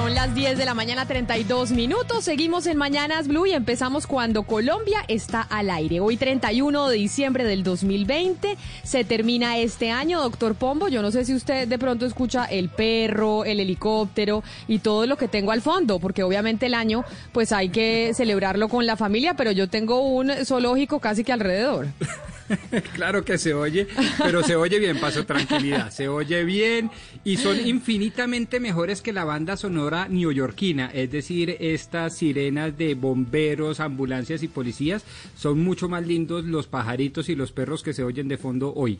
[0.00, 2.24] Son las 10 de la mañana, 32 minutos.
[2.24, 6.00] Seguimos en Mañanas Blue y empezamos cuando Colombia está al aire.
[6.00, 10.88] Hoy, 31 de diciembre del 2020, se termina este año, doctor Pombo.
[10.88, 15.18] Yo no sé si usted de pronto escucha el perro, el helicóptero y todo lo
[15.18, 19.34] que tengo al fondo, porque obviamente el año, pues hay que celebrarlo con la familia,
[19.34, 21.88] pero yo tengo un zoológico casi que alrededor.
[22.94, 23.86] claro que se oye,
[24.18, 26.90] pero se oye bien, paso tranquilidad, se oye bien
[27.24, 33.80] y son infinitamente mejores que la banda sonora neoyorquina, es decir, estas sirenas de bomberos,
[33.80, 35.04] ambulancias y policías,
[35.36, 38.98] son mucho más lindos los pajaritos y los perros que se oyen de fondo hoy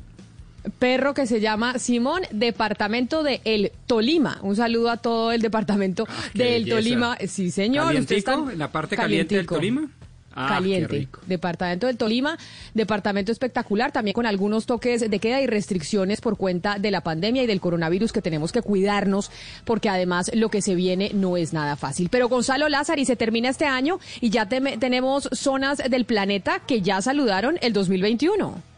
[0.78, 4.38] perro que se llama Simón, departamento de El Tolima.
[4.42, 7.16] Un saludo a todo el departamento ah, de El Tolima.
[7.26, 7.94] Sí, señor.
[7.94, 9.88] ¿Usted está en la parte caliente del Tolima?
[10.34, 11.08] Ah, caliente.
[11.26, 12.38] Departamento del Tolima,
[12.74, 17.42] departamento espectacular, también con algunos toques de queda y restricciones por cuenta de la pandemia
[17.42, 19.30] y del coronavirus que tenemos que cuidarnos,
[19.64, 22.08] porque además lo que se viene no es nada fácil.
[22.10, 26.80] Pero Gonzalo Lázaro, y se termina este año y ya tenemos zonas del planeta que
[26.80, 28.69] ya saludaron el 2021.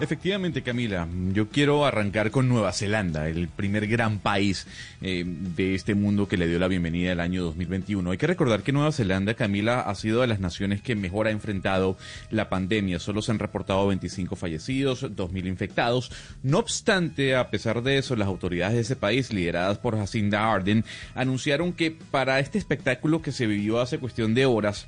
[0.00, 4.64] Efectivamente, Camila, yo quiero arrancar con Nueva Zelanda, el primer gran país
[5.02, 8.12] eh, de este mundo que le dio la bienvenida al año 2021.
[8.12, 11.32] Hay que recordar que Nueva Zelanda, Camila, ha sido de las naciones que mejor ha
[11.32, 11.96] enfrentado
[12.30, 13.00] la pandemia.
[13.00, 16.12] Solo se han reportado 25 fallecidos, 2.000 infectados.
[16.44, 20.84] No obstante, a pesar de eso, las autoridades de ese país, lideradas por Jacinda Arden,
[21.16, 24.86] anunciaron que para este espectáculo que se vivió hace cuestión de horas,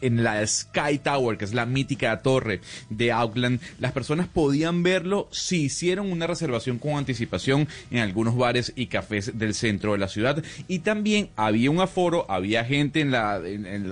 [0.00, 5.28] en la Sky Tower, que es la mítica torre de Auckland, las personas podían verlo
[5.30, 10.08] si hicieron una reservación con anticipación en algunos bares y cafés del centro de la
[10.08, 10.42] ciudad.
[10.68, 13.40] Y también había un aforo, había gente en la,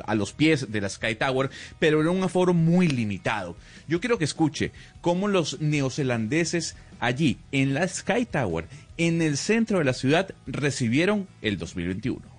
[0.06, 3.56] a los pies de la Sky Tower, pero era un aforo muy limitado.
[3.86, 9.78] Yo quiero que escuche cómo los neozelandeses allí, en la Sky Tower, en el centro
[9.78, 12.37] de la ciudad, recibieron el 2021.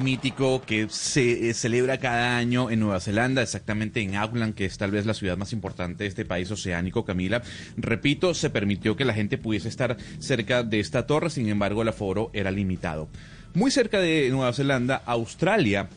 [0.00, 4.76] Mítico, que se eh, celebra cada año en Nueva Zelanda, exactamente en Auckland, que es
[4.76, 7.42] tal vez la ciudad más importante de este país oceánico, Camila.
[7.76, 11.88] Repito, se permitió que la gente pudiese estar cerca de esta torre, sin embargo el
[11.88, 13.08] aforo era limitado.
[13.54, 15.88] Muy cerca de Nueva Zelanda, Australia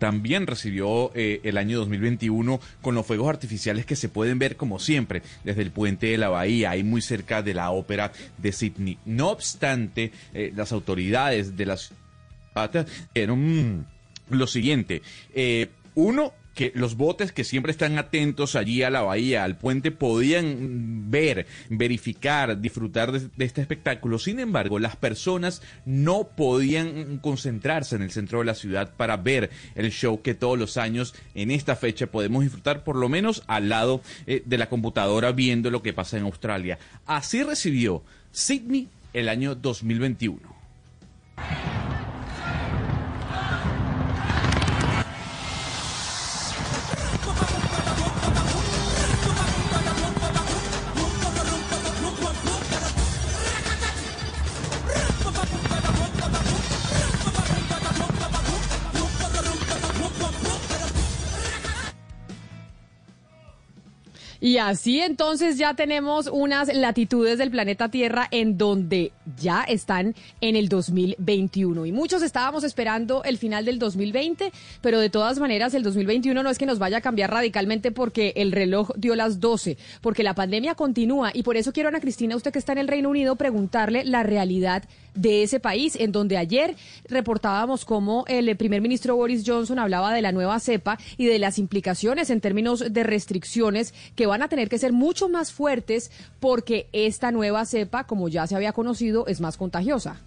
[0.00, 4.78] también recibió eh, el año 2021 con los fuegos artificiales que se pueden ver como
[4.78, 8.98] siempre desde el puente de la bahía, ahí muy cerca de la ópera de Sydney.
[9.04, 11.92] No obstante, eh, las autoridades de las
[13.14, 13.36] era
[14.30, 15.02] lo siguiente.
[15.34, 19.90] Eh, uno, que los botes que siempre están atentos allí a la bahía, al puente,
[19.90, 24.18] podían ver, verificar, disfrutar de, este espectáculo.
[24.18, 29.50] Sin embargo, las personas no podían concentrarse en el centro de la ciudad para ver
[29.74, 33.68] el show que todos los años en esta fecha podemos disfrutar, por lo menos al
[33.68, 36.78] lado eh, de la computadora viendo lo que pasa en Australia.
[37.06, 40.40] Así recibió Sydney el año 2021.
[64.40, 70.56] Y así entonces ya tenemos unas latitudes del planeta Tierra en donde ya están en
[70.56, 71.84] el 2021.
[71.84, 74.50] Y muchos estábamos esperando el final del 2020,
[74.80, 78.32] pero de todas maneras el 2021 no es que nos vaya a cambiar radicalmente porque
[78.36, 81.30] el reloj dio las 12, porque la pandemia continúa.
[81.34, 84.22] Y por eso quiero, Ana Cristina, usted que está en el Reino Unido, preguntarle la
[84.22, 84.84] realidad
[85.14, 86.76] de ese país, en donde ayer
[87.08, 91.58] reportábamos cómo el primer ministro Boris Johnson hablaba de la nueva cepa y de las
[91.58, 96.88] implicaciones en términos de restricciones que van a tener que ser mucho más fuertes porque
[96.92, 100.20] esta nueva cepa, como ya se había conocido, es más contagiosa.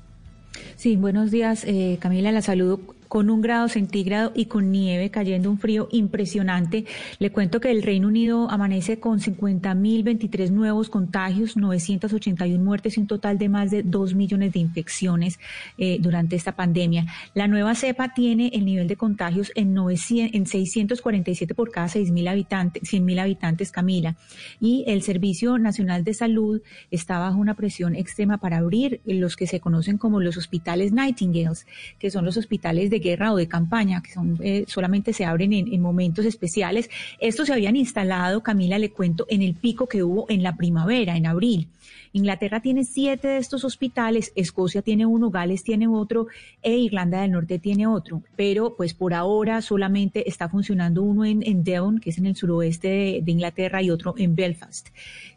[0.75, 2.31] Sí, buenos días, eh, Camila.
[2.31, 2.79] La saludo
[3.13, 6.85] con un grado centígrado y con nieve, cayendo un frío impresionante.
[7.19, 13.05] Le cuento que el Reino Unido amanece con 50.023 nuevos contagios, 981 muertes y un
[13.05, 15.37] total de más de 2 millones de infecciones
[15.77, 17.05] eh, durante esta pandemia.
[17.35, 22.27] La nueva cepa tiene el nivel de contagios en, 900, en 647 por cada 6.000
[22.27, 24.15] habitantes, 100.000 habitantes, Camila.
[24.59, 29.45] Y el Servicio Nacional de Salud está bajo una presión extrema para abrir los que
[29.45, 31.67] se conocen como los hospitales Nightingales,
[31.99, 35.53] que son los hospitales de guerra o de campaña, que son, eh, solamente se abren
[35.53, 36.89] en, momentos especiales.
[37.19, 41.15] Estos se habían instalado, Camila, le cuento, en el pico que hubo en la primavera,
[41.15, 41.67] en abril.
[42.15, 46.27] Inglaterra tiene siete de estos hospitales, Escocia tiene uno, Gales tiene otro
[46.61, 48.21] e Irlanda del Norte tiene otro.
[48.35, 53.21] Pero pues por ahora solamente está funcionando uno en, Devon, que es en el suroeste
[53.23, 54.89] de, Inglaterra, y otro en Belfast.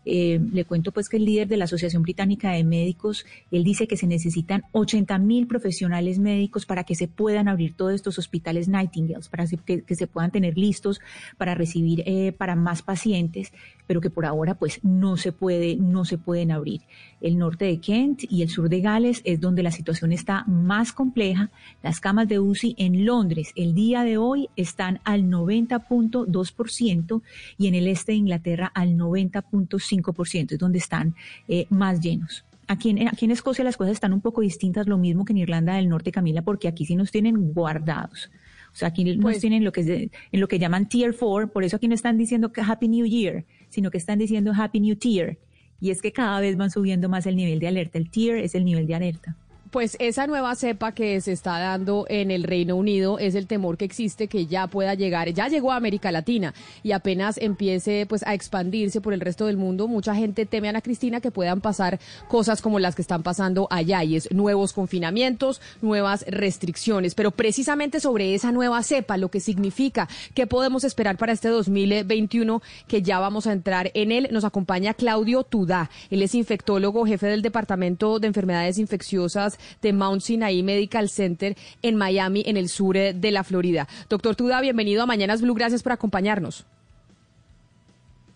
[0.08, 3.88] Eh, le cuento pues que el líder de la Asociación Británica de Médicos, él dice
[3.88, 8.68] que se necesitan 80 mil profesionales médicos para que se puedan abrir todos estos hospitales
[8.68, 11.00] Nightingales, para que, se puedan tener listos
[11.36, 13.52] para recibir eh, para más pacientes,
[13.88, 16.82] pero que por ahora pues no se puede, no se pueden abrir.
[17.20, 20.92] El norte de Kent y el sur de Gales es donde la situación está más
[20.92, 21.50] compleja.
[21.82, 27.22] Las camas de UCI en Londres el día de hoy están al 90.2%
[27.58, 31.14] y en el este de Inglaterra al 90.5%, es donde están
[31.48, 32.44] eh, más llenos.
[32.68, 35.38] Aquí en, aquí en Escocia las cosas están un poco distintas, lo mismo que en
[35.38, 38.30] Irlanda del Norte, Camila, porque aquí sí nos tienen guardados.
[38.72, 41.64] O sea, aquí nos pues tienen lo que en lo que llaman Tier 4, por
[41.64, 45.38] eso aquí no están diciendo Happy New Year, sino que están diciendo Happy New Tier
[45.80, 47.98] y es que cada vez van subiendo más el nivel de alerta.
[47.98, 49.36] El tier es el nivel de alerta.
[49.76, 53.76] Pues esa nueva cepa que se está dando en el Reino Unido es el temor
[53.76, 58.26] que existe que ya pueda llegar, ya llegó a América Latina y apenas empiece pues
[58.26, 61.60] a expandirse por el resto del mundo, mucha gente teme a Ana Cristina que puedan
[61.60, 67.30] pasar cosas como las que están pasando allá y es nuevos confinamientos, nuevas restricciones, pero
[67.30, 73.02] precisamente sobre esa nueva cepa, lo que significa, qué podemos esperar para este 2021 que
[73.02, 77.42] ya vamos a entrar en él, nos acompaña Claudio Tudá, él es infectólogo, jefe del
[77.42, 83.12] Departamento de Enfermedades Infecciosas de Mount Sinai Medical Center en Miami, en el sur eh,
[83.14, 83.86] de la Florida.
[84.08, 86.66] Doctor Tuda, bienvenido a Mañanas Blue, gracias por acompañarnos.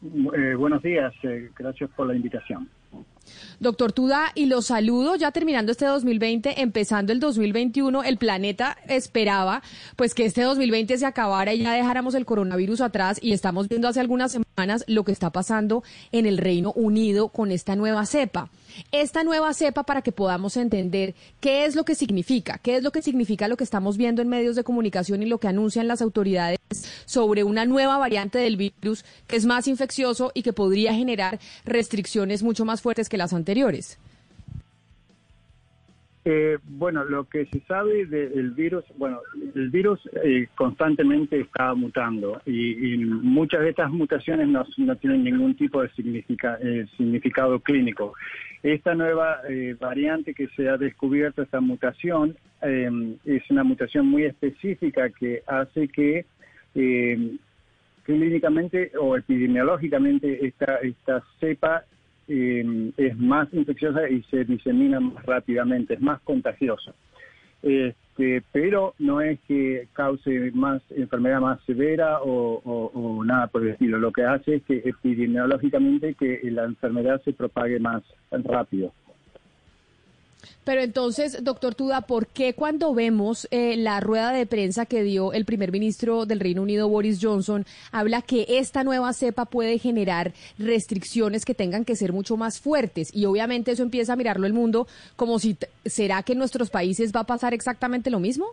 [0.03, 2.69] Eh, buenos días, eh, gracias por la invitación.
[3.61, 8.03] Doctor Tuda, y los saludo ya terminando este 2020, empezando el 2021.
[8.03, 9.63] El planeta esperaba
[9.97, 13.89] pues que este 2020 se acabara y ya dejáramos el coronavirus atrás y estamos viendo
[13.89, 18.49] hace algunas semanas lo que está pasando en el Reino Unido con esta nueva cepa
[18.93, 22.93] esta nueva cepa para que podamos entender qué es lo que significa, qué es lo
[22.93, 26.03] que significa lo que estamos viendo en medios de comunicación y lo que anuncian las
[26.03, 26.59] autoridades
[27.05, 32.43] sobre una nueva variante del virus que es más infeccioso y que podría generar restricciones
[32.43, 33.99] mucho más fuertes que las anteriores.
[36.23, 39.21] Eh, bueno, lo que se sabe del virus, bueno,
[39.55, 45.81] el virus eh, constantemente está mutando y, muchas de estas mutaciones no, tienen ningún tipo
[45.81, 48.13] de eh, significado clínico.
[48.63, 49.41] Esta nueva
[49.81, 56.27] variante que se ha descubierto, esta mutación, es una mutación muy específica que hace que
[58.03, 61.85] clínicamente o epidemiológicamente esta, esta cepa
[62.29, 66.93] eh, es más infecciosa y se disemina más rápidamente, es más contagiosa.
[67.63, 73.99] Este, pero no es que cause más enfermedad más severa o, nada por el estilo.
[73.99, 78.93] Lo que hace es que epidemiológicamente que la enfermedad se propague más rápido.
[80.65, 85.33] Pero entonces, doctor Tuda, ¿por qué cuando vemos eh, la rueda de prensa que dio
[85.33, 90.33] el primer ministro del Reino Unido, Boris Johnson, habla que esta nueva cepa puede generar
[90.59, 93.15] restricciones que tengan que ser mucho más fuertes?
[93.15, 94.87] Y obviamente eso empieza a mirarlo el mundo
[95.17, 98.47] como si, ¿será que en nuestros países va a pasar exactamente lo mismo?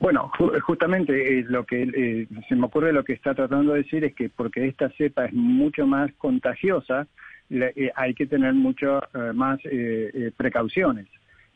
[0.00, 0.30] Bueno,
[0.62, 4.14] justamente eh, lo que eh, se me ocurre lo que está tratando de decir es
[4.14, 7.08] que porque esta cepa es mucho más contagiosa,
[7.50, 11.06] eh, hay que tener mucho eh, más eh, precauciones.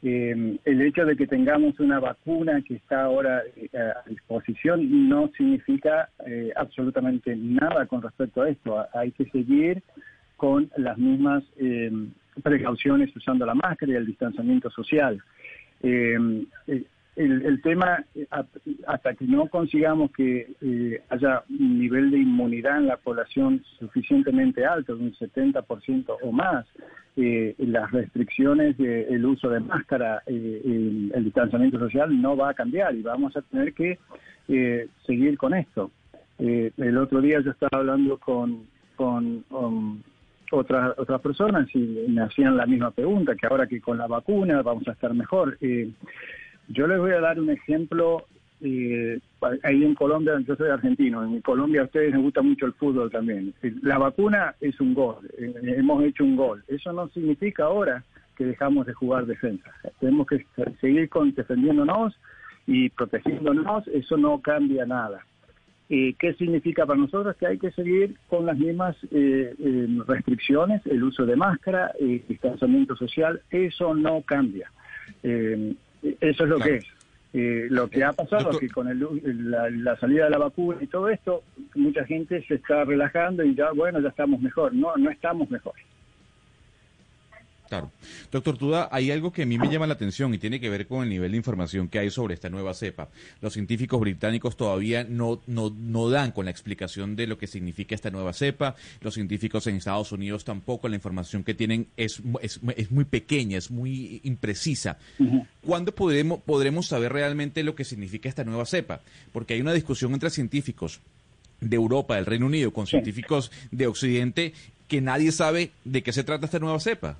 [0.02, 6.08] el hecho de que tengamos una vacuna que está ahora a disposición no significa
[6.56, 8.84] absolutamente nada con respecto a esto.
[8.94, 9.80] Hay que seguir
[10.36, 11.44] con las mismas
[12.42, 15.22] precauciones usando la máscara y el distanciamiento social
[17.16, 18.26] el, tema, eh,
[18.86, 24.64] hasta que no consigamos que eh, haya un nivel de inmunidad en la población suficientemente
[24.64, 26.66] alto, de un 70% o más,
[27.16, 33.02] eh, las restricciones del uso de máscara, el, distanciamiento social no va a cambiar y
[33.02, 33.98] vamos a tener que
[35.06, 35.90] seguir con esto.
[36.38, 38.66] el otro día yo estaba hablando con,
[38.96, 39.44] con,
[40.52, 41.78] otras otras personas y
[42.08, 45.56] me hacían la misma pregunta, que ahora que con la vacuna vamos a estar mejor.
[45.60, 45.90] Eh,
[46.72, 48.26] yo les voy a dar un ejemplo.
[48.64, 49.18] Eh,
[49.64, 53.10] ahí en Colombia, yo soy argentino, en Colombia a ustedes les gusta mucho el fútbol
[53.10, 53.52] también.
[53.82, 56.62] La vacuna es un gol, eh, hemos hecho un gol.
[56.68, 58.04] Eso no significa ahora
[58.36, 59.70] que dejamos de jugar defensa.
[59.98, 60.46] Tenemos que
[60.80, 62.14] seguir defendiéndonos
[62.66, 65.24] y protegiéndonos, eso no cambia nada.
[65.88, 67.36] Eh, ¿Qué significa para nosotros?
[67.36, 72.24] Que hay que seguir con las mismas eh, eh, restricciones, el uso de máscara, el
[72.26, 74.70] distanciamiento social, eso no cambia.
[76.02, 76.86] Eso es lo que es.
[77.70, 81.42] lo que ha pasado es que con la, salida de la vacuna y todo esto,
[81.74, 84.74] mucha gente se está relajando y ya, bueno, ya estamos mejor.
[84.74, 85.74] No, no estamos mejor.
[87.72, 87.90] Claro.
[88.30, 90.86] Doctor Tuda, hay algo que a mí me llama la atención y tiene que ver
[90.86, 93.08] con el nivel de información que hay sobre esta nueva cepa.
[93.40, 97.94] Los científicos británicos todavía no, no, no dan con la explicación de lo que significa
[97.94, 98.76] esta nueva cepa.
[99.00, 100.86] Los científicos en Estados Unidos tampoco.
[100.86, 104.98] La información que tienen es, es, es muy pequeña, es muy imprecisa.
[105.64, 109.00] ¿Cuándo podremos, podremos saber realmente lo que significa esta nueva cepa?
[109.32, 111.00] Porque hay una discusión entre científicos
[111.62, 114.52] de Europa, del Reino Unido, con científicos de Occidente,
[114.88, 117.16] que nadie sabe de qué se trata esta nueva cepa.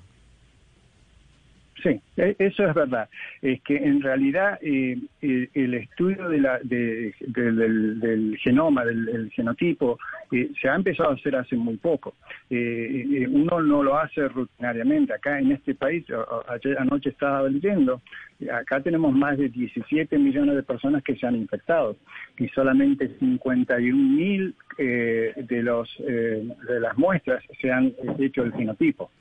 [1.83, 3.09] Sí, e, eso es verdad.
[3.41, 9.99] Es que en realidad eh, el, estudio de la, del, genoma, del, genotipo,
[10.31, 12.15] eh, se ha empezado a hacer hace muy poco.
[12.49, 15.13] Eh, uno no lo hace rutinariamente.
[15.13, 16.05] Acá en este país,
[16.47, 18.01] ayer anoche estaba leyendo,
[18.49, 21.97] acá tenemos más de 17 millones de personas que se han infectado
[22.37, 29.11] y solamente 51 mil de, los, de las muestras se han hecho el genotipo.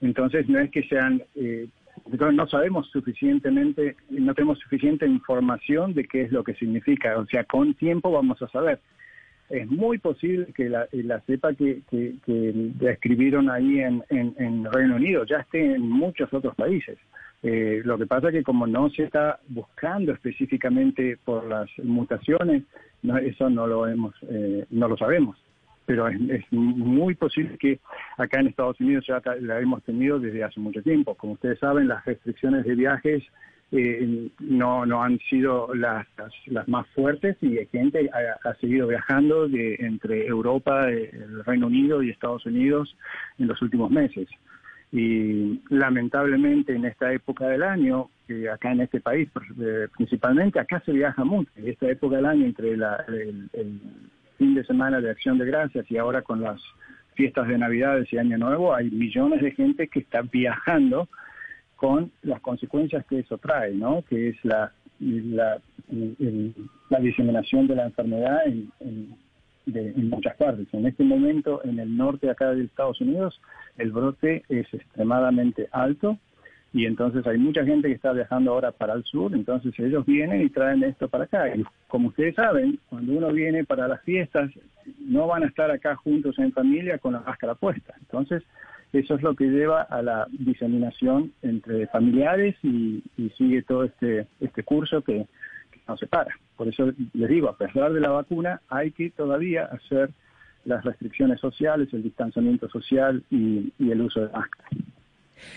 [0.00, 1.22] Entonces no es que sean
[2.32, 7.18] no sabemos suficientemente, no tenemos suficiente información de qué es lo que significa.
[7.18, 8.80] O sea, con tiempo vamos a saber.
[9.48, 10.86] Es muy posible que la,
[11.26, 16.98] cepa que, que, describieron ahí en, en, Reino Unido ya esté en muchos otros países.
[17.42, 22.62] Eh, lo que pasa es que como no se está buscando específicamente por las mutaciones,
[23.22, 25.36] eso no lo hemos, eh, no lo sabemos
[25.90, 27.80] pero es, muy posible que
[28.16, 31.16] acá en Estados Unidos ya la hemos tenido desde hace mucho tiempo.
[31.16, 33.24] Como ustedes saben, las restricciones de viajes
[33.72, 36.06] eh, no, no han sido las,
[36.46, 38.08] las, más fuertes y hay gente
[38.44, 42.96] ha, seguido viajando de, entre Europa, el Reino Unido y Estados Unidos
[43.40, 44.28] en los últimos meses.
[44.92, 48.10] Y lamentablemente en esta época del año,
[48.52, 49.28] acá en este país
[49.60, 51.50] eh, principalmente, acá se viaja mucho.
[51.56, 53.48] En esta época del año, entre la, el
[54.40, 56.58] fin de semana de Acción de Gracias y ahora con las
[57.12, 61.08] fiestas de Navidades y Año Nuevo, hay millones de gente que está viajando
[61.76, 64.02] con las consecuencias que eso trae, ¿no?
[64.08, 65.60] Que es la, la,
[66.88, 68.72] la diseminación de la enfermedad en,
[69.66, 70.66] en muchas partes.
[70.72, 73.38] En este momento, en el norte acá de Estados Unidos,
[73.76, 76.16] el brote es extremadamente alto
[76.72, 80.42] y entonces hay mucha gente que está viajando ahora para el sur, entonces ellos vienen
[80.42, 81.54] y traen esto para acá.
[81.54, 84.50] Y como ustedes saben, cuando uno viene para las fiestas,
[85.00, 87.94] no van a estar acá juntos en familia con la máscara puesta.
[88.00, 88.44] Entonces,
[88.92, 93.02] eso es lo que lleva a la diseminación entre familiares y,
[93.36, 95.26] sigue todo este, este curso que,
[95.88, 96.32] no se para.
[96.56, 100.10] Por eso les digo, a pesar de la vacuna, hay que todavía hacer
[100.64, 104.68] las restricciones sociales, el distanciamiento social y, y el uso de máscara.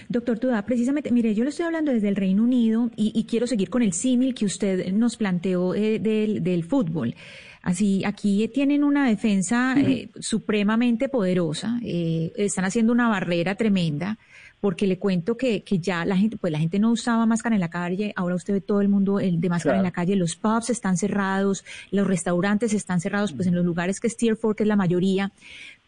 [0.09, 3.69] Doctor Tuda, precisamente, mire, yo le estoy hablando desde el Reino Unido y, quiero seguir
[3.69, 7.15] con el símil que usted nos planteó eh, del, fútbol.
[7.61, 14.17] Así, aquí tienen una defensa eh, supremamente poderosa, eh, están haciendo una barrera tremenda,
[14.59, 17.61] porque le cuento que, que, ya la gente, pues la gente no usaba máscara en
[17.61, 20.35] la calle, ahora usted ve todo el mundo el de máscara en la calle, los
[20.35, 24.55] pubs están cerrados, los restaurantes están cerrados, pues en los lugares que es Tier 4,
[24.55, 25.31] que es la mayoría,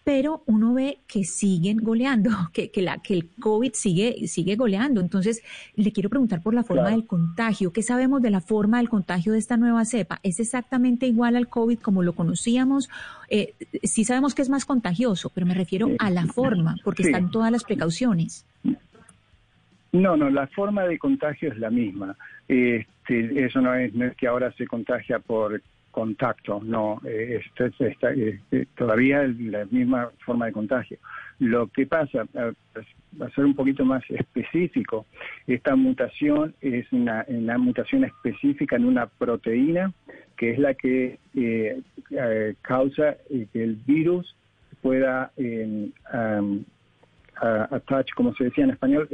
[0.05, 5.01] pero uno ve que siguen goleando, que, que, la, que el COVID sigue, sigue goleando.
[5.01, 5.43] Entonces,
[5.75, 7.73] le quiero preguntar por la forma del contagio.
[7.73, 10.19] ¿Qué sabemos de la forma del contagio de esta nueva cepa?
[10.21, 12.87] ¿Es exactamente igual al COVID como lo conocíamos?
[13.29, 17.31] Eh, sí sabemos que es más contagioso, pero me refiero a la forma, porque están
[17.31, 18.45] todas las precauciones.
[19.91, 22.15] No, no, la forma de contagio es la misma.
[22.47, 25.63] Este, eso no es, no es que ahora se contagia por
[25.95, 30.97] contacto, no, eh, esto está, eh, eh, todavía la misma forma de contagio.
[31.39, 35.05] Lo que pasa, va a ser un poquito más específico,
[35.47, 37.25] esta mutación es una,
[37.57, 39.93] mutación específica en una proteína
[40.35, 41.17] que es la que
[42.61, 44.35] causa que el virus
[44.81, 46.65] pueda um,
[47.71, 49.07] attach, como se decía en español,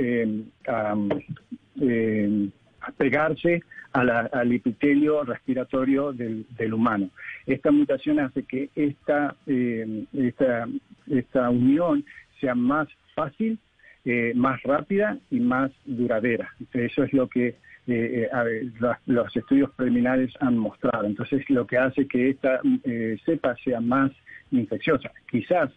[2.97, 3.61] pegarse
[3.93, 7.09] al epitelio respiratorio del, humano.
[7.45, 10.67] Esta mutación hace que esta, eh, esta,
[11.09, 12.05] esta unión
[12.39, 13.59] sea más fácil,
[14.05, 16.49] eh, más rápida y más duradera.
[16.73, 17.55] Eso es lo que
[17.87, 18.29] eh,
[19.07, 21.05] los estudios preliminares han mostrado.
[21.05, 22.61] Entonces, lo que hace que esta
[23.25, 24.11] cepa sea más
[24.51, 25.11] infecciosa.
[25.29, 25.71] Quizás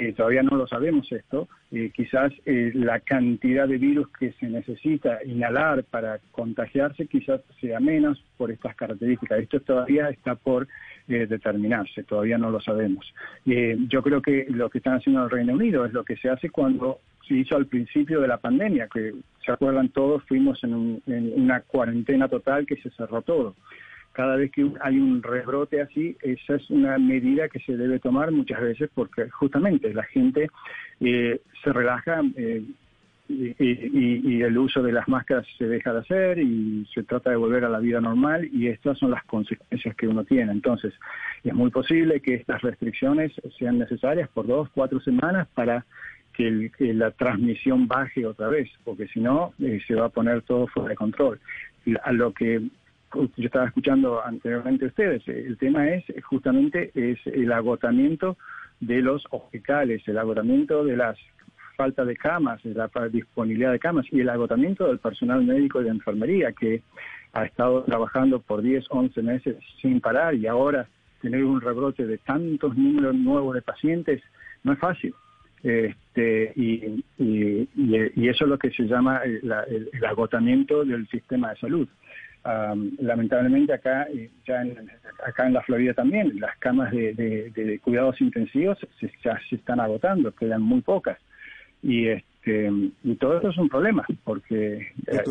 [0.00, 4.48] eh, todavía no lo sabemos esto, eh, quizás eh, la cantidad de virus que se
[4.48, 9.40] necesita inhalar para contagiarse quizás sea menos por estas características.
[9.40, 10.66] Esto todavía está por
[11.06, 13.04] determinarse, todavía no lo sabemos.
[13.44, 16.30] yo creo que lo que están haciendo en el Reino Unido es lo que se
[16.30, 19.14] hace cuando se hizo al principio de la pandemia, que
[19.44, 23.56] se acuerdan todos, fuimos en una cuarentena total que se cerró todo
[24.20, 28.30] cada vez que hay un rebrote así, esa es una medida que se debe tomar
[28.32, 30.50] muchas veces porque justamente la gente
[31.00, 32.62] eh, se relaja eh,
[33.30, 37.64] y, el uso de las máscaras se deja de hacer y se trata de volver
[37.64, 40.52] a la vida normal y estas son las consecuencias que uno tiene.
[40.52, 40.92] Entonces,
[41.42, 45.86] es muy posible que estas restricciones sean necesarias por dos, cuatro semanas para
[46.34, 50.66] que, la transmisión baje otra vez, porque si no, eh, se va a poner todo
[50.66, 51.40] fuera de control.
[52.04, 52.60] A lo que
[53.14, 58.36] yo estaba escuchando anteriormente a ustedes, el tema es justamente es el agotamiento
[58.78, 61.18] de los hospitales, el agotamiento de las
[61.76, 65.84] falta de camas, de la disponibilidad de camas y el agotamiento del personal médico y
[65.84, 66.82] de enfermería que
[67.32, 70.86] ha estado trabajando por 10, 11 meses sin parar y ahora
[71.22, 74.22] tener un rebrote de tantos números nuevos de pacientes
[74.62, 75.14] no es fácil.
[75.62, 77.02] Este, y,
[78.28, 81.88] eso es lo que se llama el agotamiento del sistema de salud
[82.44, 84.90] lamentablemente acá, eh, ya en,
[85.26, 90.32] acá en la Florida también, las camas de, cuidados intensivos se, ya se están agotando,
[90.32, 91.18] quedan muy pocas.
[91.82, 92.70] Y este
[93.04, 95.22] y todo eso es un problema, porque eh,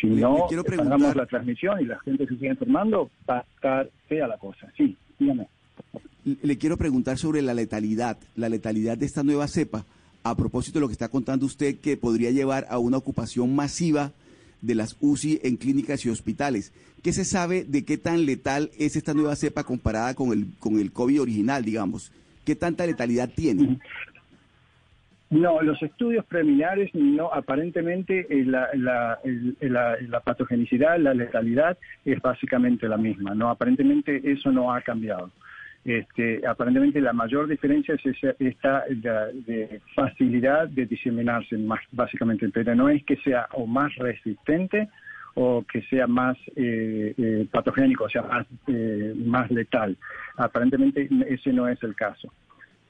[0.00, 4.28] si no le la transmisión y la gente se sigue enfermando, va a estar fea
[4.28, 4.70] la cosa.
[4.76, 5.48] Sí, dígame.
[6.24, 9.84] Le quiero preguntar sobre la letalidad, la letalidad de esta nueva cepa,
[10.22, 14.12] a propósito de lo que está contando usted, que podría llevar a una ocupación masiva
[14.62, 16.72] de las UCI en clínicas y hospitales.
[17.02, 20.78] ¿Qué se sabe de qué tan letal es esta nueva cepa comparada con el, con
[20.78, 22.12] el COVID original, digamos?
[22.44, 23.78] ¿Qué tanta letalidad tiene?
[25.30, 29.18] No, los estudios preliminares, no, aparentemente eh, la, la,
[29.60, 33.34] la, patogenicidad, la letalidad es básicamente la misma.
[33.34, 35.30] No, aparentemente eso no ha cambiado.
[35.84, 42.88] Este, aparentemente la mayor diferencia es esta de, facilidad de diseminarse, más, básicamente, pero no
[42.88, 44.88] es que sea o más resistente
[45.34, 49.96] o que sea más eh, eh, patogénico, o sea, más, eh, más letal.
[50.36, 52.32] Aparentemente ese no es el caso.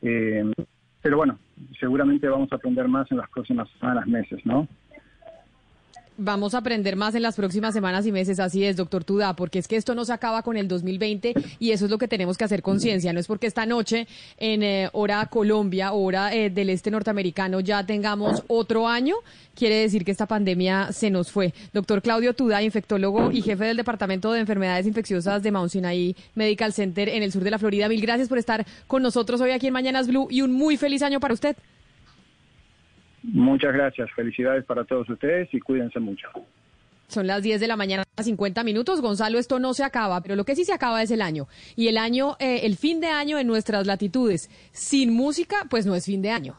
[0.01, 1.39] pero bueno,
[1.81, 4.69] seguramente vamos a aprender más en las próximas semanas, meses, ¿no?
[6.25, 9.59] Vamos a aprender más en las próximas semanas y meses, así es, doctor Tudá, porque
[9.59, 12.39] es que esto no se acaba con el 2020 y eso es lo que tenemos
[12.39, 13.13] que hacer conciencia.
[13.13, 14.07] No es porque esta noche
[14.37, 19.17] en eh, hora Colombia, hora eh, del este norteamericano, ya tengamos otro año,
[19.57, 21.55] quiere decir que esta pandemia se nos fue.
[21.73, 26.73] Doctor Claudio Tudá, infectólogo y jefe del Departamento de Enfermedades Infecciosas de Mount Sinai Medical
[26.73, 29.67] Center en el sur de la Florida, mil gracias por estar con nosotros hoy aquí
[29.67, 31.57] en Mañanas Blue y un muy feliz año para usted.
[33.23, 36.29] Muchas gracias, felicidades para todos ustedes y cuídense mucho.
[37.09, 39.03] Son las 10 de la mañana, 50 minutos.
[39.03, 41.47] Gonzalo, esto no se acaba, pero lo que sí se acaba es el año.
[41.77, 44.49] Y el año, eh, el fin de año en nuestras latitudes.
[44.73, 46.57] Sin música, pues no es fin de año.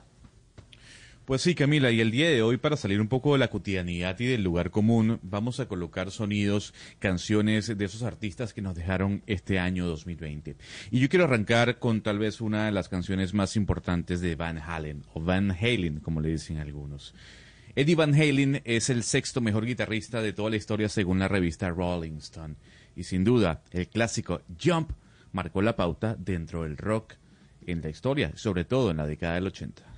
[1.26, 4.20] Pues sí, Camila, y el día de hoy, para salir un poco de la cotidianidad
[4.20, 9.24] y del lugar común, vamos a colocar sonidos, canciones de esos artistas que nos dejaron
[9.26, 10.58] este año 2020.
[10.92, 14.58] Y yo quiero arrancar con tal vez una de las canciones más importantes de Van
[14.58, 17.16] Halen, o Van Halen, como le dicen algunos.
[17.74, 21.70] Eddie Van Halen es el sexto mejor guitarrista de toda la historia según la revista
[21.70, 22.56] Rolling Stone.
[22.98, 24.92] Y sin duda, el clásico Jump
[25.32, 27.14] marcó la pauta dentro del rock
[27.66, 29.93] en la historia, sobre todo en la década del 80.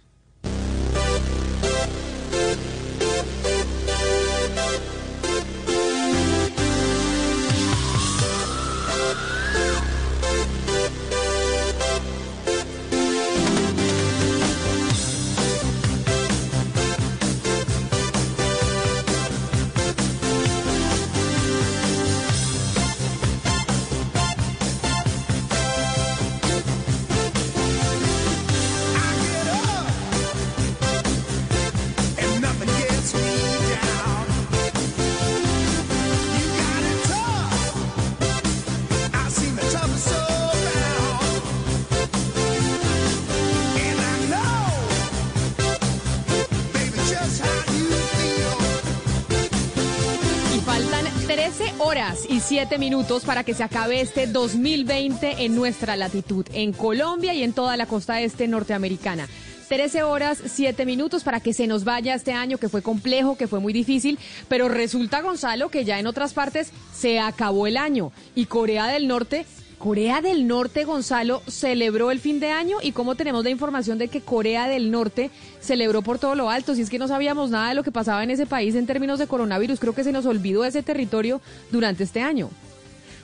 [52.75, 57.53] 7 minutos para que se acabe este 2020 en nuestra latitud, en Colombia y en
[57.53, 59.29] toda la costa este norteamericana.
[59.69, 63.47] 13 horas 7 minutos para que se nos vaya este año que fue complejo, que
[63.47, 68.11] fue muy difícil, pero resulta Gonzalo que ya en otras partes se acabó el año
[68.35, 69.45] y Corea del Norte
[69.77, 74.07] Corea del Norte, Gonzalo, celebró el fin de año y cómo tenemos la información de
[74.07, 76.75] que Corea del Norte celebró por todo lo alto.
[76.75, 79.19] Si es que no sabíamos nada de lo que pasaba en ese país en términos
[79.19, 82.49] de coronavirus, creo que se nos olvidó ese territorio durante este año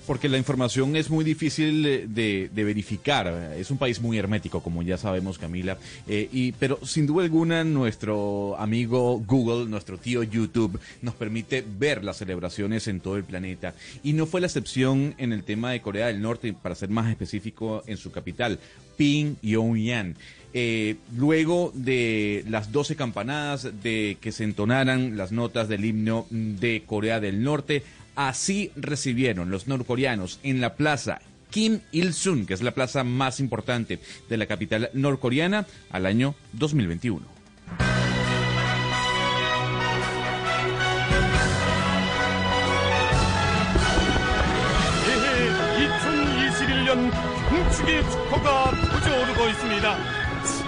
[0.06, 3.54] porque la información es muy difícil de, verificar.
[3.58, 5.78] Es un país muy hermético, como ya sabemos, Camila.
[6.08, 12.04] Eh, y, pero sin duda alguna, nuestro amigo Google, nuestro tío YouTube, nos permite ver
[12.04, 13.74] las celebraciones en todo el planeta.
[14.04, 17.10] Y no fue la excepción en el tema de Corea del Norte, para ser más
[17.10, 18.60] específico, en su capital,
[18.98, 20.16] Pyongyang.
[20.54, 26.84] Eh, luego de las 12 campanadas de que se entonaran las notas del himno de
[26.86, 27.84] Corea del Norte,
[28.16, 34.00] Así recibieron los norcoreanos en la plaza Kim Il-sung, que es la plaza más importante
[34.30, 37.42] de la capital norcoreana, al año 2021.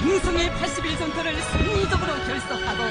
[0.04, 2.84] 승승의 81 전투를 승리적으로 결석하고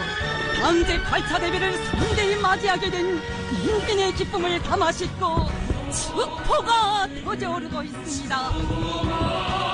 [0.63, 3.21] 황제 8차 대비를 성대히 맞이하게 된
[3.63, 5.47] 인민의 기쁨을 담아 싣고
[5.93, 9.72] 축포가 터져오르고 있습니다.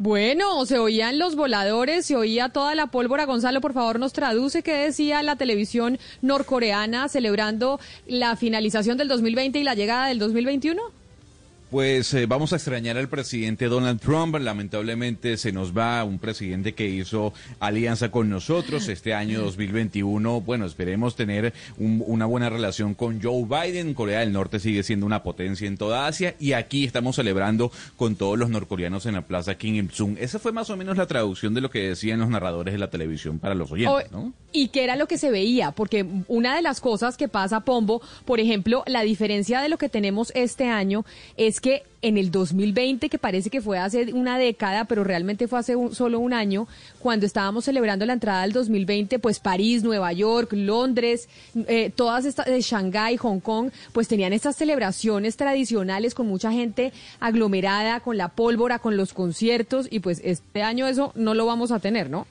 [0.00, 3.24] Bueno, se oían los voladores, se oía toda la pólvora.
[3.24, 9.58] Gonzalo, por favor, nos traduce qué decía la televisión norcoreana celebrando la finalización del 2020
[9.58, 10.80] y la llegada del 2021.
[11.70, 14.34] Pues eh, vamos a extrañar al presidente Donald Trump.
[14.36, 20.40] Lamentablemente se nos va un presidente que hizo alianza con nosotros este año 2021.
[20.40, 23.92] Bueno, esperemos tener una buena relación con Joe Biden.
[23.92, 28.16] Corea del Norte sigue siendo una potencia en toda Asia y aquí estamos celebrando con
[28.16, 30.16] todos los norcoreanos en la plaza Kim Il-sung.
[30.18, 32.88] Esa fue más o menos la traducción de lo que decían los narradores de la
[32.88, 34.32] televisión para los oyentes, ¿no?
[34.52, 38.00] Y qué era lo que se veía, porque una de las cosas que pasa, Pombo,
[38.24, 41.04] por ejemplo, la diferencia de lo que tenemos este año
[41.36, 45.58] es que en el 2020, que parece que fue hace una década, pero realmente fue
[45.58, 46.68] hace solo un año,
[47.00, 51.28] cuando estábamos celebrando la entrada del 2020, pues París, Nueva York, Londres,
[51.66, 56.92] eh, todas estas, de Shanghái, Hong Kong, pues tenían estas celebraciones tradicionales con mucha gente
[57.20, 61.72] aglomerada, con la pólvora, con los conciertos, y pues este año eso no lo vamos
[61.72, 62.26] a tener, ¿no?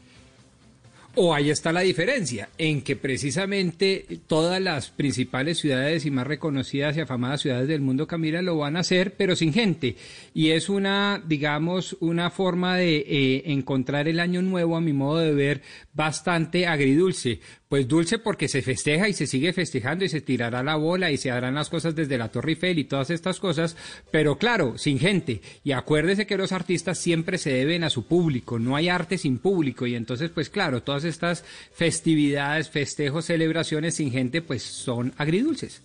[1.20, 6.96] O ahí está la diferencia, en que precisamente todas las principales ciudades y más reconocidas
[6.96, 9.96] y afamadas ciudades del mundo, Camila, lo van a hacer, pero sin gente.
[10.36, 15.18] Y es una, digamos, una forma de eh, encontrar el año nuevo, a mi modo
[15.18, 15.64] de ver,
[15.96, 17.40] bastante agridulce.
[17.70, 21.18] Pues dulce porque se festeja y se sigue festejando y se tirará la bola y
[21.18, 23.76] se harán las cosas desde la Torre Eiffel y todas estas cosas,
[24.10, 25.42] pero claro, sin gente.
[25.66, 29.38] Y acuérdese que los artistas siempre se deben a su público, no hay arte sin
[29.40, 35.82] público y entonces pues claro, todas estas festividades, festejos, celebraciones sin gente pues son agridulces.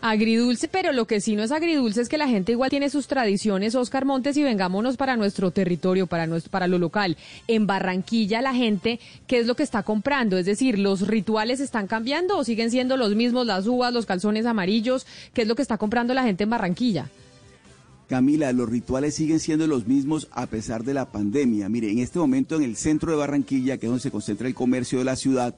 [0.00, 3.08] Agridulce, pero lo que sí no es agridulce es que la gente igual tiene sus
[3.08, 7.16] tradiciones, Oscar Montes, y vengámonos para nuestro territorio, para, nuestro, para lo local.
[7.48, 10.38] En Barranquilla la gente, ¿qué es lo que está comprando?
[10.38, 14.46] Es decir, ¿los rituales están cambiando o siguen siendo los mismos, las uvas, los calzones
[14.46, 15.04] amarillos?
[15.34, 17.10] ¿Qué es lo que está comprando la gente en Barranquilla?
[18.08, 21.68] Camila, los rituales siguen siendo los mismos a pesar de la pandemia.
[21.68, 24.54] Mire, en este momento en el centro de Barranquilla, que es donde se concentra el
[24.54, 25.56] comercio de la ciudad,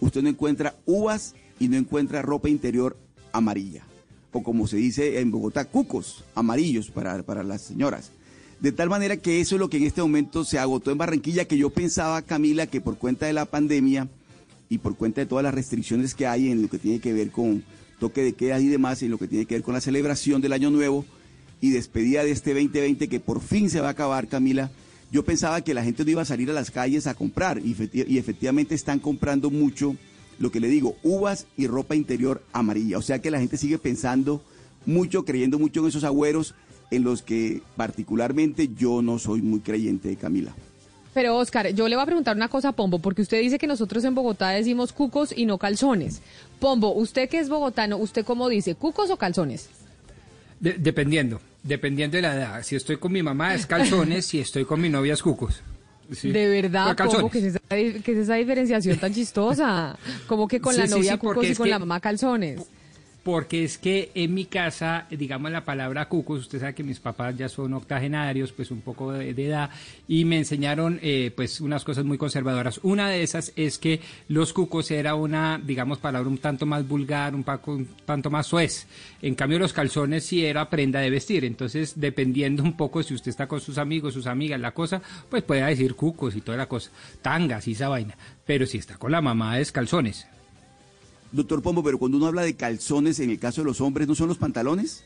[0.00, 2.96] usted no encuentra uvas y no encuentra ropa interior
[3.32, 3.84] amarilla.
[4.32, 8.12] O como se dice en Bogotá, cucos amarillos para, para las señoras.
[8.60, 11.44] De tal manera que eso es lo que en este momento se agotó en Barranquilla,
[11.44, 14.08] que yo pensaba, Camila, que por cuenta de la pandemia
[14.68, 17.30] y por cuenta de todas las restricciones que hay en lo que tiene que ver
[17.30, 17.62] con
[18.00, 20.52] toque de queda y demás, en lo que tiene que ver con la celebración del
[20.52, 21.04] Año Nuevo
[21.60, 24.70] y despedida de este 2020 que por fin se va a acabar, Camila,
[25.10, 27.76] yo pensaba que la gente no iba a salir a las calles a comprar y,
[27.92, 29.96] y efectivamente están comprando mucho
[30.38, 32.98] lo que le digo, uvas y ropa interior amarilla.
[32.98, 34.42] O sea que la gente sigue pensando
[34.86, 36.54] mucho, creyendo mucho en esos agüeros
[36.90, 40.54] en los que particularmente yo no soy muy creyente, Camila.
[41.14, 43.66] Pero Oscar, yo le voy a preguntar una cosa a Pombo, porque usted dice que
[43.66, 46.22] nosotros en Bogotá decimos cucos y no calzones.
[46.60, 49.68] Pombo, usted que es bogotano, ¿usted cómo dice, cucos o calzones?
[50.60, 52.62] dependiendo, dependiendo de la edad.
[52.62, 55.62] Si estoy con mi mamá es calzones, si estoy con mi novia es cucos.
[56.08, 59.98] De verdad, ¿cómo que es, esa, que es esa diferenciación tan chistosa?
[60.26, 62.62] Como que con la novia cucos y con la mamá calzones.
[63.28, 67.36] Porque es que en mi casa, digamos la palabra cucos, usted sabe que mis papás
[67.36, 69.68] ya son octogenarios, pues un poco de, edad,
[70.08, 72.80] y me enseñaron eh, pues unas cosas muy conservadoras.
[72.82, 77.34] Una de esas es que los cucos era una, digamos, palabra un tanto más vulgar,
[77.34, 78.86] un, poco, un tanto más suez.
[79.20, 83.28] En cambio los calzones sí era prenda de vestir, entonces dependiendo un poco si usted
[83.28, 86.66] está con sus amigos, sus amigas, la cosa, pues puede decir cucos y toda la
[86.66, 88.16] cosa, tangas y esa vaina.
[88.46, 90.26] Pero si está con la mamá es calzones.
[91.32, 94.14] Doctor Pombo, pero cuando uno habla de calzones, en el caso de los hombres, ¿no
[94.14, 95.04] son los pantalones?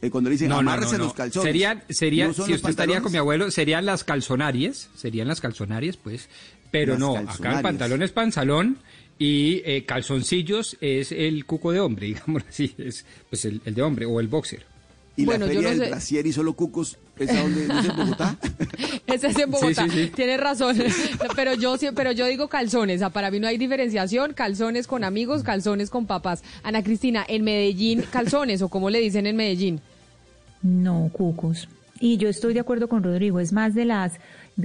[0.00, 1.46] Eh, cuando le dicen, no, los calzones.
[1.46, 6.28] Serían, serían si usted estaría con mi abuelo, serían las calzonarias, serían las calzonarias, pues,
[6.70, 8.78] pero no, acá el pantalón es pantalón
[9.18, 14.06] y eh, calzoncillos es el cuco de hombre, digamos así, es pues el, de hombre
[14.06, 14.64] o el boxer.
[15.16, 18.36] ¿Y la feria del brasier y solo cucos, esa donde, es en Bogotá?
[19.06, 20.76] Ese es en Bogotá, tienes razón.
[21.36, 25.90] pero yo pero yo digo calzones, para mí no hay diferenciación, calzones con amigos, calzones
[25.90, 26.42] con papás.
[26.62, 29.80] Ana Cristina, en Medellín, calzones, o como le dicen en Medellín.
[30.62, 31.68] No, cucos.
[32.00, 34.12] Y yo estoy de acuerdo con Rodrigo, es más de las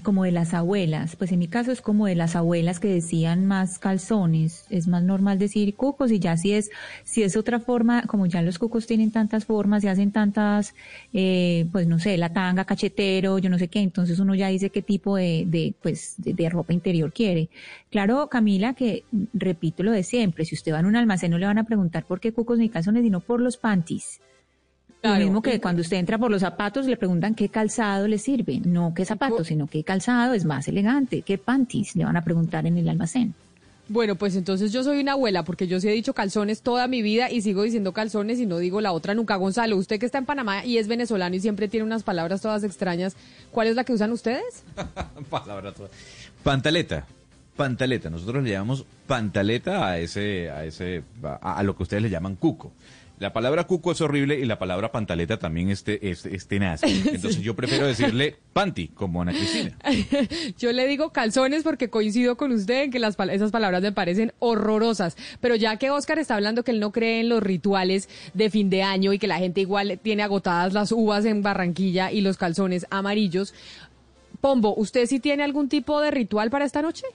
[0.01, 3.45] como de las abuelas, pues en mi caso es como de las abuelas que decían
[3.45, 6.71] más calzones, es más normal decir cucos y ya si es,
[7.03, 10.73] si es otra forma, como ya los cucos tienen tantas formas y hacen tantas,
[11.13, 14.71] eh, pues no sé, la tanga, cachetero, yo no sé qué, entonces uno ya dice
[14.71, 17.49] qué tipo de, de pues, de, ropa interior quiere.
[17.91, 19.03] Claro, Camila, que
[19.33, 22.05] repito lo de siempre, si usted va en un almacén no le van a preguntar
[22.05, 24.21] por qué cucos ni calzones, sino por los panties.
[25.03, 28.61] Lo mismo que cuando usted entra por los zapatos le preguntan qué calzado le sirve,
[28.63, 32.65] no qué zapatos, sino qué calzado es más elegante, qué panties le van a preguntar
[32.65, 33.33] en el almacén.
[33.89, 37.01] Bueno, pues entonces yo soy una abuela porque yo sí he dicho calzones toda mi
[37.01, 39.35] vida y sigo diciendo calzones y no digo la otra nunca.
[39.35, 42.63] Gonzalo, usted que está en Panamá y es venezolano y siempre tiene unas palabras todas
[42.63, 43.17] extrañas,
[43.51, 44.63] ¿cuál es la que usan ustedes?
[45.29, 45.89] Palabra toda.
[46.43, 47.05] Pantaleta.
[47.57, 48.09] Pantaleta.
[48.09, 51.03] Nosotros le llamamos pantaleta a ese, a ese,
[51.41, 52.71] a lo que ustedes le llaman cuco.
[53.23, 56.83] La palabra cuco es horrible y la palabra pantaleta también es, es, es tenaz.
[56.83, 59.77] Entonces yo prefiero decirle panty, como Ana Cristina.
[60.59, 64.33] yo le digo calzones porque coincido con usted en que las, esas palabras me parecen
[64.39, 65.15] horrorosas.
[65.39, 68.69] Pero ya que Oscar está hablando que él no cree en los rituales de fin
[68.69, 72.35] de año y que la gente igual tiene agotadas las uvas en Barranquilla y los
[72.35, 73.53] calzones amarillos,
[74.41, 77.05] Pombo, ¿usted sí tiene algún tipo de ritual para esta noche?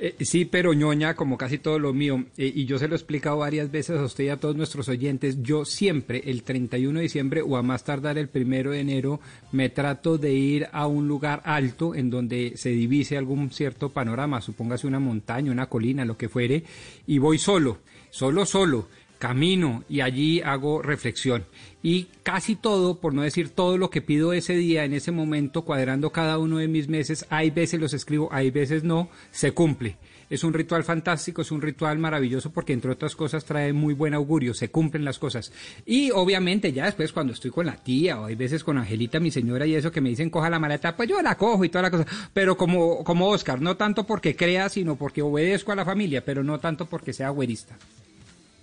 [0.00, 2.96] Eh, sí, pero ñoña, como casi todo lo mío, eh, y yo se lo he
[2.96, 7.02] explicado varias veces a usted y a todos nuestros oyentes, yo siempre, el 31 de
[7.02, 11.08] diciembre o a más tardar el primero de enero, me trato de ir a un
[11.08, 16.16] lugar alto en donde se divise algún cierto panorama, supóngase una montaña, una colina, lo
[16.16, 16.62] que fuere,
[17.06, 17.78] y voy solo,
[18.10, 18.86] solo, solo
[19.18, 21.44] camino y allí hago reflexión.
[21.90, 25.62] Y casi todo, por no decir todo lo que pido ese día, en ese momento,
[25.62, 29.96] cuadrando cada uno de mis meses, hay veces los escribo, hay veces no, se cumple.
[30.28, 34.12] Es un ritual fantástico, es un ritual maravilloso porque entre otras cosas trae muy buen
[34.12, 35.50] augurio, se cumplen las cosas.
[35.86, 39.30] Y obviamente ya después cuando estoy con la tía o hay veces con Angelita, mi
[39.30, 41.84] señora y eso que me dicen coja la maleta, pues yo la cojo y toda
[41.84, 42.06] la cosa.
[42.34, 46.44] Pero como, como Oscar, no tanto porque crea, sino porque obedezco a la familia, pero
[46.44, 47.78] no tanto porque sea güerista.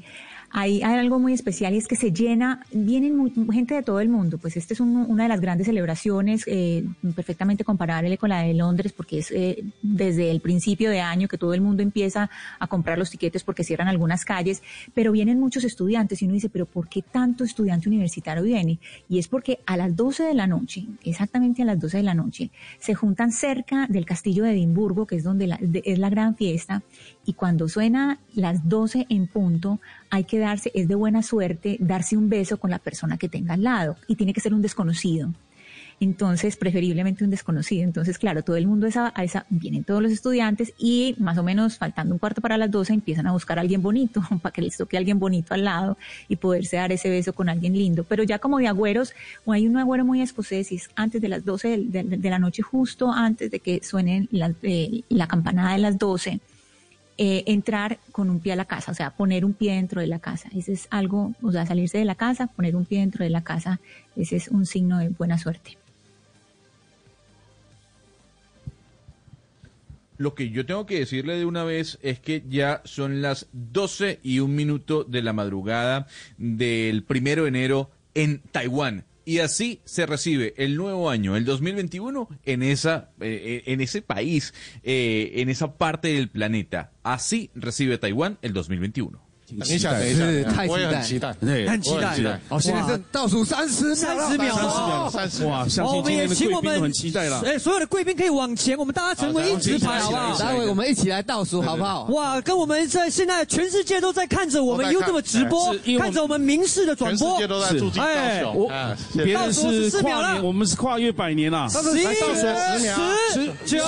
[0.55, 4.37] hay, algo muy especial y es que se llena, vienen gente de todo el mundo,
[4.37, 6.85] pues esta es una de las grandes celebraciones, eh,
[7.15, 11.39] perfectamente comparable con la de Londres, porque es eh, desde el principio de año que
[11.39, 14.63] todo el mundo empieza a comprar los tiquetes porque cierran algunas calles,
[14.93, 18.79] pero vienen muchos estudiantes y uno dice, pero ¿por qué tanto estudiante universitario viene?
[19.09, 22.15] Y es porque a las 12 de la noche, exactamente a las 12 de la
[22.15, 26.83] noche, se juntan cerca del castillo de Edimburgo, que es donde es la gran fiesta,
[27.25, 29.81] y cuando suena las 12 en punto,
[30.11, 33.55] hay que darse, es de buena suerte darse un beso con la persona que tenga
[33.55, 35.33] al lado y tiene que ser un desconocido.
[36.01, 37.85] Entonces, preferiblemente un desconocido.
[37.85, 41.45] Entonces, claro, todo el mundo esa, a esa, vienen todos los estudiantes y más o
[41.45, 44.63] menos faltando un cuarto para las 12 empiezan a buscar a alguien bonito, para que
[44.63, 45.97] les toque a alguien bonito al lado
[46.29, 48.03] y poderse dar ese beso con alguien lindo.
[48.03, 51.29] Pero ya como de agüeros, o hay un agüero muy escocés y es antes de
[51.29, 55.79] las 12 de, la noche, justo antes de que suene la, eh, la campanada de
[55.79, 56.41] las 12
[57.19, 60.07] eh, entrar con un pie a la casa, o sea, poner un pie dentro de
[60.07, 60.49] la casa.
[60.57, 63.45] Ese es algo, o sea, salirse de la casa, poner un pie dentro de la
[63.45, 63.81] casa,
[64.17, 65.77] ese es un signo de buena suerte.
[70.19, 74.21] Lo que yo tengo que decirle de una vez es que ya son las 12
[74.23, 76.07] y un minuto de la madrugada
[76.39, 79.05] del primero de enero en Taiwán.
[79.25, 84.53] Y así se recibe el nuevo año, el 2021, en, esa, eh, en ese país,
[84.83, 86.93] eh, en esa parte del planeta.
[87.03, 89.32] Así recibe Taiwán el 2021.
[89.59, 90.25] 等一下，等一下，
[90.69, 92.41] 我也很期待，对，很期待。
[92.49, 95.69] 好，现在是倒数三十秒，三十秒，三十秒，三十哇！
[95.69, 97.43] 相信今天的贵宾都很期待了。
[97.45, 100.39] 哎，所有的贵宾可以往前，我们大家成为一直排，好不好？
[100.39, 102.05] 待会我们一起来倒数，好不好？
[102.05, 108.09] 哇，跟我们在现在全世界都在看着我们 YouTube 直播，看着我们明视的转播，全世界都在祝敬高
[108.41, 108.55] 雄。
[108.55, 108.71] 我
[109.25, 111.69] 别人是跨年，我们是跨越百年啊！
[111.69, 111.83] 十、
[113.33, 113.85] 十、九、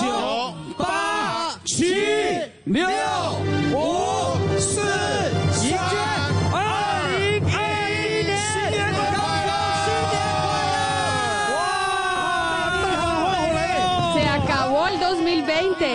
[0.77, 1.94] 八、七、
[2.64, 2.87] 六、
[3.72, 4.81] 五、四。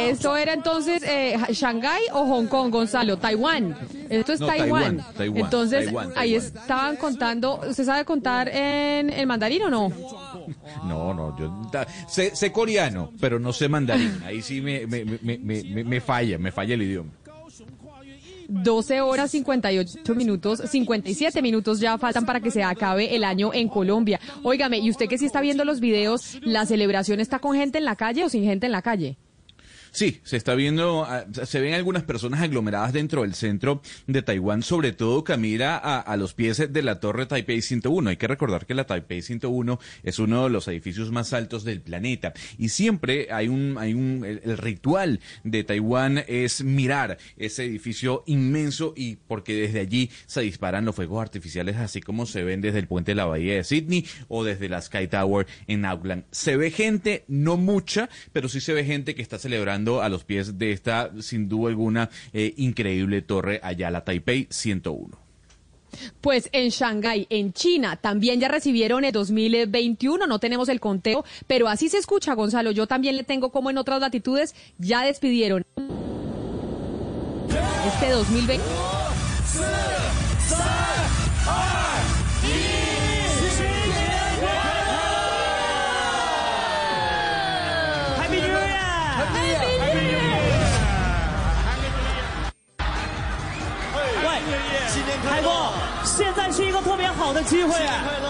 [0.09, 3.75] Esto era entonces eh, Shanghái o Hong Kong, Gonzalo, Taiwán.
[4.09, 5.05] Esto es Taiwán.
[5.17, 7.61] Entonces ahí estaban contando.
[7.67, 9.91] ¿Usted sabe contar en, el mandarín o no?
[10.85, 11.69] No, no, yo
[12.07, 14.21] sé, coreano, pero no sé mandarín.
[14.25, 15.37] Ahí sí me, me, me,
[15.83, 17.11] me, falla, me falla el idioma.
[18.49, 23.69] 12 horas 58 minutos, 57 minutos ya faltan para que se acabe el año en
[23.69, 24.19] Colombia.
[24.43, 27.85] Óigame, ¿y usted que sí está viendo los videos, la celebración está con gente en
[27.85, 29.17] la calle o sin gente en la calle?
[29.91, 34.61] Sí, se está viendo, ah, se ven algunas personas aglomeradas dentro del centro de Taiwán,
[34.61, 38.09] sobre todo Camila a, los pies de la torre Taipei 101.
[38.09, 41.81] Hay que recordar que la Taipei 101 es uno de los edificios más altos del
[41.81, 48.23] planeta y siempre hay un, hay un, el, ritual de Taiwán es mirar ese edificio
[48.27, 52.79] inmenso y porque desde allí se disparan los fuegos artificiales así como se ven desde
[52.79, 56.25] el puente de la bahía de Sydney o desde la Sky Tower en Auckland.
[56.31, 60.23] Se ve gente, no mucha, pero sí se ve gente que está celebrando a los
[60.23, 65.17] pies de esta, sin duda alguna, eh, increíble torre allá, la Taipei 101.
[66.21, 71.67] Pues en Shanghái, en China, también ya recibieron el 2021, no tenemos el conteo, pero
[71.67, 72.71] así se escucha, Gonzalo.
[72.71, 75.65] Yo también le tengo como en otras latitudes, ya despidieron
[77.87, 78.63] este 2020.
[95.29, 95.71] 海波，
[96.03, 97.75] 现在是一个特别好的机会，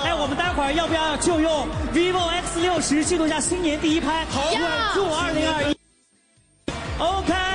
[0.04, 4.26] 哎，我们待会儿要不要就用 vivo X 六十记录一下新年第一拍？
[4.26, 4.42] 好，
[4.94, 5.76] 祝二零二一。
[7.00, 7.49] OK。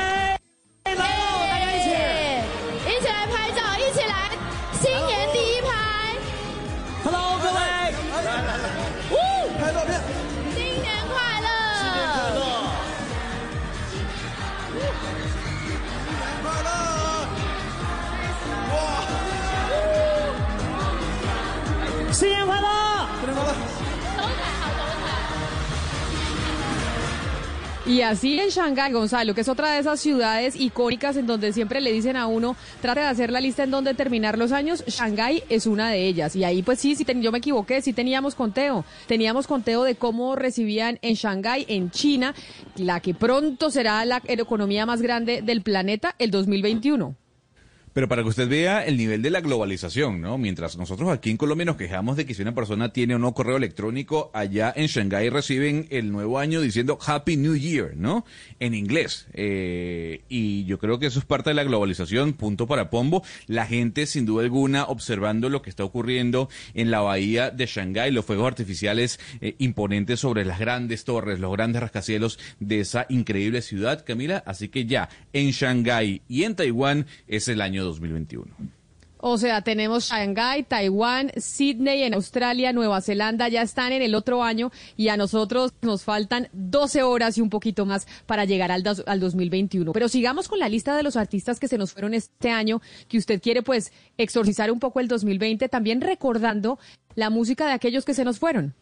[27.94, 31.80] Y así en Shanghái, Gonzalo, que es otra de esas ciudades icónicas en donde siempre
[31.80, 35.44] le dicen a uno, trate de hacer la lista en donde terminar los años, Shanghái
[35.48, 36.34] es una de ellas.
[36.34, 38.84] Y ahí pues sí, yo me equivoqué, sí teníamos conteo.
[39.06, 42.34] Teníamos conteo de cómo recibían en Shanghái, en China,
[42.74, 47.14] la que pronto será la economía más grande del planeta, el 2021.
[47.94, 50.36] Pero para que usted vea el nivel de la globalización, ¿no?
[50.36, 53.34] Mientras nosotros aquí en Colombia nos quejamos de que si una persona tiene o no
[53.34, 58.26] correo electrónico, allá en Shanghái reciben el nuevo año diciendo Happy New Year, ¿no?
[58.58, 59.28] En inglés.
[59.32, 63.22] Eh, y yo creo que eso es parte de la globalización, punto para Pombo.
[63.46, 68.10] La gente, sin duda alguna, observando lo que está ocurriendo en la bahía de Shanghái,
[68.10, 73.62] los fuegos artificiales eh, imponentes sobre las grandes torres, los grandes rascacielos de esa increíble
[73.62, 74.42] ciudad, Camila.
[74.46, 78.54] Así que ya, en Shanghái y en Taiwán es el año 2021.
[79.26, 84.42] O sea, tenemos Shanghái, Taiwán, Sydney en Australia, Nueva Zelanda, ya están en el otro
[84.42, 88.82] año y a nosotros nos faltan 12 horas y un poquito más para llegar al,
[89.06, 89.92] al 2021.
[89.92, 93.16] Pero sigamos con la lista de los artistas que se nos fueron este año, que
[93.16, 96.78] usted quiere pues exorcizar un poco el 2020, también recordando
[97.14, 98.74] la música de aquellos que se nos fueron.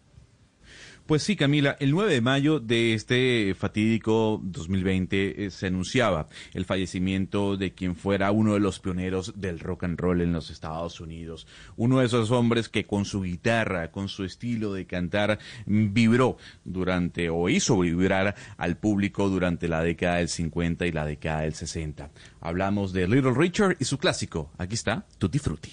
[1.07, 6.65] Pues sí, Camila, el 9 de mayo de este fatídico 2020 eh, se anunciaba el
[6.65, 11.01] fallecimiento de quien fuera uno de los pioneros del rock and roll en los Estados
[11.01, 11.49] Unidos.
[11.77, 17.31] Uno de esos hombres que con su guitarra, con su estilo de cantar, vibró durante
[17.31, 22.11] o hizo vibrar al público durante la década del 50 y la década del 60.
[22.41, 24.53] Hablamos de Little Richard y su clásico.
[24.57, 25.73] Aquí está, Tutti Frutti.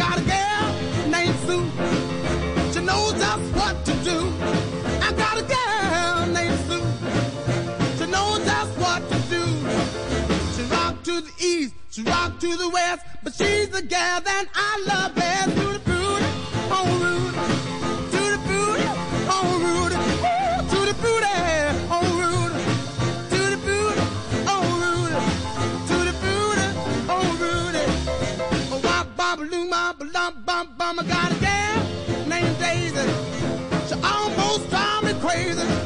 [12.01, 15.55] She rocked to the west, but she's the gal that I love best.
[15.55, 16.25] Tutti frutti,
[16.73, 17.61] Oh, oh, oh,
[19.37, 19.61] oh
[30.31, 30.99] wop, bum, bum.
[30.99, 31.83] I got a gal
[32.27, 33.07] named Daisy.
[33.87, 35.80] She almost drives me crazy.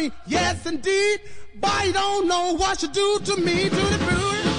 [0.00, 1.20] Me, yes indeed.
[1.56, 4.49] But you don't know what you do to me, to the Rudy.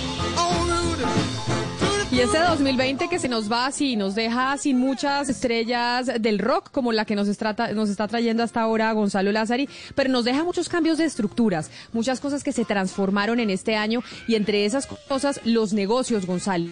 [2.22, 6.70] Y ese 2020 que se nos va así, nos deja sin muchas estrellas del rock,
[6.70, 10.44] como la que nos está, nos está trayendo hasta ahora Gonzalo Lázari, pero nos deja
[10.44, 14.86] muchos cambios de estructuras, muchas cosas que se transformaron en este año y entre esas
[14.86, 16.70] cosas los negocios, Gonzalo,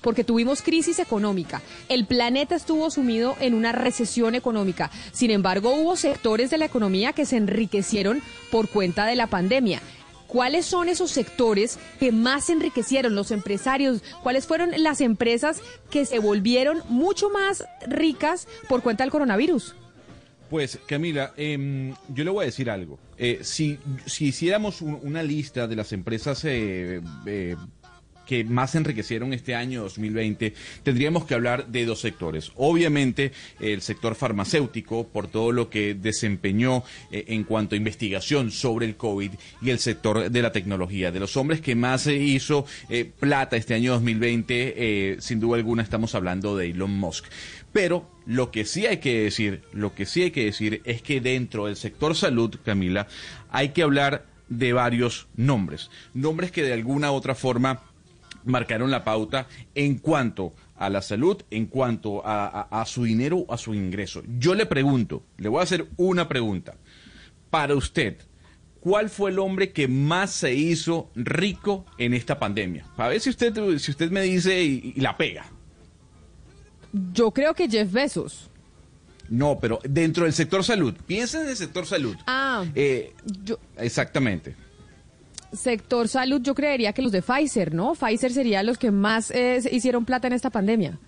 [0.00, 5.94] porque tuvimos crisis económica, el planeta estuvo sumido en una recesión económica, sin embargo hubo
[5.94, 8.20] sectores de la economía que se enriquecieron
[8.50, 9.80] por cuenta de la pandemia.
[10.28, 14.02] ¿Cuáles son esos sectores que más enriquecieron los empresarios?
[14.22, 19.74] ¿Cuáles fueron las empresas que se volvieron mucho más ricas por cuenta del coronavirus?
[20.50, 22.98] Pues Camila, em, yo le voy a decir algo.
[23.16, 23.78] Eh, si,
[24.20, 27.56] hiciéramos una lista de las empresas eh, eh,
[28.28, 30.52] que más enriquecieron este año 2020,
[30.82, 32.52] tendríamos que hablar de dos sectores.
[32.56, 38.84] Obviamente, el sector farmacéutico, por todo lo que desempeñó eh, en cuanto a investigación sobre
[38.84, 39.30] el COVID,
[39.62, 41.10] y el sector de la tecnología.
[41.10, 45.56] De los hombres que más se hizo eh, plata este año 2020, eh, sin duda
[45.56, 47.24] alguna estamos hablando de Elon Musk.
[47.72, 51.22] Pero lo que sí hay que decir, lo que sí hay que decir es que
[51.22, 53.08] dentro del sector salud, Camila,
[53.48, 55.90] hay que hablar de varios nombres.
[56.14, 57.82] Nombres que de alguna u otra forma
[58.48, 63.74] marcaron la pauta en cuanto a la salud, en cuanto a, su dinero, a su
[63.74, 64.22] ingreso.
[64.38, 66.76] Yo le pregunto, le voy a hacer una pregunta.
[67.50, 68.18] Para usted,
[68.80, 72.86] ¿cuál fue el hombre que más se hizo rico en esta pandemia?
[72.96, 75.46] Para ver si usted, si usted me dice y, la pega.
[77.12, 78.50] Yo creo que Jeff Bezos.
[79.28, 80.94] No, pero dentro del sector salud.
[81.06, 82.16] Piensen en el sector salud.
[82.26, 82.64] Ah.
[82.74, 83.12] Eh,
[83.76, 84.67] exactamente
[85.52, 87.94] sector salud, yo creería que los de Pfizer, ¿no?
[87.94, 90.98] Pfizer serían los que más eh, hicieron plata en esta pandemia.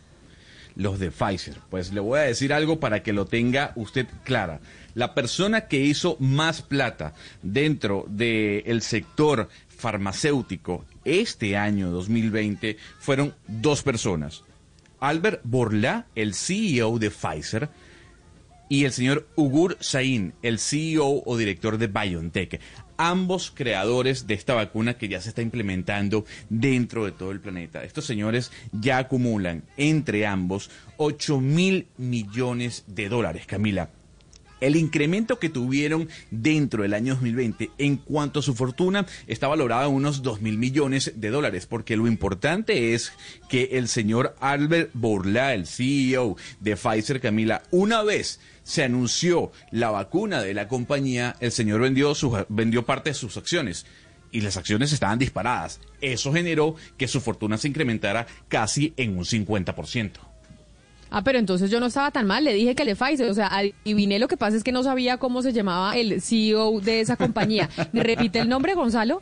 [0.76, 1.56] Los de Pfizer.
[1.68, 4.60] Pues le voy a decir algo para que lo tenga usted clara.
[4.94, 13.82] La persona que hizo más plata dentro del sector farmacéutico este año 2020 fueron dos
[13.82, 14.44] personas.
[15.00, 17.68] Albert Borla, el CEO de Pfizer,
[18.68, 22.60] y el señor Ugur Sain, el CEO o director de BioNTech
[23.00, 27.82] ambos creadores de esta vacuna que ya se está implementando dentro de todo el planeta.
[27.82, 33.88] Estos señores ya acumulan entre ambos 8 mil millones de dólares, Camila.
[34.60, 39.88] El incremento que tuvieron dentro del año 2020 en cuanto a su fortuna está valorado
[39.88, 43.12] en unos 2 mil millones de dólares, porque lo importante es
[43.48, 49.90] que el señor Albert Bourla, el CEO de Pfizer, Camila, una vez se anunció la
[49.90, 52.12] vacuna de la compañía, el señor vendió,
[52.48, 53.86] vendió parte de sus acciones
[54.32, 55.80] y las acciones estaban disparadas.
[56.00, 60.29] Eso generó que su fortuna se incrementara casi en un 50%.
[61.10, 63.48] Ah, pero entonces yo no estaba tan mal, le dije que le Pfizer, o sea,
[63.48, 67.16] adiviné lo que pasa es que no sabía cómo se llamaba el CEO de esa
[67.16, 67.68] compañía.
[67.92, 69.20] ¿Me repite el nombre, Gonzalo?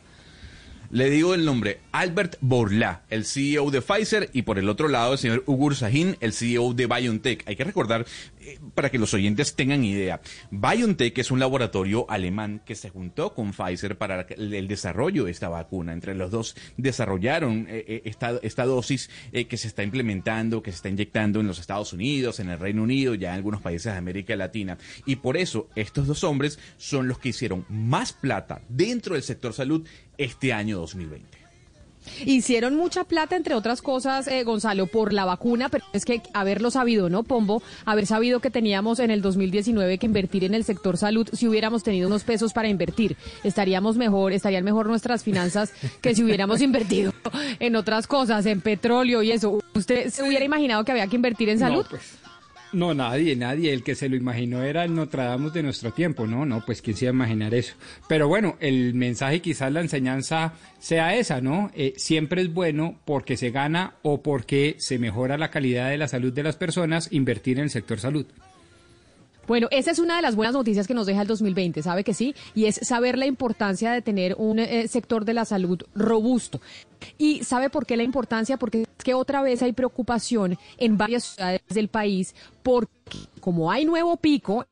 [0.91, 5.13] Le digo el nombre, Albert Borla, el CEO de Pfizer, y por el otro lado
[5.13, 7.47] el señor Ugur Sahin, el CEO de BioNTech.
[7.47, 8.07] Hay que recordar,
[8.73, 10.21] para que los oyentes tengan idea,
[10.51, 15.49] BioNTech es un laboratorio alemán que se juntó con Pfizer para el desarrollo de esta
[15.49, 15.93] vacuna.
[15.93, 20.77] Entre los dos desarrollaron eh, eh, esta, esta, dosis que se está implementando, que se
[20.77, 23.97] está inyectando en los Estados Unidos, en el Reino Unido, ya en algunos países de
[23.97, 24.77] América Latina.
[25.05, 29.53] Y por eso estos dos hombres son los que hicieron más plata dentro del sector
[29.53, 29.87] salud
[30.17, 31.38] este año 2020.
[32.25, 36.71] Hicieron mucha plata, entre otras cosas, eh, Gonzalo, por la vacuna, pero es que haberlo
[36.71, 37.61] sabido, ¿no, Pombo?
[37.85, 41.83] Haber sabido que teníamos en el 2019 que invertir en el sector salud, si hubiéramos
[41.83, 47.13] tenido unos pesos para invertir, estaríamos mejor, estarían mejor nuestras finanzas que si hubiéramos invertido
[47.59, 49.59] en otras cosas, en petróleo y eso.
[49.73, 51.85] ¿Usted se hubiera imaginado que había que invertir en salud?
[51.89, 52.18] pues.
[52.71, 53.73] No, nadie, nadie.
[53.73, 56.27] El que se lo imaginó era el Nostradamus de nuestro tiempo.
[56.27, 57.73] No, no, pues quién se iba a imaginar eso.
[58.07, 61.71] Pero bueno, el mensaje, quizás la enseñanza sea esa, ¿no?
[61.73, 66.07] Eh, siempre es bueno porque se gana o porque se mejora la calidad de la
[66.07, 68.27] salud de las personas invertir en el sector salud.
[69.49, 72.13] Bueno, esa es una de las buenas noticias que nos deja el 2020, ¿sabe que
[72.13, 72.35] sí?
[72.53, 76.61] Y es saber la importancia de tener un eh, sector de la salud robusto.
[77.17, 78.57] ¿Y sabe por qué la importancia?
[78.57, 82.91] Porque es que otra vez hay preocupación en varias ciudades del país porque
[83.39, 84.67] como hay nuevo pico,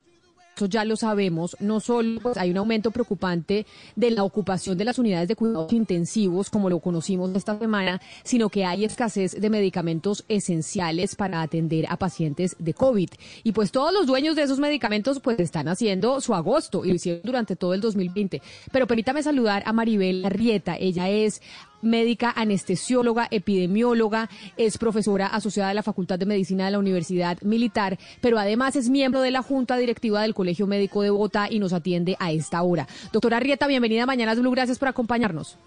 [0.66, 5.00] ya lo sabemos, no solo pues, hay un aumento preocupante de la ocupación de las
[5.00, 10.26] unidades de cuidados intensivos, como lo conocimos esta semana, sino que hay escasez de medicamentos
[10.28, 13.10] esenciales para atender a pacientes de COVID.
[13.44, 16.96] Y pues todos los dueños de esos medicamentos pues están haciendo su agosto y lo
[16.96, 18.42] hicieron durante todo el 2020.
[18.72, 21.42] Pero permítame saludar a Maribel Arrieta, ella es
[21.82, 27.98] médica anestesióloga, epidemióloga, es profesora asociada de la Facultad de Medicina de la Universidad Militar,
[28.22, 31.74] pero además es miembro de la Junta Directiva del Colegio Médico de Bogotá y nos
[31.74, 32.88] atiende a esta hora.
[33.14, 35.58] Doctora Rieta, bienvenida a Mañanas Blue, gracias por acompañarnos.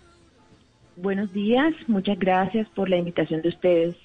[0.97, 3.97] Buenos días, muchas gracias por la invitación de ustedes.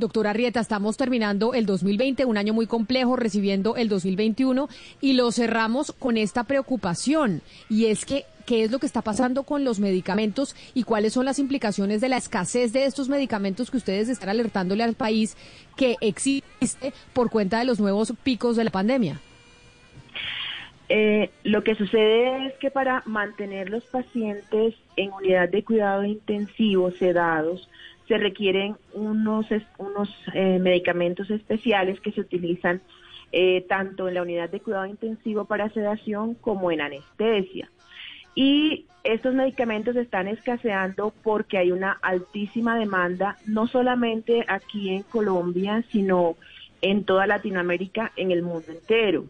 [0.00, 4.68] Doctora Rieta, estamos terminando el 2020, un año muy complejo, recibiendo el 2021
[5.00, 9.44] y lo cerramos con esta preocupación y es que qué es lo que está pasando
[9.44, 13.76] con los medicamentos y cuáles son las implicaciones de la escasez de estos medicamentos que
[13.76, 15.36] ustedes están alertándole al país
[15.76, 19.20] que existe por cuenta de los nuevos picos de la pandemia.
[20.88, 26.90] Eh, lo que sucede es que para mantener los pacientes en unidad de cuidado intensivo
[26.90, 27.69] sedados,
[28.10, 29.46] se requieren unos,
[29.78, 32.80] unos eh, medicamentos especiales que se utilizan
[33.30, 37.70] eh, tanto en la unidad de cuidado intensivo para sedación como en anestesia.
[38.34, 45.84] Y estos medicamentos están escaseando porque hay una altísima demanda, no solamente aquí en Colombia,
[45.92, 46.34] sino
[46.82, 49.26] en toda Latinoamérica, en el mundo entero.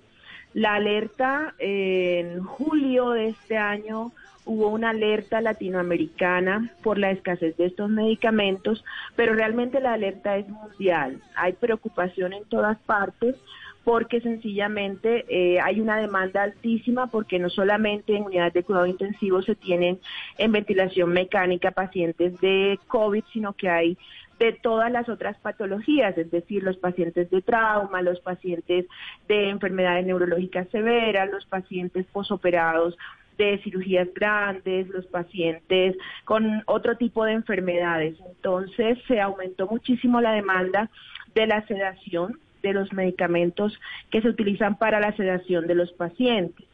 [0.54, 4.12] La alerta en julio de este año
[4.50, 8.84] hubo una alerta latinoamericana por la escasez de estos medicamentos,
[9.14, 11.22] pero realmente la alerta es mundial.
[11.36, 13.36] Hay preocupación en todas partes
[13.84, 19.40] porque sencillamente eh, hay una demanda altísima porque no solamente en unidades de cuidado intensivo
[19.40, 20.00] se tienen
[20.36, 23.96] en ventilación mecánica pacientes de COVID, sino que hay
[24.40, 28.86] de todas las otras patologías, es decir, los pacientes de trauma, los pacientes
[29.28, 32.96] de enfermedades neurológicas severas, los pacientes posoperados
[33.38, 38.16] de cirugías grandes, los pacientes con otro tipo de enfermedades.
[38.26, 40.90] Entonces se aumentó muchísimo la demanda
[41.34, 43.78] de la sedación, de los medicamentos
[44.10, 46.66] que se utilizan para la sedación de los pacientes.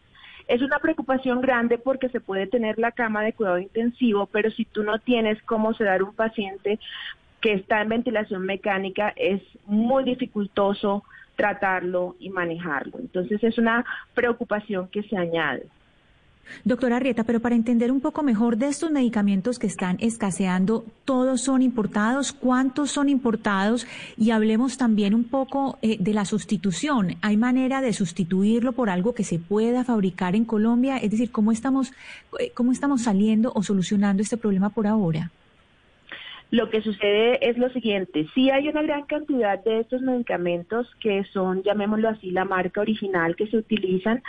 [0.49, 4.65] Es una preocupación grande porque se puede tener la cama de cuidado intensivo, pero si
[4.65, 6.79] tú no tienes cómo sedar un paciente
[7.41, 11.05] que está en ventilación mecánica, es muy dificultoso
[11.37, 12.99] tratarlo y manejarlo.
[12.99, 13.85] Entonces es una
[14.15, 15.67] preocupación que se añade.
[16.65, 21.41] Doctora Rieta, pero para entender un poco mejor de estos medicamentos que están escaseando, ¿todos
[21.41, 22.33] son importados?
[22.33, 23.87] ¿Cuántos son importados?
[24.17, 27.17] Y hablemos también un poco eh, de la sustitución.
[27.23, 30.97] ¿Hay manera de sustituirlo por algo que se pueda fabricar en Colombia?
[30.97, 31.93] Es decir, ¿cómo estamos,
[32.39, 35.31] eh, cómo estamos saliendo o solucionando este problema por ahora?
[36.51, 41.25] Lo que sucede es lo siguiente, sí hay una gran cantidad de estos medicamentos que
[41.33, 44.23] son, llamémoslo así, la marca original que se utilizan,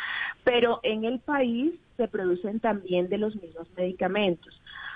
[0.44, 4.54] pero en el país se producen también de los mismos medicamentos.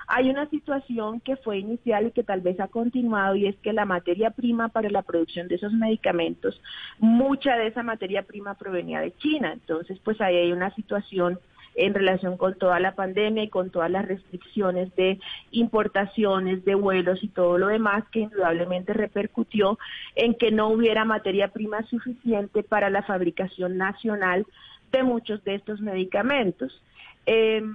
[0.08, 3.74] Hay una situación que fue inicial y que tal vez ha continuado y es que
[3.74, 6.62] la materia prima para la producción de esos medicamentos,
[7.00, 9.54] mucha de esa materia prima provenía de China.
[9.54, 11.40] Entonces, pues ahí hay una situación
[11.76, 15.20] en relación con toda la pandemia y con todas las restricciones de
[15.52, 19.78] importaciones, de vuelos y todo lo demás que indudablemente repercutió
[20.16, 24.46] en que no hubiera materia prima suficiente para la fabricación nacional
[24.92, 26.82] de muchos de estos medicamentos.
[27.26, 27.74] Em,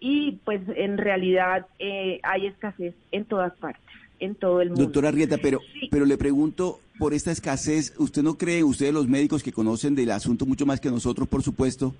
[0.00, 3.82] y pues en realidad eh, hay escasez en todas partes,
[4.20, 4.84] en todo el mundo.
[4.84, 5.60] Doctora Rieta, pero,
[5.90, 10.10] pero le pregunto por esta escasez, ¿usted no cree, ustedes los médicos que conocen del
[10.10, 11.94] asunto mucho más que nosotros, por supuesto,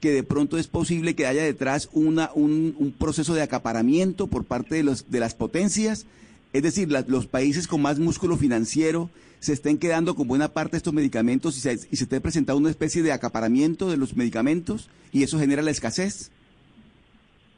[0.00, 4.44] que de pronto es posible que haya detrás una, un, un proceso de acaparamiento por
[4.44, 6.06] parte de, los, de las potencias?
[6.52, 9.10] Es decir, los países con más músculo financiero
[9.42, 12.60] se estén quedando con buena parte de estos medicamentos y se, y se esté presentando
[12.60, 16.30] una especie de acaparamiento de los medicamentos y eso genera la escasez?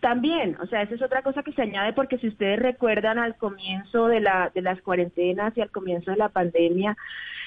[0.00, 3.36] También, o sea, esa es otra cosa que se añade porque si ustedes recuerdan al
[3.36, 6.96] comienzo de, la, de las cuarentenas y al comienzo de la pandemia,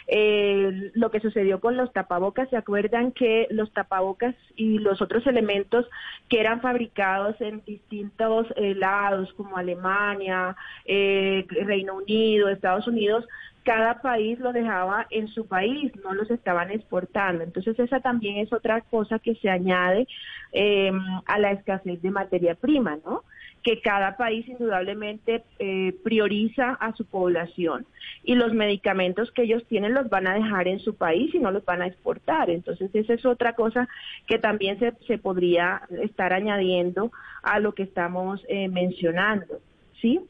[0.07, 5.27] eh, lo que sucedió con los tapabocas, ¿se acuerdan que los tapabocas y los otros
[5.27, 5.85] elementos
[6.29, 13.25] que eran fabricados en distintos eh, lados como Alemania, eh, Reino Unido, Estados Unidos,
[13.67, 17.43] cada país lo dejaba en su país, no los estaban exportando.
[17.43, 20.07] Entonces esa también es otra cosa que se añade
[20.53, 20.89] eh,
[21.25, 23.23] a la escasez de materia prima, ¿no?
[23.63, 27.85] que cada país indudablemente eh, prioriza a su población
[28.23, 31.51] y los medicamentos que ellos tienen los van a dejar en su país y no
[31.51, 32.49] los van a exportar.
[32.49, 33.89] Entonces esa es otra cosa
[34.27, 37.11] que también se, se podría estar añadiendo
[37.43, 39.59] a lo que estamos eh, mencionando.
[40.01, 40.21] ¿Sí?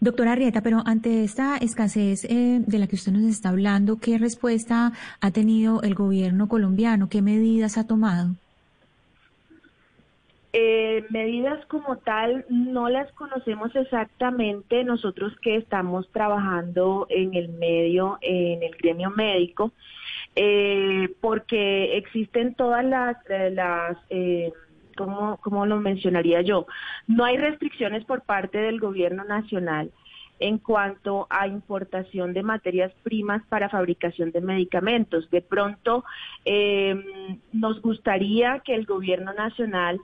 [0.00, 4.18] Doctora Arrieta, pero ante esta escasez eh, de la que usted nos está hablando, ¿qué
[4.18, 7.08] respuesta ha tenido el gobierno colombiano?
[7.08, 8.30] ¿Qué medidas ha tomado?
[10.52, 18.18] Eh, medidas como tal no las conocemos exactamente nosotros que estamos trabajando en el medio,
[18.22, 19.72] en el gremio médico,
[20.34, 23.16] eh, porque existen todas las,
[23.52, 23.98] las
[24.98, 26.66] eh, ¿cómo, lo mencionaría yo?
[27.06, 29.90] No hay restricciones por parte del gobierno nacional
[30.40, 35.28] en cuanto a importación de materias primas para fabricación de medicamentos.
[35.30, 36.04] De pronto,
[36.44, 36.94] eh,
[37.52, 40.00] nos gustaría que el gobierno nacional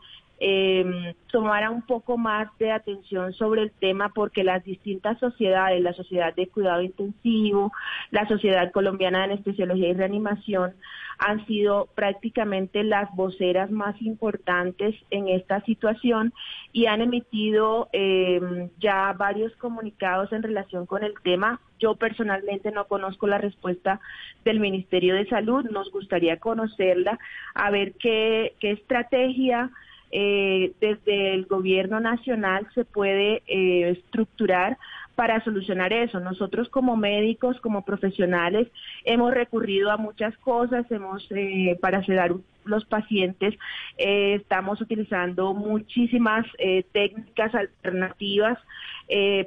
[0.46, 5.94] eh, tomara un poco más de atención sobre el tema porque las distintas sociedades, la
[5.94, 7.72] Sociedad de Cuidado Intensivo,
[8.10, 10.74] la Sociedad Colombiana de Anestesiología y Reanimación,
[11.18, 16.34] han sido prácticamente las voceras más importantes en esta situación
[16.74, 21.58] y han emitido eh, ya varios comunicados en relación con el tema.
[21.78, 23.98] Yo personalmente no conozco la respuesta
[24.44, 27.18] del Ministerio de Salud, nos gustaría conocerla,
[27.54, 29.70] a ver qué estrategia
[30.16, 34.78] eh, desde el gobierno nacional se puede eh, estructurar
[35.14, 36.20] para solucionar eso.
[36.20, 38.68] Nosotros como médicos, como profesionales,
[39.04, 42.32] hemos recurrido a muchas cosas, hemos eh, para sedar
[42.64, 43.54] los pacientes,
[43.98, 48.58] eh, estamos utilizando muchísimas eh, técnicas alternativas,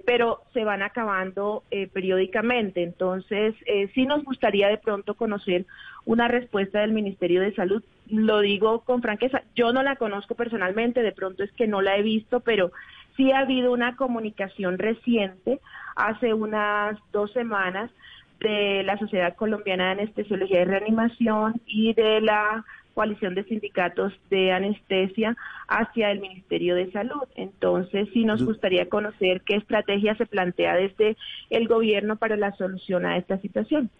[0.05, 2.83] pero se van acabando periódicamente.
[2.83, 3.55] Entonces,
[3.95, 5.65] sí nos gustaría de pronto conocer
[6.05, 7.83] una respuesta del Ministerio de Salud.
[8.07, 11.97] Lo digo con franqueza, yo no la conozco personalmente, de pronto es que no la
[11.97, 12.71] he visto, pero
[13.17, 15.59] Sí ha habido una comunicación reciente,
[15.95, 17.91] hace unas dos semanas,
[18.39, 22.63] de la Sociedad Colombiana de Anestesiología y Reanimación y de la
[22.93, 25.35] coalición de sindicatos de anestesia
[25.67, 27.23] hacia el Ministerio de Salud.
[27.35, 31.15] Entonces, sí nos gustaría conocer qué estrategia se plantea desde
[31.51, 33.91] el gobierno para la solución a esta situación.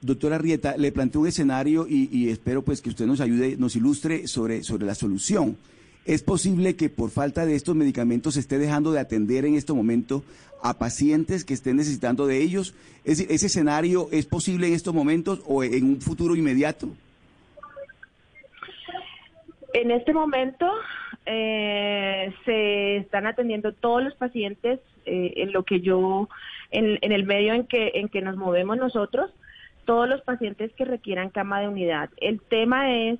[0.00, 3.76] Doctora Rieta, le planteo un escenario y, y, espero pues que usted nos ayude, nos
[3.76, 5.56] ilustre sobre, sobre la solución.
[6.04, 9.72] ¿Es posible que por falta de estos medicamentos se esté dejando de atender en este
[9.72, 10.24] momento
[10.62, 12.74] a pacientes que estén necesitando de ellos?
[13.04, 16.88] Es ¿ese escenario es posible en estos momentos o en un futuro inmediato?
[19.74, 20.66] En este momento
[21.26, 26.28] eh, se están atendiendo todos los pacientes eh, en lo que yo,
[26.70, 29.30] en, en, el medio en que, en que nos movemos nosotros,
[29.84, 32.10] todos los pacientes que requieran cama de unidad.
[32.16, 33.18] El tema es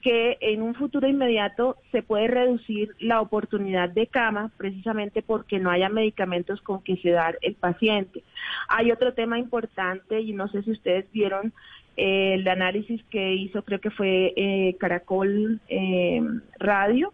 [0.00, 5.70] que en un futuro inmediato se puede reducir la oportunidad de cama precisamente porque no
[5.70, 8.22] haya medicamentos con que sedar el paciente.
[8.68, 11.52] Hay otro tema importante y no sé si ustedes vieron
[11.96, 16.22] eh, el análisis que hizo, creo que fue eh, Caracol eh,
[16.60, 17.12] Radio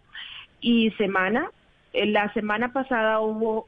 [0.61, 1.49] y Semana.
[1.91, 3.67] La semana pasada hubo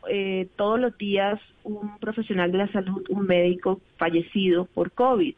[0.57, 5.33] todos los días un profesional de la salud, un médico fallecido por COVID.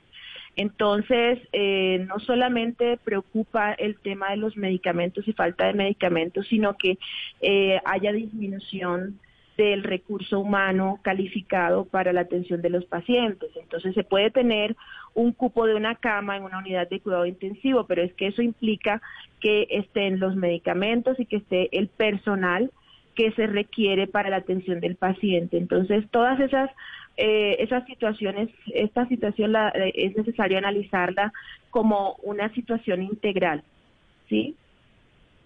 [0.55, 6.75] Entonces, eh, no solamente preocupa el tema de los medicamentos y falta de medicamentos, sino
[6.77, 6.97] que
[7.41, 9.19] eh, haya disminución
[9.59, 13.49] del recurso humano calificado para la atención de los pacientes.
[13.61, 14.77] Entonces se puede tener
[15.13, 18.41] un cupo de una cama en una unidad de cuidado intensivo, pero es que eso
[18.41, 19.01] implica
[19.41, 22.71] que estén los medicamentos y que esté el personal
[23.15, 25.57] que se requiere para la atención del paciente.
[25.57, 26.71] Entonces, todas esas
[27.21, 31.33] eh, esas situaciones, esta situación la, eh, es necesario analizarla
[31.69, 33.61] como una situación integral,
[34.29, 34.55] ¿sí?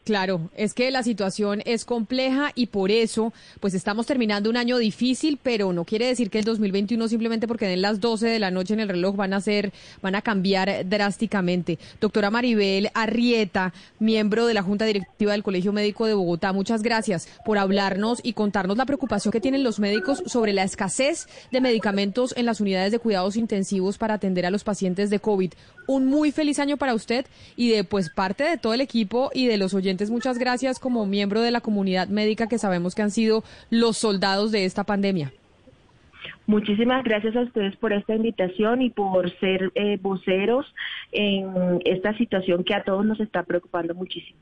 [0.04, 3.32] Claro, es que la situación es compleja y por eso,
[3.62, 7.68] pues estamos terminando un año difícil, pero no quiere decir que el 2021 simplemente porque
[7.68, 10.90] den las 12 de la noche en el reloj van a ser, van a cambiar
[10.90, 11.80] drásticamente.
[12.02, 17.30] Doctora Maribel Arrieta, miembro de la Junta Directiva del Colegio Médico de Bogotá, muchas gracias
[17.46, 22.34] por hablarnos y contarnos la preocupación que tienen los médicos sobre la escasez de medicamentos
[22.36, 25.54] en las unidades de cuidados intensivos para atender a los pacientes de COVID.
[25.88, 27.26] Un muy feliz año para usted
[27.56, 31.06] y de pues parte de todo el equipo y de los oyentes muchas gracias como
[31.06, 35.32] miembro de la comunidad médica que sabemos que han sido los soldados de esta pandemia.
[36.46, 40.66] Muchísimas gracias a ustedes por esta invitación y por ser eh, voceros
[41.12, 44.40] en esta situación que a todos nos está preocupando muchísimo.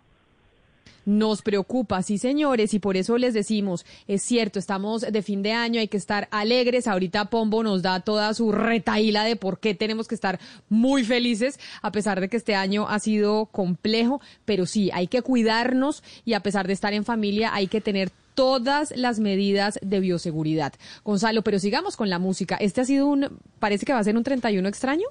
[1.06, 5.54] Nos preocupa, sí señores, y por eso les decimos, es cierto, estamos de fin de
[5.54, 6.88] año, hay que estar alegres.
[6.88, 10.40] Ahorita Pombo nos da toda su retaíla de por qué tenemos que estar
[10.70, 15.22] muy felices, a pesar de que este año ha sido complejo, pero sí, hay que
[15.22, 20.00] cuidarnos y a pesar de estar en familia, hay que tener todas las medidas de
[20.00, 20.74] bioseguridad.
[21.04, 22.56] Gonzalo, pero sigamos con la música.
[22.56, 25.06] Este ha sido un, parece que va a ser un 31 extraño.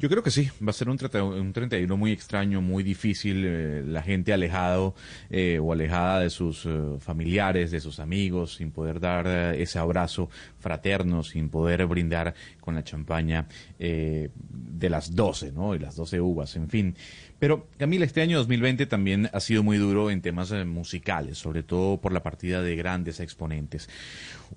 [0.00, 4.00] Yo creo que sí, va a ser un, 31 muy extraño, muy difícil, eh, la
[4.00, 4.94] gente alejado
[5.28, 6.70] eh, o alejada de sus eh,
[7.00, 9.26] familiares, de sus amigos, sin poder dar
[9.56, 10.30] ese abrazo
[10.60, 15.74] fraterno, sin poder brindar con la champaña de las 12, ¿no?
[15.74, 16.94] Y las 12 uvas, en fin.
[17.40, 22.00] Pero Camila, este año 2020 también ha sido muy duro en temas musicales, sobre todo
[22.00, 23.88] por la partida de grandes exponentes.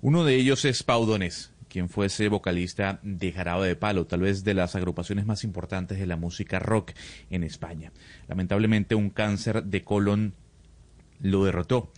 [0.02, 4.44] Uno de ellos es Pau Donés quien fuese vocalista de Jarabe de Palo, tal vez
[4.44, 6.92] de las agrupaciones más importantes de la música rock
[7.30, 7.92] en España.
[8.28, 10.34] Lamentablemente un cáncer de colon
[11.18, 11.90] lo derrotó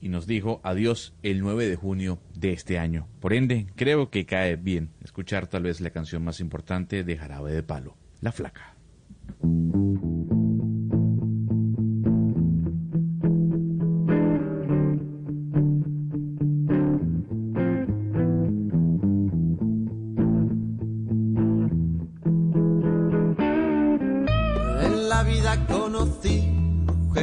[0.00, 3.08] y nos dijo adiós el 9 de junio de este año.
[3.18, 7.50] Por ende, creo que cae bien escuchar tal vez la canción más importante de Jarabe
[7.50, 8.76] de Palo, La Flaca.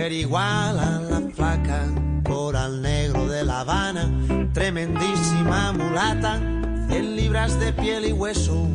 [0.01, 1.85] Igual a la flaca,
[2.23, 4.09] coral negro de La Habana,
[4.51, 6.39] tremendísima mulata,
[6.89, 8.67] 100 libras de piel y hueso,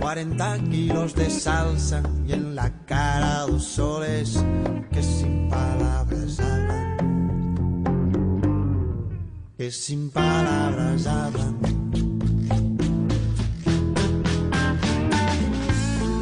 [0.00, 4.44] 40 kilos de salsa y en la cara dos soles
[4.92, 6.96] que sin palabras hablan,
[9.58, 11.58] que sin palabras hablan.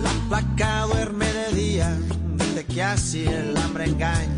[0.02, 1.96] La flaca duerme de día,
[2.54, 4.37] de que así el hambre engaña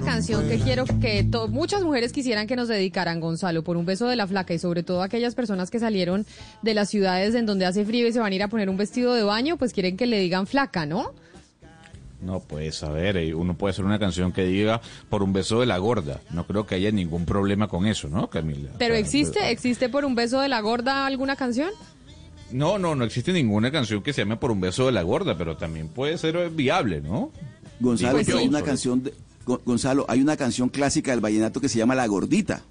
[0.00, 4.06] la canción que quiero que muchas mujeres quisieran que nos dedicaran, Gonzalo, por un beso
[4.08, 6.24] de la flaca y sobre todo aquellas personas que salieron
[6.62, 8.76] de las ciudades en donde hace frío y se van a ir a poner un
[8.76, 11.12] vestido de baño, pues quieren que le digan flaca, ¿no?
[12.22, 15.60] No, pues a ver, eh, uno puede hacer una canción que diga por un beso
[15.60, 16.20] de la gorda.
[16.30, 18.70] No creo que haya ningún problema con eso, ¿no, Camila?
[18.78, 21.70] Pero existe, existe por un beso de la gorda alguna canción?
[22.52, 25.36] No, no, no existe ninguna canción que se llame por un beso de la gorda,
[25.36, 27.30] pero también puede ser viable, ¿no?
[27.80, 29.14] Gonzalo, hay una canción de,
[29.58, 32.62] Gonzalo, hay una canción clásica del vallenato que se llama La Gordita,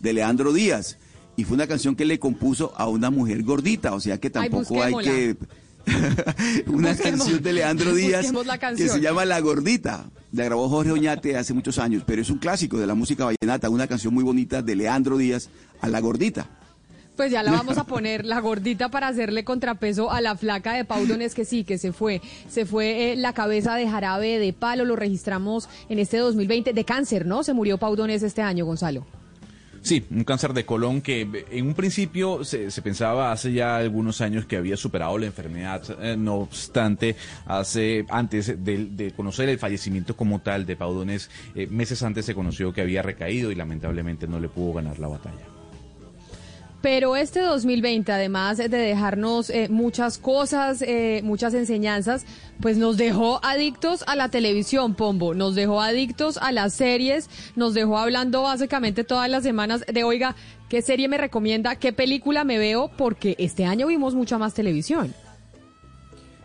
[0.00, 0.98] de Leandro Díaz,
[1.36, 4.82] y fue una canción que le compuso a una mujer gordita, o sea que tampoco
[4.82, 5.36] hay que
[6.66, 8.32] una canción de Leandro Díaz
[8.76, 10.10] que se llama La Gordita.
[10.32, 13.68] La grabó Jorge Oñate hace muchos años, pero es un clásico de la música vallenata,
[13.68, 16.48] una canción muy bonita de Leandro Díaz a La Gordita.
[17.16, 20.84] Pues ya la vamos a poner la gordita para hacerle contrapeso a la flaca de
[20.84, 22.20] Paudones que sí, que se fue.
[22.48, 26.84] Se fue eh, la cabeza de jarabe de palo, lo registramos en este 2020 de
[26.84, 27.42] cáncer, ¿no?
[27.42, 29.06] Se murió Paudones este año, Gonzalo.
[29.82, 34.46] Sí, un cáncer de colon que en un principio se, pensaba hace ya algunos años
[34.46, 40.40] que había superado la enfermedad, eh, no obstante, hace antes de, conocer el fallecimiento como
[40.40, 44.48] tal de Paudones, eh, meses antes se conoció que había recaído y lamentablemente no le
[44.48, 45.51] pudo ganar la batalla.
[46.82, 52.26] Pero este 2020, además de dejarnos eh, muchas cosas, eh, muchas enseñanzas,
[52.60, 57.74] pues nos dejó adictos a la televisión, Pombo, nos dejó adictos a las series, nos
[57.74, 60.34] dejó hablando básicamente todas las semanas de, oiga,
[60.68, 61.76] ¿qué serie me recomienda?
[61.76, 62.90] ¿Qué película me veo?
[62.98, 65.14] Porque este año vimos mucha más televisión.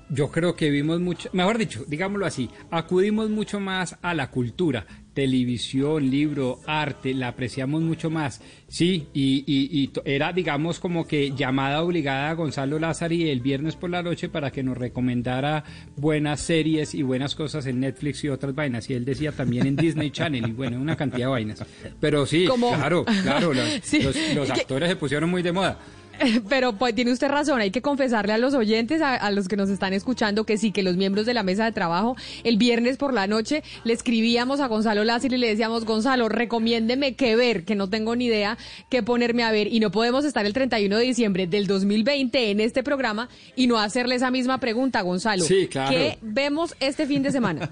[0.10, 4.86] Yo creo que vimos mucho, mejor dicho, digámoslo así, acudimos mucho más a la cultura
[5.18, 8.40] televisión, libro, arte, la apreciamos mucho más.
[8.68, 13.90] Sí, y, y, era, digamos, como que llamada obligada a Gonzalo Lázari el viernes por
[13.90, 15.64] la noche para que nos recomendara
[15.96, 18.92] buenas series y buenas cosas en Netflix y otras vainas.
[18.92, 21.66] Y él decía también en Disney Channel y bueno, una cantidad de vainas.
[22.00, 23.54] Pero sí, claro, claro,
[24.36, 25.80] los actores se pusieron muy de moda.
[26.50, 29.70] Pero pues tiene usted razón, hay que confesarle a los oyentes, a, los que nos
[29.70, 33.14] están escuchando, que sí, que los miembros de la mesa de trabajo, el viernes por
[33.14, 37.76] la noche le escribíamos a Gonzalo Lázaro y le decíamos, Gonzalo, recomiéndeme qué ver, que
[37.76, 38.58] no tengo ni idea
[38.90, 39.68] qué ponerme a ver.
[39.68, 43.78] Y no podemos estar el 31 de diciembre del 2020 en este programa y no
[43.80, 45.44] hacerle esa misma pregunta, Gonzalo.
[45.44, 45.92] Sí, claro.
[45.92, 47.72] ¿Qué vemos este fin de semana?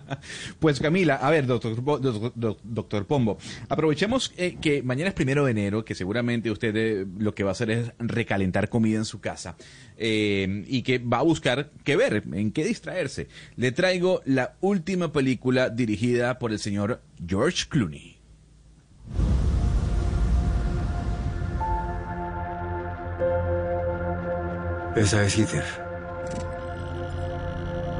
[0.58, 1.76] pues Camila, a ver, doctor,
[2.64, 7.34] doctor, Pombo, aprovechemos eh, que mañana es primero de enero, que seguramente usted eh, lo
[7.34, 9.56] que va a hacer es recalentar comida en su casa
[9.96, 13.28] eh, y que va a buscar qué ver, en qué distraerse.
[13.56, 18.18] Le traigo la última película dirigida por el señor George Clooney.
[24.96, 25.64] Esa es Ether.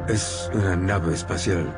[0.09, 1.73] Es una nave espacial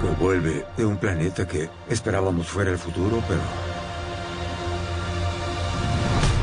[0.00, 3.40] que vuelve de un planeta que esperábamos fuera el futuro, pero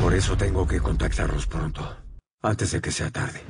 [0.00, 1.96] por eso tengo que contactarlos pronto,
[2.42, 3.40] antes de que sea tarde.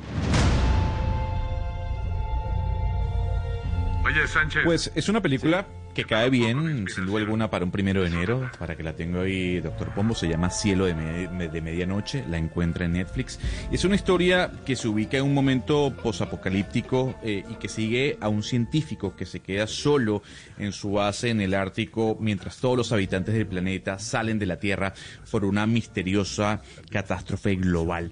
[4.05, 4.63] Oye, Sánchez.
[4.63, 5.65] Pues es una película
[5.95, 9.21] que cae bien, sin duda alguna, para un primero de enero, para que la tenga
[9.21, 13.39] ahí Doctor Pombo, se llama Cielo de, de Medianoche, la encuentra en Netflix.
[13.71, 18.27] Es una historia que se ubica en un momento posapocalíptico eh, y que sigue a
[18.27, 20.21] un científico que se queda solo
[20.59, 24.59] en su base en el Ártico mientras todos los habitantes del planeta salen de la
[24.59, 24.93] Tierra
[25.31, 28.11] por una misteriosa catástrofe global.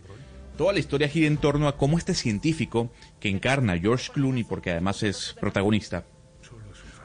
[0.58, 4.72] Toda la historia gira en torno a cómo este científico, que encarna George Clooney porque
[4.72, 6.06] además es protagonista,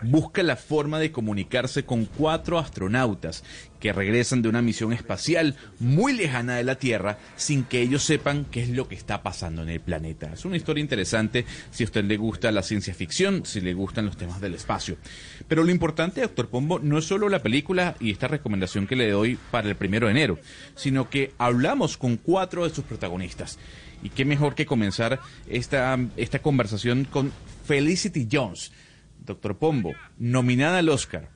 [0.02, 3.44] busca la forma de comunicarse con cuatro astronautas
[3.80, 8.44] que regresan de una misión espacial muy lejana de la Tierra sin que ellos sepan
[8.44, 10.32] qué es lo que está pasando en el planeta.
[10.32, 14.06] Es una historia interesante si a usted le gusta la ciencia ficción, si le gustan
[14.06, 14.96] los temas del espacio.
[15.46, 19.10] Pero lo importante, doctor Pombo, no es solo la película y esta recomendación que le
[19.10, 20.38] doy para el primero de enero,
[20.74, 23.58] sino que hablamos con cuatro de sus protagonistas.
[24.02, 27.32] Y qué mejor que comenzar esta, esta conversación con
[27.64, 28.72] Felicity Jones
[29.28, 31.28] Doctor Pombo, nominada al Oscar,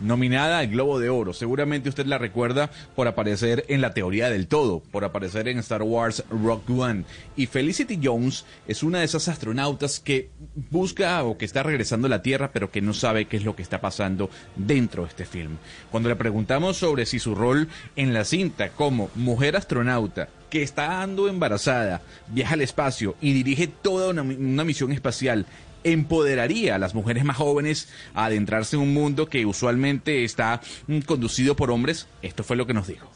[0.00, 1.32] nominada al Globo de Oro.
[1.32, 5.82] Seguramente usted la recuerda por aparecer en La Teoría del Todo, por aparecer en Star
[5.82, 7.04] Wars Rock One.
[7.36, 10.30] Y Felicity Jones es una de esas astronautas que
[10.70, 13.56] busca o que está regresando a la Tierra, pero que no sabe qué es lo
[13.56, 15.56] que está pasando dentro de este film.
[15.90, 20.86] Cuando le preguntamos sobre si su rol en la cinta como mujer astronauta que está
[20.86, 25.44] dando embarazada, viaja al espacio y dirige toda una misión espacial
[25.92, 31.00] empoderaría a las mujeres más jóvenes a adentrarse en un mundo que usualmente está mm,
[31.00, 32.08] conducido por hombres?
[32.22, 33.10] Esto fue lo que nos dijo.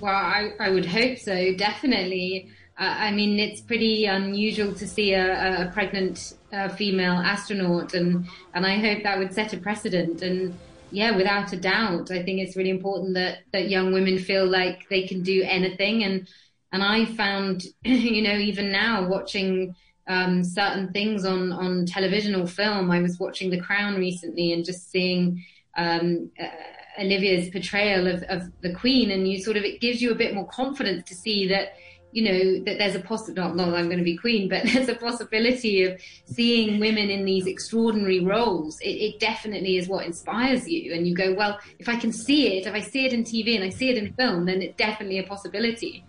[0.00, 2.48] Well, I, I would hope so, definitely.
[2.78, 8.26] Uh, I mean, it's pretty unusual to see a, a pregnant uh, female astronaut, and,
[8.54, 10.22] and I hope that would set a precedent.
[10.22, 10.58] And
[10.90, 14.88] yeah, without a doubt, I think it's really important that, that young women feel like
[14.88, 16.02] they can do anything.
[16.02, 16.28] And,
[16.72, 19.76] and I found, you know, even now watching
[20.12, 22.90] um, certain things on on television or film.
[22.90, 25.44] I was watching The Crown recently and just seeing
[25.76, 30.10] um, uh, Olivia's portrayal of, of the Queen, and you sort of it gives you
[30.10, 31.72] a bit more confidence to see that
[32.12, 34.88] you know that there's a possibility not, not I'm going to be queen, but there's
[34.88, 38.78] a possibility of seeing women in these extraordinary roles.
[38.80, 42.58] It, it, definitely is what inspires you, and you go, well, if I can see
[42.58, 44.76] it, if I see it in TV and I see it in film, then it's
[44.76, 46.04] definitely a possibility.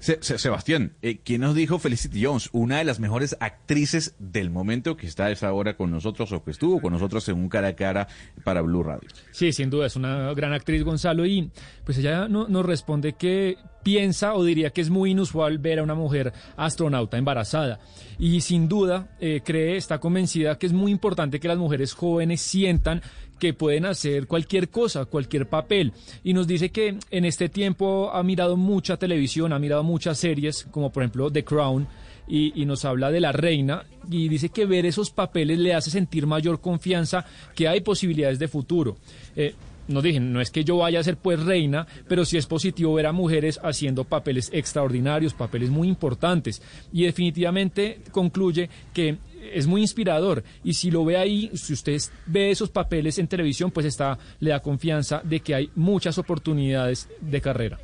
[0.00, 2.48] Sebastián, eh, ¿quién nos dijo Felicity Jones?
[2.52, 6.80] Una de las mejores actrices del momento que está ahora con nosotros o que estuvo
[6.80, 8.08] con nosotros en un cara a cara
[8.44, 9.08] para Blue Radio.
[9.32, 11.50] Sí, sin duda, es una gran actriz Gonzalo y
[11.84, 15.82] pues ella no, nos responde que piensa o diría que es muy inusual ver a
[15.82, 17.78] una mujer astronauta embarazada.
[18.18, 22.40] Y sin duda eh, cree, está convencida que es muy importante que las mujeres jóvenes
[22.40, 23.02] sientan
[23.38, 25.92] que pueden hacer cualquier cosa, cualquier papel.
[26.22, 30.64] Y nos dice que en este tiempo ha mirado mucha televisión, ha mirado muchas series,
[30.70, 31.86] como por ejemplo The Crown,
[32.26, 36.26] y, nos habla de la reina y dice que ver esos papeles le hace sentir
[36.26, 38.96] mayor confianza que hay posibilidades de futuro.
[39.36, 39.54] Eh,
[39.88, 42.94] nos dije, no es que yo vaya a ser pues reina, pero sí es positivo
[42.94, 46.62] ver a mujeres haciendo papeles extraordinarios, papeles muy importantes.
[46.92, 49.18] Y definitivamente concluye que
[49.52, 53.70] es muy inspirador y si lo ve ahí, si usted ve esos papeles en televisión,
[53.70, 57.78] pues está le da confianza de que hay muchas oportunidades de carrera.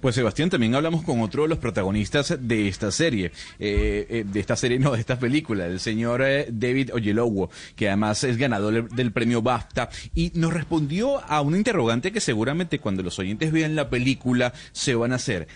[0.00, 4.40] Pues Sebastián, también hablamos con otro de los protagonistas de esta serie, eh, eh, de
[4.40, 8.88] esta serie, no, de esta película, el señor eh, David Oyelowo, que además es ganador
[8.88, 13.76] del premio BAFTA, y nos respondió a un interrogante que seguramente cuando los oyentes vean
[13.76, 15.48] la película se van a hacer.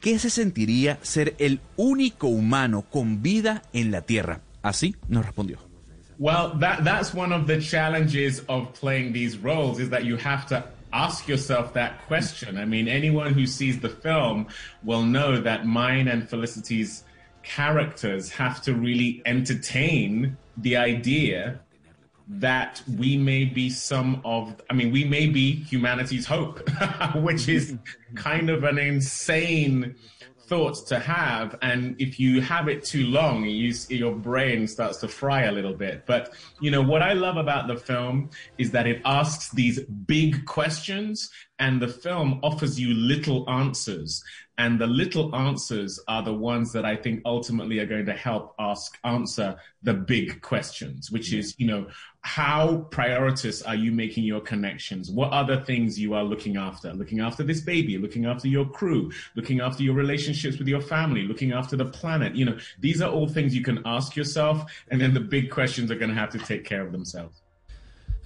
[0.00, 4.42] ¿Qué se sentiría ser el único humano con vida en la Tierra?
[4.66, 5.58] Así nos respondió.
[6.18, 10.44] Well, that, that's one of the challenges of playing these roles is that you have
[10.48, 12.58] to ask yourself that question.
[12.58, 14.48] I mean, anyone who sees the film
[14.82, 17.04] will know that mine and Felicity's
[17.44, 21.60] characters have to really entertain the idea
[22.28, 26.68] that we may be some of, I mean, we may be humanity's hope,
[27.14, 27.76] which is
[28.16, 29.94] kind of an insane
[30.46, 35.08] thoughts to have and if you have it too long you, your brain starts to
[35.08, 36.06] fry a little bit.
[36.06, 40.46] But you know what i love about the film is that it asks these big
[40.46, 44.22] questions and the film offers you little answers.
[44.58, 48.54] And the little answers are the ones that I think ultimately are going to help
[48.58, 51.88] ask answer the big questions, which is, you know,
[52.26, 55.12] how prioritous are you making your connections?
[55.12, 56.92] What other things you are looking after?
[56.92, 61.22] Looking after this baby, looking after your crew, looking after your relationships with your family,
[61.22, 62.34] looking after the planet.
[62.34, 65.88] You know, these are all things you can ask yourself, and then the big questions
[65.92, 67.42] are going to have to take care of themselves.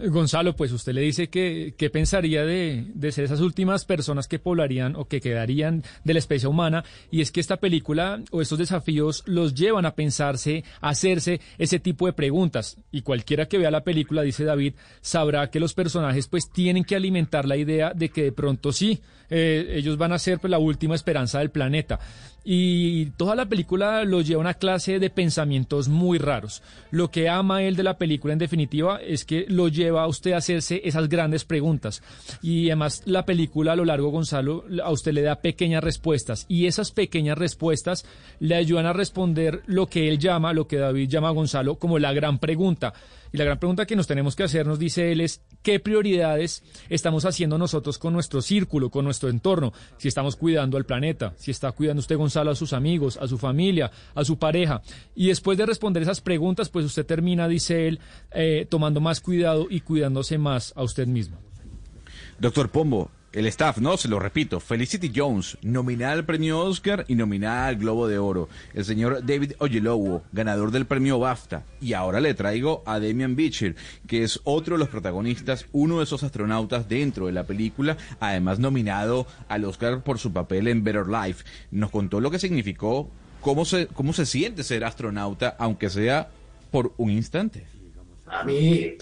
[0.09, 4.38] Gonzalo, pues usted le dice que qué pensaría de, de, ser esas últimas personas que
[4.38, 8.59] poblarían o que quedarían de la especie humana, y es que esta película o estos
[8.59, 12.78] desafíos los llevan a pensarse, a hacerse ese tipo de preguntas.
[12.90, 16.96] Y cualquiera que vea la película, dice David, sabrá que los personajes pues tienen que
[16.96, 20.59] alimentar la idea de que de pronto sí, eh, ellos van a ser pues, la
[20.59, 22.01] última esperanza del planeta.
[22.42, 26.62] Y toda la película los lleva a una clase de pensamientos muy raros.
[26.90, 30.32] Lo que ama él de la película, en definitiva, es que lo lleva a usted
[30.32, 32.03] a hacerse esas grandes preguntas.
[32.43, 36.47] Y además, la película, a lo largo, Gonzalo, a usted le da pequeñas respuestas.
[36.49, 38.05] Y esas pequeñas respuestas
[38.38, 41.99] le ayudan a responder lo que él llama, lo que David llama a Gonzalo, como
[41.99, 42.93] la gran pregunta.
[43.33, 46.62] Y la gran pregunta que nos tenemos que hacer, nos dice él, es qué prioridades
[46.89, 51.51] estamos haciendo nosotros con nuestro círculo, con nuestro entorno, si estamos cuidando al planeta, si
[51.51, 54.83] está cuidando usted, Gonzalo, a sus amigos, a su familia, a su pareja.
[55.14, 58.01] Y después de responder esas preguntas, pues usted termina, dice él,
[58.33, 61.39] eh, tomando más cuidado y cuidándose más a usted mismo.
[62.39, 67.14] Doctor Pombo, el staff, no, se lo repito, Felicity Jones, nominada al premio Oscar y
[67.14, 68.49] nominada al Globo de Oro.
[68.74, 71.62] El señor David Oyelowo, ganador del premio BAFTA.
[71.81, 73.76] Y ahora le traigo a Damian Beecher,
[74.09, 78.59] que es otro de los protagonistas, uno de esos astronautas dentro de la película, además
[78.59, 81.45] nominado al Oscar por su papel en Better Life.
[81.70, 83.09] Nos contó lo que significó,
[83.41, 86.31] cómo se, cómo se siente ser astronauta, aunque sea
[86.72, 87.70] por un instante
[88.31, 88.97] a mí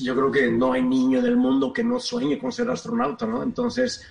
[0.00, 3.42] yo creo que no hay niño del mundo que no sueñe con ser astronauta, ¿no?
[3.42, 4.04] Entonces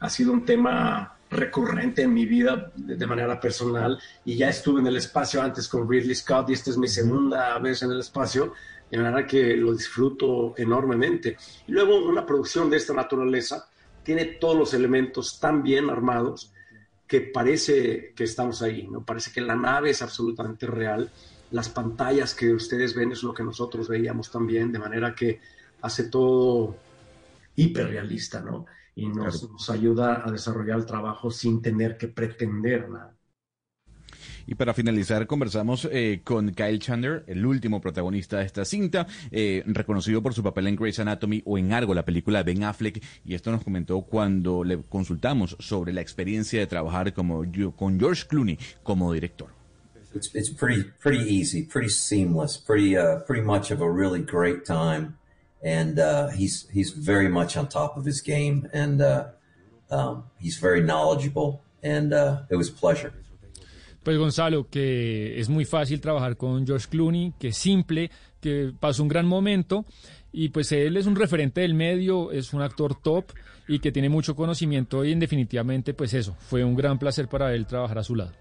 [0.00, 4.88] ha sido un tema recurrente en mi vida de, manera personal y ya estuve en
[4.88, 8.52] el espacio antes con Ridley Scott y esta es mi segunda vez en el espacio
[8.90, 11.36] de manera que lo disfruto enormemente.
[11.68, 13.68] Y luego una producción de esta naturaleza
[14.02, 16.52] tiene todos los elementos tan bien armados
[17.06, 19.04] que parece que estamos ahí, ¿no?
[19.04, 21.10] Parece que la nave es absolutamente real
[21.50, 25.40] las pantallas que ustedes ven es lo que nosotros veíamos también, de manera que
[25.82, 26.76] hace todo
[27.56, 28.66] hiperrealista, ¿no?
[28.94, 33.16] Y nos, nos ayuda a desarrollar el trabajo sin tener que pretender nada.
[34.50, 39.62] Y para finalizar, conversamos eh, con Kyle Chandler, el último protagonista de esta cinta, eh,
[39.66, 43.00] reconocido por su papel en Grey's Anatomy o en Argo, la película de Ben Affleck.
[43.24, 47.44] Y esto nos comentó cuando le consultamos sobre la experiencia de trabajar como,
[47.76, 49.59] con George Clooney como director.
[50.14, 54.64] It's it's pretty pretty easy, pretty seamless, pretty uh, pretty much of a really great
[54.64, 55.18] time,
[55.62, 59.28] and uh, he's he's very much on top of his game, and uh,
[59.90, 63.12] um, he's very knowledgeable, and uh, it was a pleasure.
[64.02, 69.02] Pues Gonzalo, que es muy fácil trabajar con George Clooney, que es simple, que pasó
[69.02, 69.84] un gran momento
[70.32, 73.26] y pues él es un referente del medio, es un actor top
[73.68, 77.52] y que tiene mucho conocimiento y en definitivamente pues eso, fue un gran placer para
[77.54, 78.32] él trabajar a su lado.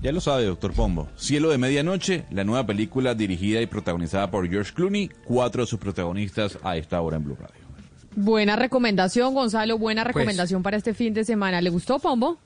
[0.00, 1.08] Ya lo sabe, doctor Pombo.
[1.16, 5.78] Cielo de Medianoche, la nueva película dirigida y protagonizada por George Clooney, cuatro de sus
[5.78, 7.64] protagonistas a esta hora en Blue Radio.
[8.16, 11.60] Buena recomendación, Gonzalo, buena pues recomendación para este fin de semana.
[11.60, 12.38] ¿Le gustó, Pombo?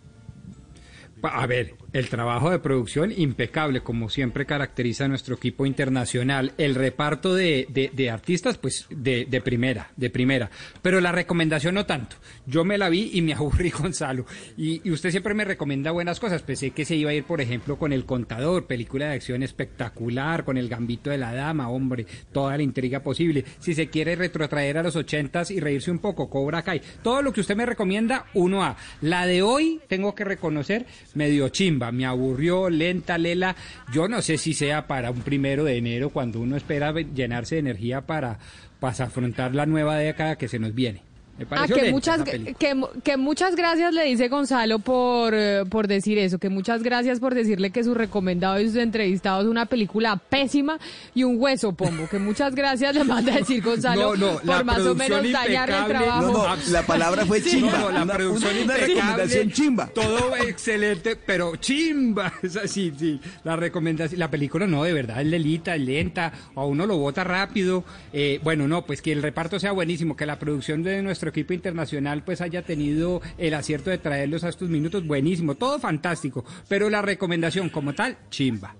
[1.22, 6.52] A ver, el trabajo de producción impecable, como siempre caracteriza a nuestro equipo internacional.
[6.58, 10.50] El reparto de, de, artistas, pues de, de, primera, de primera.
[10.82, 12.16] Pero la recomendación no tanto.
[12.46, 14.26] Yo me la vi y me aburrí, Gonzalo.
[14.56, 16.42] Y, y usted siempre me recomienda buenas cosas.
[16.42, 20.44] Pensé que se iba a ir, por ejemplo, con El Contador, película de acción espectacular,
[20.44, 23.44] con El Gambito de la Dama, hombre, toda la intriga posible.
[23.60, 26.82] Si se quiere retrotraer a los ochentas y reírse un poco, Cobra Kai.
[27.02, 28.76] Todo lo que usted me recomienda, uno a.
[29.00, 33.56] La de hoy, tengo que reconocer, medio chimba me aburrió, lenta, lela.
[33.92, 37.60] Yo no sé si sea para un primero de enero cuando uno espera llenarse de
[37.60, 38.38] energía para,
[38.80, 41.07] para afrontar la nueva década que se nos viene.
[41.50, 46.48] Ah, que muchas, que, muchas gracias le dice Gonzalo por, eh, por decir eso, que
[46.48, 50.78] muchas gracias por decirle que su recomendado y sus entrevistados es una película pésima
[51.14, 54.14] y un hueso pombo, que muchas gracias le manda a decir Gonzalo
[54.44, 56.46] por más o menos dañar el trabajo.
[56.70, 57.92] la palabra fue chimba.
[57.92, 59.86] la producción una, recomendación chimba.
[59.94, 62.32] Todo excelente, pero chimba.
[62.68, 66.86] Sí, sí, la recomendación, la película no, de verdad, es lelita, es lenta, o uno
[66.86, 67.84] lo bota rápido.
[68.12, 71.52] Eh, bueno, no, pues que el reparto sea buenísimo, que la producción de nuestro equipo
[71.52, 76.90] internacional pues haya tenido el acierto de traerlos a estos minutos, buenísimo, todo fantástico, pero
[76.90, 78.74] la recomendación como tal, chimba.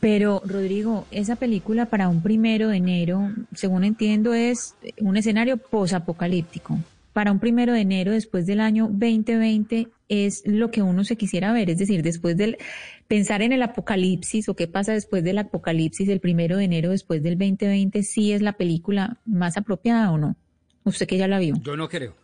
[0.00, 6.78] Pero, Rodrigo, esa película para un primero de enero, según entiendo, es un escenario posapocalíptico.
[7.12, 11.52] Para un primero de enero, después del año 2020, es lo que uno se quisiera
[11.52, 11.70] ver.
[11.70, 12.58] Es decir, después del
[13.08, 17.22] pensar en el apocalipsis o qué pasa después del apocalipsis, el primero de enero, después
[17.22, 20.36] del 2020, sí es la película más apropiada o no.
[20.84, 21.54] Usted que ya la vio.
[21.62, 22.14] Yo no creo.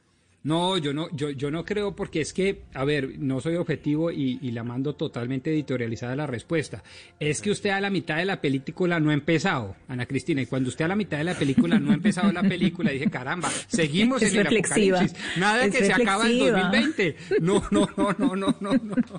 [0.47, 4.13] No, yo no, yo, yo no creo porque es que, a ver, no soy objetivo
[4.13, 6.85] y, la mando totalmente editorializada la respuesta.
[7.19, 10.47] Es que usted a la mitad de la película no ha empezado, Ana Cristina, y
[10.47, 13.51] cuando usted a la mitad de la película no ha empezado la película, dije, caramba,
[13.67, 15.17] seguimos en el apocalipsis.
[15.37, 17.17] Nada que se acaba en 2020.
[17.41, 19.19] No, no, no, no, no, no, no.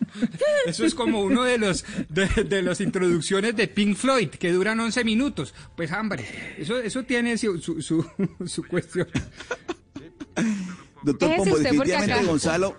[0.65, 4.79] Eso es como uno de los de, de las introducciones de Pink Floyd, que duran
[4.79, 5.53] 11 minutos.
[5.75, 6.23] Pues, hombre,
[6.57, 8.05] eso, eso tiene su, su, su,
[8.45, 9.09] su cuestión.
[11.03, 12.75] Doctor Pombo, definitivamente Gonzalo,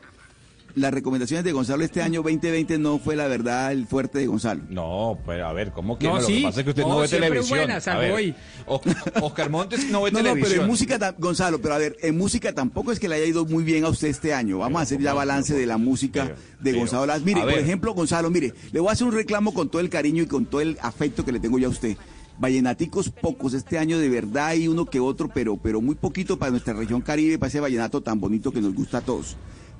[0.74, 4.62] las recomendaciones de Gonzalo este año 2020 no fue la verdad el fuerte de Gonzalo.
[4.68, 6.20] No, pues a ver, ¿cómo que no?
[6.20, 7.58] Lo que pasa es que usted no, ve televisión.
[7.58, 7.80] Buena,
[9.20, 10.40] Oscar Montes no ve televisión.
[10.40, 13.24] No, pero en música, Gonzalo, pero a ver, en música tampoco es que le haya
[13.24, 14.58] ido muy bien a usted este año.
[14.58, 17.22] Vamos a hacer ya balance de la música de Gonzalo Las.
[17.22, 20.22] Mire, por ejemplo, Gonzalo, mire, le voy a hacer un reclamo con todo el cariño
[20.22, 21.96] y con todo el afecto que le tengo ya a usted.
[22.38, 26.52] Vallenaticos pocos este año de verdad hay uno que otro, pero, pero muy poquito para
[26.52, 29.36] nuestra región Caribe, para ese vallenato tan bonito que nos gusta a todos.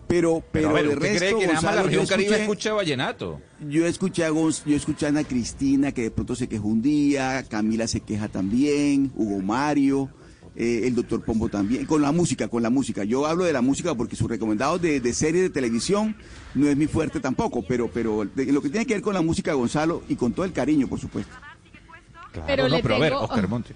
[0.09, 3.41] Pero, pero, de resto, cree que nada más la región Caribe escucha vallenato?
[3.69, 7.45] Yo escuché a yo escuché a Ana Cristina que de pronto se quejó un día,
[7.49, 10.09] Camila se queja también, Hugo Mario,
[10.57, 13.05] eh, el doctor Pombo también, con la música, con la música.
[13.05, 16.17] Yo hablo de la música porque sus recomendados de, de series de televisión
[16.55, 19.53] no es mi fuerte tampoco, pero, pero lo que tiene que ver con la música,
[19.53, 21.33] Gonzalo, y con todo el cariño, por supuesto
[22.47, 23.75] pero, le a ver, Oscar Monte.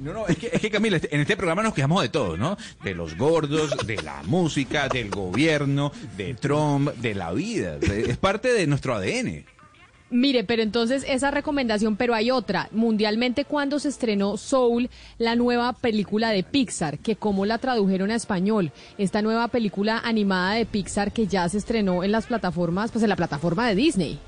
[0.00, 2.36] No, no, es que, es que Camila, este, en este programa nos quejamos de todo,
[2.36, 2.56] ¿no?
[2.82, 7.78] De los gordos, de la música, del gobierno, de Trump, de la vida.
[7.80, 9.44] Es parte de nuestro ADN.
[10.10, 12.68] Mire, pero entonces esa recomendación, pero hay otra.
[12.72, 18.14] Mundialmente, cuando se estrenó Soul, la nueva película de Pixar, que cómo la tradujeron a
[18.14, 23.02] español, esta nueva película animada de Pixar que ya se estrenó en las plataformas, pues
[23.02, 24.20] en la plataforma de Disney.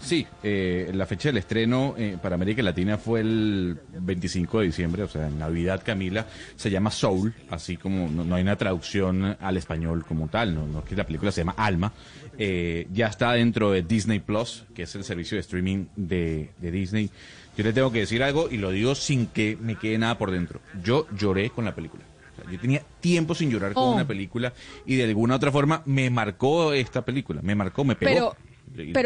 [0.00, 5.02] Sí, eh, la fecha del estreno eh, para América Latina fue el 25 de diciembre,
[5.02, 6.26] o sea, en Navidad, Camila.
[6.54, 10.80] Se llama Soul, así como no, hay una traducción al español como tal, no, no
[10.80, 11.92] es que la película se llama Alma.
[12.38, 17.10] Eh, ya está dentro de Disney Plus, que es el servicio de streaming de, Disney.
[17.56, 20.30] Yo le tengo que decir algo y lo digo sin que me quede nada por
[20.30, 20.60] dentro.
[20.82, 22.04] Yo lloré con la película.
[22.50, 23.92] yo tenía tiempo sin llorar con oh.
[23.92, 24.52] una película
[24.84, 28.36] y de alguna otra forma me marcó esta película, me marcó, me pegó.
[28.36, 28.45] Pero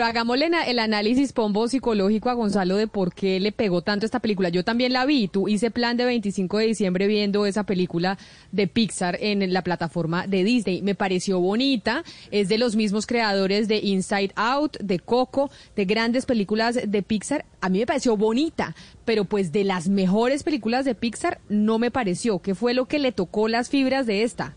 [0.04, 4.48] hagámosle el análisis pombo psicológico a Gonzalo de por qué le pegó tanto esta película.
[4.48, 8.18] Yo también la vi, tú hice plan de 25 de diciembre viendo esa película
[8.52, 10.82] de Pixar en la plataforma de Disney.
[10.82, 16.26] Me pareció bonita, es de los mismos creadores de Inside Out, de Coco, de grandes
[16.26, 17.44] películas de Pixar.
[17.60, 21.90] A mí me pareció bonita, pero pues de las mejores películas de Pixar no me
[21.90, 22.40] pareció.
[22.40, 24.56] ¿Qué fue lo que le tocó las fibras de esta?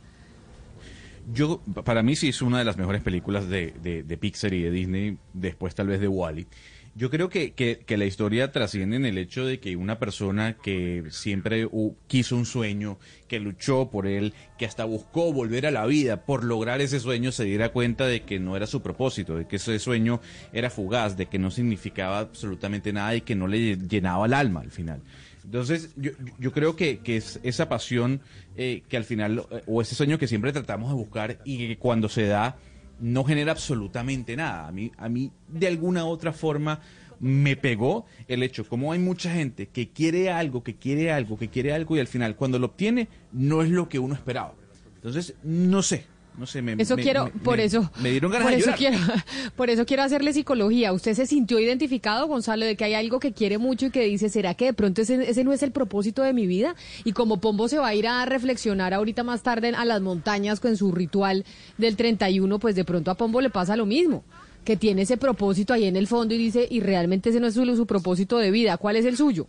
[1.32, 4.71] Yo, para mí sí es una de las mejores películas de, de, Pixar y de
[4.71, 6.47] Disney, después tal vez de Wally.
[6.95, 11.05] Yo creo que, que, la historia trasciende en el hecho de que una persona que
[11.09, 11.67] siempre
[12.05, 16.43] quiso un sueño, que luchó por él, que hasta buscó volver a la vida por
[16.43, 19.80] lograr ese sueño, se diera cuenta de que no era su propósito, de que ese
[19.80, 20.21] sueño
[20.51, 24.59] era fugaz, de que no significaba absolutamente nada y que no le llenaba el alma
[24.59, 25.01] al final.
[25.44, 28.22] Entonces, yo, yo creo que, que es esa pasión
[28.56, 31.78] eh, que al final, eh, o ese sueño que siempre tratamos de buscar y que
[31.78, 32.57] cuando se da,
[32.99, 34.68] no genera absolutamente nada.
[34.68, 36.80] A mí, a mí de alguna otra forma
[37.20, 41.49] me pegó el hecho, como hay mucha gente que quiere algo, que quiere algo, que
[41.49, 44.56] quiere algo y al final cuando lo obtiene no es lo que uno esperaba.
[44.95, 46.06] Entonces, no sé,
[46.38, 47.91] no sé, me, eso quiero, por eso.
[48.01, 48.97] Me dieron ganas por de eso quiero,
[49.55, 50.91] por eso quiero hacerle psicología.
[50.91, 54.30] ¿Usted se sintió identificado, Gonzalo, de que hay algo que quiere mucho y que dice,
[54.30, 56.76] ¿será que de pronto ese, ese no es el propósito de mi vida?
[57.03, 60.60] Y como Pombo se va a ir a reflexionar ahorita más tarde a las montañas
[60.60, 61.45] con su ritual
[61.77, 64.23] del 31, pues de pronto a Pombo le pasa lo mismo
[64.64, 67.53] que tiene ese propósito ahí en el fondo y dice, y realmente ese no es
[67.53, 69.47] su, su propósito de vida, ¿cuál es el suyo?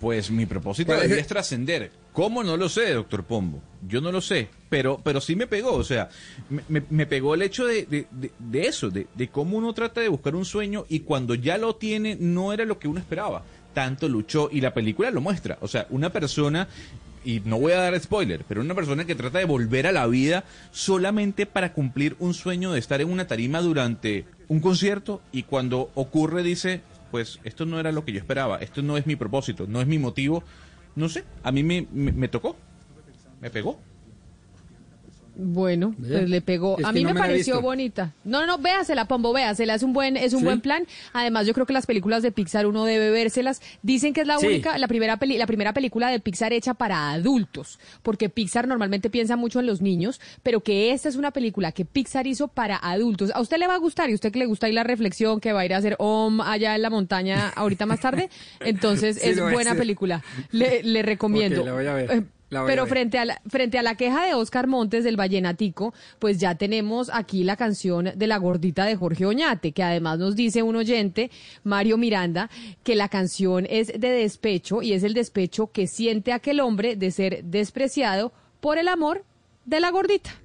[0.00, 2.03] Pues mi propósito de vida es trascender.
[2.14, 2.42] ¿Cómo?
[2.44, 3.60] No lo sé, doctor Pombo.
[3.86, 5.72] Yo no lo sé, pero, pero sí me pegó.
[5.74, 6.08] O sea,
[6.68, 10.08] me, pegó el hecho de, de- de- de eso, de, de cómo uno trata de
[10.08, 13.42] buscar un sueño y cuando ya lo tiene no era lo que uno esperaba.
[13.74, 15.58] Tanto luchó y la película lo muestra.
[15.60, 16.68] O sea, una persona,
[17.24, 20.06] y no voy a dar spoiler, pero una persona que trata de volver a la
[20.06, 25.42] vida solamente para cumplir un sueño de estar en una tarima durante un concierto y
[25.42, 26.80] cuando ocurre dice,
[27.10, 29.88] pues esto no era lo que yo esperaba, esto no es mi propósito, no es
[29.88, 30.44] mi motivo.
[30.96, 32.56] No sé, a mí me, me, me tocó,
[33.40, 33.80] me pegó.
[35.36, 36.18] Bueno, Vea.
[36.20, 36.78] pues le pegó.
[36.78, 38.12] Es a mí no me la pareció bonita.
[38.24, 39.74] No, no, véasela, Pombo, véasela.
[39.74, 40.44] Es un buen, es un ¿Sí?
[40.44, 40.86] buen plan.
[41.12, 43.60] Además, yo creo que las películas de Pixar uno debe vérselas.
[43.82, 44.46] Dicen que es la Sí.
[44.46, 49.10] única, la primera peli, la primera película de Pixar hecha para adultos, porque Pixar normalmente
[49.10, 52.76] piensa mucho en los niños, pero que esta es una película que Pixar hizo para
[52.76, 53.30] adultos.
[53.34, 55.40] A usted le va a gustar y a usted que le gusta ahí la reflexión
[55.40, 58.30] que va a ir a hacer Om allá en la montaña ahorita más tarde,
[58.60, 60.22] entonces Sí, es buena película.
[60.52, 61.64] Le, le recomiendo.
[61.64, 62.24] La voy a ver.
[62.56, 66.38] A pero frente a la, frente a la queja de Oscar Montes del Vallenatico, pues
[66.38, 70.62] ya tenemos aquí la canción de la gordita de Jorge Oñate, que además nos dice
[70.62, 71.30] un oyente,
[71.62, 72.50] Mario Miranda,
[72.82, 77.10] que la canción es de despecho y es el despecho que siente aquel hombre de
[77.10, 79.24] ser despreciado por el amor
[79.64, 80.43] de la gordita.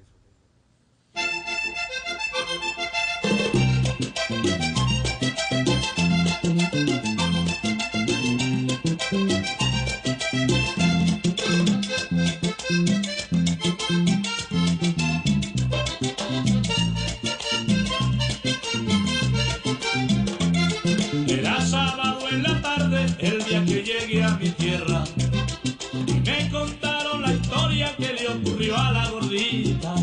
[28.76, 29.94] A la gordita.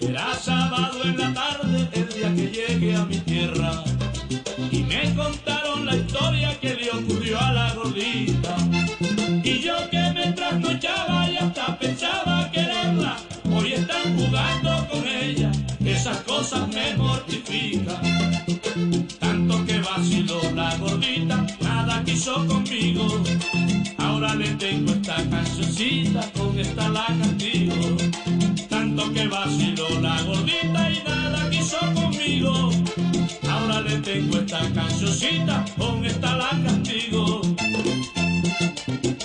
[0.00, 3.82] Era sábado en la tarde, el día que llegué a mi tierra.
[4.70, 8.56] Y me contaron la historia que le ocurrió a la gordita.
[9.42, 13.16] Y yo que me trasnochaba y hasta pensaba quererla.
[13.54, 15.50] Hoy están jugando con ella,
[15.84, 18.02] esas cosas me mortifican.
[19.18, 23.22] Tanto que vaciló la gordita, nada quiso conmigo.
[24.28, 27.96] Ahora le tengo esta cancioncita, con esta la castigo.
[28.68, 32.70] Tanto que vaciló la gordita y nada quiso conmigo.
[33.48, 37.40] Ahora le tengo esta cancioncita, con esta la castigo.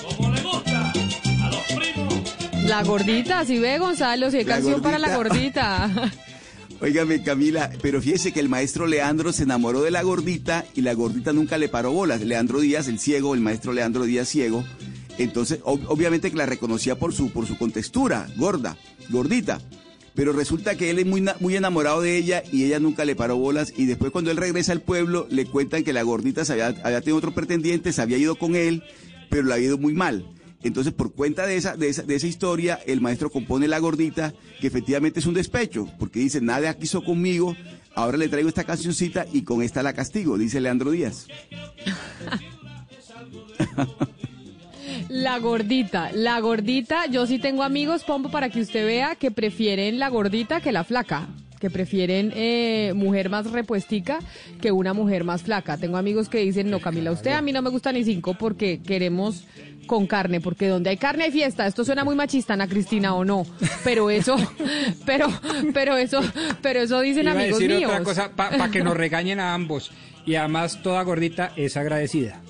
[0.07, 0.93] Como le gusta
[1.41, 2.63] a los primos.
[2.63, 5.89] La gordita, si ve Gonzalo, si hay La canción para la gordita.
[5.93, 6.11] gordita.
[6.79, 10.93] Óigame, Camila, pero fíjese que el maestro Leandro se enamoró de la gordita y la
[10.93, 12.21] gordita nunca le paró bolas.
[12.21, 14.65] Leandro Díaz, el ciego, el maestro Leandro Díaz ciego.
[15.17, 18.77] Entonces, ob- obviamente que la reconocía por su, por su contextura, gorda,
[19.09, 19.61] gordita.
[20.15, 23.35] Pero resulta que él es muy, muy enamorado de ella y ella nunca le paró
[23.37, 23.73] bolas.
[23.75, 27.01] Y después cuando él regresa al pueblo, le cuentan que la gordita se había, había
[27.01, 28.83] tenido otro pretendiente, se había ido con él,
[29.29, 30.25] pero le había ido muy mal.
[30.61, 34.33] Entonces, por cuenta de esa, de esa, de esa historia, el maestro compone La Gordita,
[34.61, 37.55] que efectivamente es un despecho, porque dice, nada quiso conmigo,
[37.95, 41.25] ahora le traigo esta cancioncita y con esta la castigo, dice Leandro Díaz.
[45.13, 49.99] La gordita, la gordita, yo sí tengo amigos, Pombo, para que usted vea que prefieren
[49.99, 51.27] la gordita que la flaca,
[51.59, 54.17] que prefieren eh, mujer más repuestica
[54.59, 55.77] que una mujer más flaca.
[55.77, 58.81] Tengo amigos que dicen, no, Camila, usted a mí no me gusta ni cinco porque
[58.81, 59.45] queremos
[59.85, 61.67] con carne, porque donde hay carne hay fiesta.
[61.67, 63.45] Esto suena muy machista, Ana Cristina, o no,
[63.83, 64.35] pero eso,
[65.05, 65.27] pero,
[65.75, 66.21] pero eso,
[66.63, 67.91] pero eso dicen Iba a amigos decir míos.
[67.91, 69.91] otra cosa para que nos regañen a ambos.
[70.25, 72.41] Y además toda gordita es agradecida.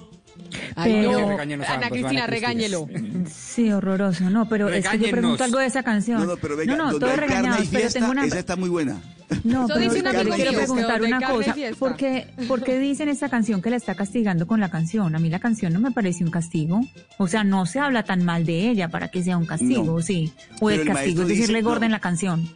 [0.75, 2.87] Ay, Pero- no, Regáñenos a Ana ambos, Cristina, regáñelo.
[3.31, 4.29] Sí, horroroso.
[4.29, 6.19] No, pero es que yo pregunto algo de esa canción.
[6.19, 8.25] No, no, pero venga, no, no, donde todos regañados, pero tengo una...
[8.25, 9.01] esa está muy buena.
[9.43, 11.55] No, Eso pero dice un yo amigo le quiero preguntar una cosa.
[11.79, 15.15] ¿Por qué, ¿Por qué dicen esta canción que la está castigando con la canción?
[15.15, 16.81] A mí la canción no me parece un castigo.
[17.17, 20.01] O sea, no se habla tan mal de ella para que sea un castigo, No.
[20.01, 20.33] ¿sí?
[20.59, 21.85] O Pero el castigo es decirle dice- gorda no.
[21.87, 22.47] en la canción.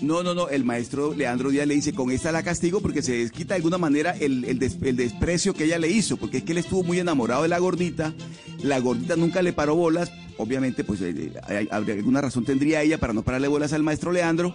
[0.00, 3.18] No, no, no, el maestro Leandro Díaz le dice, con esta la castigo porque se
[3.18, 6.52] desquita de alguna manera el, el, el, desprecio que ella le hizo, porque es que
[6.52, 8.14] él estuvo muy enamorado de la gordita,
[8.62, 13.12] la gordita nunca le paró bolas, obviamente pues eh, eh, alguna razón tendría ella para
[13.12, 14.54] no pararle bolas al maestro Leandro,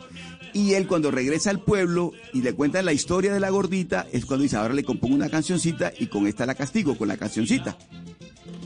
[0.54, 4.26] y él cuando regresa al pueblo y le cuentan la historia de la gordita, es
[4.26, 7.78] cuando dice, ahora le compongo una cancioncita y con esta la castigo, con la cancioncita.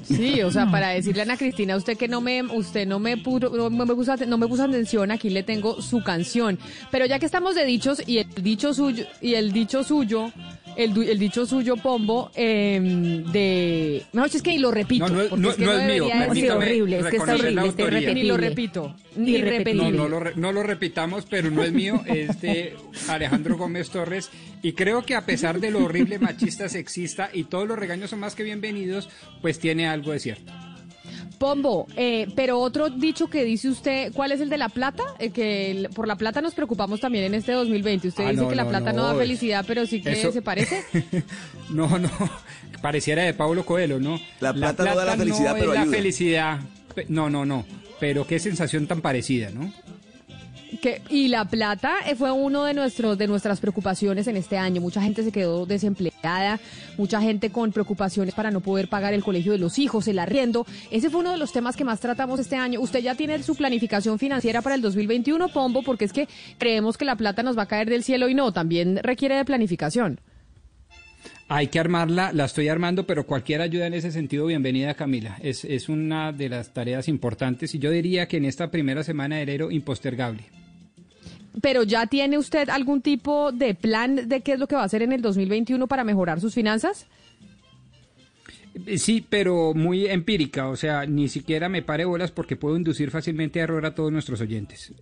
[0.04, 3.18] Sí, o sea, para decirle a Ana Cristina, usted que no me, usted no me,
[3.18, 6.58] puso, no me puso, no me puso atención, aquí le tengo su canción.
[6.92, 10.32] Pero ya que estamos de dichos y el dicho suyo y el dicho suyo
[10.78, 12.80] el, dicho suyo, Pombo, eh,
[13.32, 14.04] de...
[14.14, 15.10] No, es que y lo repito.
[15.10, 16.08] No, no, es, no, es mío.
[16.08, 18.14] Es horrible, es que está horrible, irrepetible.
[18.14, 19.92] Ni lo repito, ni irrepetible.
[19.92, 22.76] No, no lo, no lo repitamos, pero no es mío, es de
[23.08, 24.30] Alejandro Gómez Torres.
[24.62, 28.20] Y creo que a pesar de lo horrible, machista, sexista y todos los regaños son
[28.20, 29.10] más que bienvenidos,
[29.42, 30.54] pues tiene algo de cierto.
[31.38, 35.04] Pombo, eh, pero otro dicho que dice usted, ¿cuál es el de la plata?
[35.20, 38.08] Eh, que por la plata nos preocupamos también en este 2020.
[38.08, 40.84] Usted ah, dice que la plata no, da felicidad, pero sí que se parece.
[41.70, 42.10] no, no,
[42.82, 44.20] pareciera de Pablo Coelho, ¿no?
[44.40, 46.60] La plata, no da la felicidad, pero la felicidad.
[47.08, 47.66] No, no, no.
[48.00, 49.72] Pero qué sensación tan parecida, ¿no?
[50.82, 54.82] Que, y la plata eh, fue uno de nuestros de nuestras preocupaciones en este año.
[54.82, 56.60] Mucha gente se quedó desempleada,
[56.98, 60.66] mucha gente con preocupaciones para no poder pagar el colegio de los hijos, el arriendo.
[60.92, 62.82] Ese fue uno de los temas que más tratamos este año.
[62.82, 66.28] Usted ya tiene su planificación financiera para el 2021, Pombo, porque es que
[66.58, 69.46] creemos que la plata nos va a caer del cielo y no, también requiere de
[69.46, 70.20] planificación.
[71.50, 75.38] Hay que armarla, la estoy armando, pero cualquier ayuda en ese sentido, bienvenida Camila.
[75.42, 79.44] Es, una de las tareas importantes y yo diría que en esta primera semana de
[79.44, 80.44] enero impostergable.
[81.62, 84.86] Pero ya tiene usted algún tipo de plan de qué es lo que va a
[84.86, 87.08] hacer en el 2021 para mejorar sus finanzas?
[88.98, 93.60] Sí, pero muy empírica, o sea, ni siquiera me pare bolas porque puedo inducir fácilmente
[93.60, 94.94] error a todos nuestros oyentes.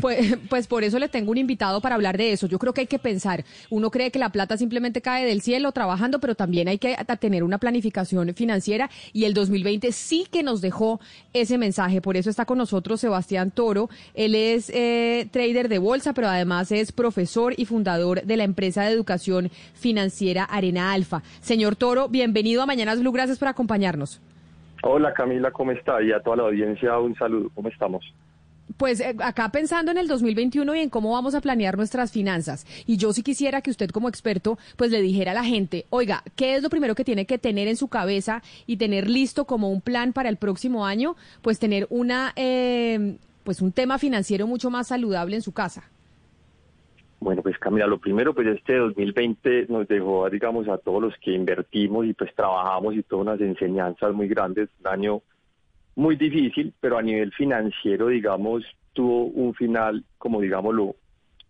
[0.00, 2.46] Pues, pues por eso le tengo un invitado para hablar de eso.
[2.46, 5.72] Yo creo que hay que pensar, uno cree que la plata simplemente cae del cielo
[5.72, 10.60] trabajando, pero también hay que tener una planificación financiera y el 2020 sí que nos
[10.60, 11.00] dejó
[11.32, 12.02] ese mensaje.
[12.02, 13.88] Por eso está con nosotros Sebastián Toro.
[14.14, 18.82] Él es eh, trader de bolsa, pero además es profesor y fundador de la empresa
[18.82, 21.22] de educación financiera Arena Alfa.
[21.40, 24.20] Señor Toro, bienvenido a Mañanas Blue gracias por acompañarnos.
[24.82, 26.02] Hola Camila, ¿cómo está?
[26.02, 28.04] Y a toda la audiencia un saludo, ¿cómo estamos?
[28.76, 32.66] Pues eh, acá pensando en el 2021 y en cómo vamos a planear nuestras finanzas.
[32.86, 36.22] Y yo sí quisiera que usted como experto pues le dijera a la gente, oiga,
[36.36, 39.70] ¿qué es lo primero que tiene que tener en su cabeza y tener listo como
[39.70, 41.16] un plan para el próximo año?
[41.40, 45.84] Pues tener una, eh, pues un tema financiero mucho más saludable en su casa.
[47.24, 51.32] Bueno, pues Camila, lo primero, pues este 2020 nos dejó, digamos, a todos los que
[51.32, 55.22] invertimos y pues trabajamos y todas unas enseñanzas muy grandes, un año
[55.96, 60.96] muy difícil, pero a nivel financiero, digamos, tuvo un final, como digámoslo,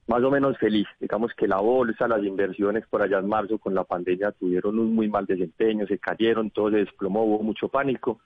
[0.07, 0.87] más o menos feliz.
[1.01, 4.95] Digamos que la bolsa, las inversiones por allá en marzo con la pandemia tuvieron un
[4.95, 8.21] muy mal desempeño, se cayeron, todo se desplomó, hubo mucho pánico,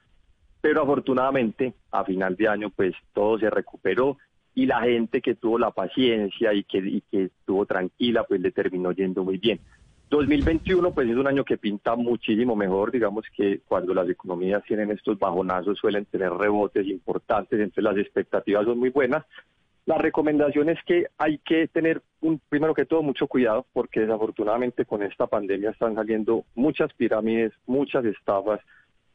[0.61, 4.19] pero afortunadamente a final de año pues todo se recuperó
[4.59, 8.51] y la gente que tuvo la paciencia y que, y que estuvo tranquila, pues le
[8.51, 9.61] terminó yendo muy bien.
[10.11, 14.91] 2021 pues es un año que pinta muchísimo mejor, digamos que cuando las economías tienen
[14.91, 19.25] estos bajonazos suelen tener rebotes importantes, entonces las expectativas son muy buenas.
[19.87, 24.87] La recomendación es que hay que tener, un, primero que todo, mucho cuidado, porque desafortunadamente
[24.87, 28.59] con esta pandemia están saliendo muchas pirámides, muchas estafas,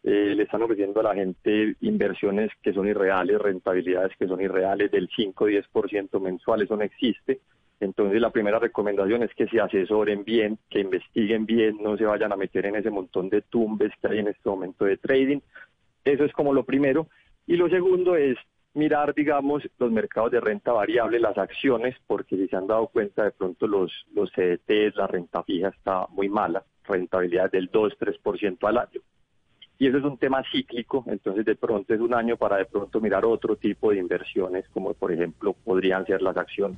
[0.03, 4.91] eh, le están ofreciendo a la gente inversiones que son irreales, rentabilidades que son irreales
[4.91, 7.39] del 5-10% mensual, eso no existe.
[7.79, 12.33] Entonces la primera recomendación es que se asesoren bien, que investiguen bien, no se vayan
[12.33, 15.39] a meter en ese montón de tumbes que hay en este momento de trading.
[16.03, 17.07] Eso es como lo primero.
[17.47, 18.37] Y lo segundo es
[18.73, 23.23] mirar, digamos, los mercados de renta variable, las acciones, porque si se han dado cuenta,
[23.23, 28.77] de pronto los, los CDTs, la renta fija está muy mala, rentabilidad del 2-3% al
[28.77, 29.01] año
[29.79, 33.01] y eso es un tema cíclico, entonces de pronto es un año para de pronto
[33.01, 36.77] mirar otro tipo de inversiones, como por ejemplo podrían ser las acciones.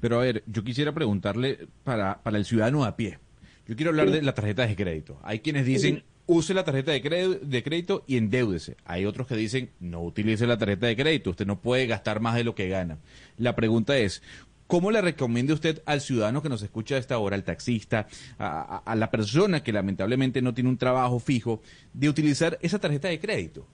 [0.00, 3.18] Pero a ver, yo quisiera preguntarle para, para el ciudadano a pie.
[3.66, 5.18] Yo quiero hablar de la tarjeta de crédito.
[5.22, 8.76] Hay quienes dicen, use la tarjeta de crédito, de crédito y endeúdese.
[8.84, 12.34] Hay otros que dicen, no utilice la tarjeta de crédito, usted no puede gastar más
[12.34, 12.98] de lo que gana.
[13.38, 14.22] La pregunta es,
[14.66, 18.06] ¿Cómo le recomienda usted al ciudadano que nos escucha a esta hora, al taxista,
[18.38, 21.60] a, la persona que lamentablemente no tiene un trabajo fijo,
[21.92, 23.66] de utilizar esa tarjeta de crédito?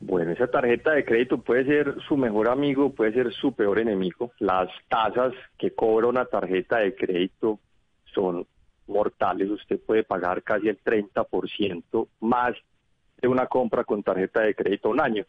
[0.00, 4.32] Bueno, esa tarjeta de crédito puede ser su mejor amigo, puede ser su peor enemigo.
[4.38, 7.60] Las tasas que cobra una tarjeta de crédito
[8.12, 8.46] son
[8.88, 9.48] mortales.
[9.48, 12.54] Usted puede pagar casi el 30% más
[13.20, 15.24] de una compra con tarjeta de crédito un año.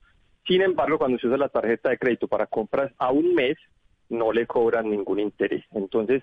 [0.48, 3.58] Sin embargo, cuando se usa la tarjeta de crédito para compras a un mes,
[4.12, 5.64] no le cobran ningún interés.
[5.72, 6.22] Entonces,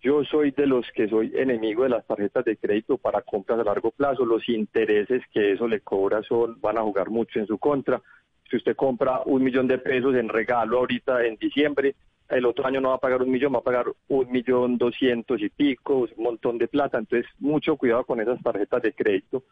[0.00, 3.64] yo soy de los que soy enemigo de las tarjetas de crédito para compras a
[3.64, 4.24] largo plazo.
[4.24, 8.00] Los intereses que eso le cobra son, van a jugar mucho en su contra.
[8.48, 11.96] Si usted compra un millón de pesos en regalo ahorita en diciembre,
[12.28, 15.40] el otro año no va a pagar un millón, va a pagar un millón doscientos
[15.40, 16.98] y pico, un montón de plata.
[16.98, 19.42] Entonces, mucho cuidado con esas tarjetas de crédito,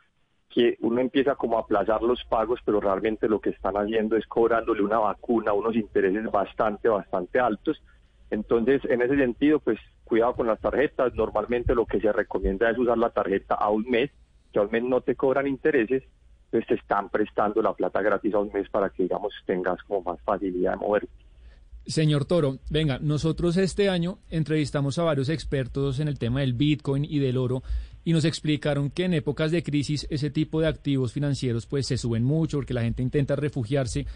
[0.57, 4.27] que uno empieza como a aplazar los pagos, pero realmente lo que están haciendo es
[4.27, 7.83] cobrándole una vacuna, unos intereses bastante, bastante altos.
[8.31, 11.15] Entonces, en ese sentido, pues cuidado con las tarjetas.
[11.15, 14.11] Normalmente lo que se recomienda es usar la tarjeta a un mes,
[14.51, 16.05] que a un mes no te cobran intereses,
[16.51, 20.11] pues te están prestando la plata gratis a un mes para que, digamos, tengas como
[20.11, 21.11] más facilidad de moverte.
[21.85, 27.05] Señor Toro, venga, nosotros este año entrevistamos a varios expertos en el tema del Bitcoin
[27.05, 27.63] y del oro
[28.07, 31.99] y nos explicaron que en épocas de crisis ese tipo de activos financieros pues se
[31.99, 34.07] suben mucho porque la gente intenta refugiarse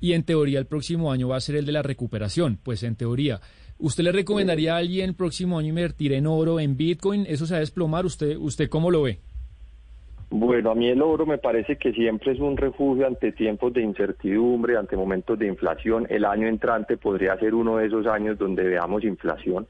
[0.00, 2.96] y en teoría el próximo año va a ser el de la recuperación, pues en
[2.96, 3.40] teoría.
[3.78, 7.26] ¿Usted le recomendaría a alguien el próximo año invertir en oro, en Bitcoin?
[7.28, 8.06] ¿Eso se va a desplomar?
[8.06, 9.18] ¿Usted, usted cómo lo ve?
[10.30, 13.82] Bueno, a mí el oro me parece que siempre es un refugio ante tiempos de
[13.82, 16.06] incertidumbre, ante momentos de inflación.
[16.08, 19.66] El año entrante podría ser uno de esos años donde veamos inflación.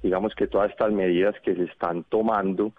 [0.00, 2.72] Digamos que todas estas medidas que se están tomando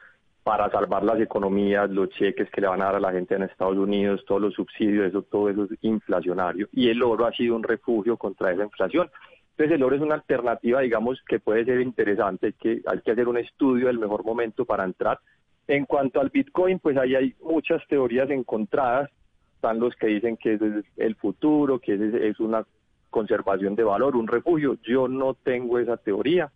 [0.47, 3.43] para salvar las economías, los cheques que le van a dar a la gente en
[3.43, 6.69] Estados Unidos, todos los subsidios, eso, todo eso es inflacionario.
[6.71, 9.09] Y el oro ha sido un refugio contra esa inflación.
[9.51, 13.27] Entonces el oro es una alternativa, digamos, que puede ser interesante, que hay que hacer
[13.27, 15.19] un estudio del mejor momento para entrar
[15.67, 19.09] en cuanto al Bitcoin, pues ahí hay muchas teorías encontradas.
[19.55, 20.61] Están los que dicen que es
[20.95, 21.95] el futuro, que
[22.29, 22.65] es una
[23.09, 24.77] conservación de valor, un refugio.
[24.83, 26.49] Yo no tengo esa teoría.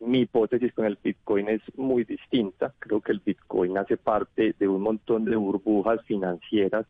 [0.00, 2.72] Mi hipótesis con el Bitcoin es muy distinta.
[2.78, 6.86] Creo que el Bitcoin hace parte de un montón de burbujas financieras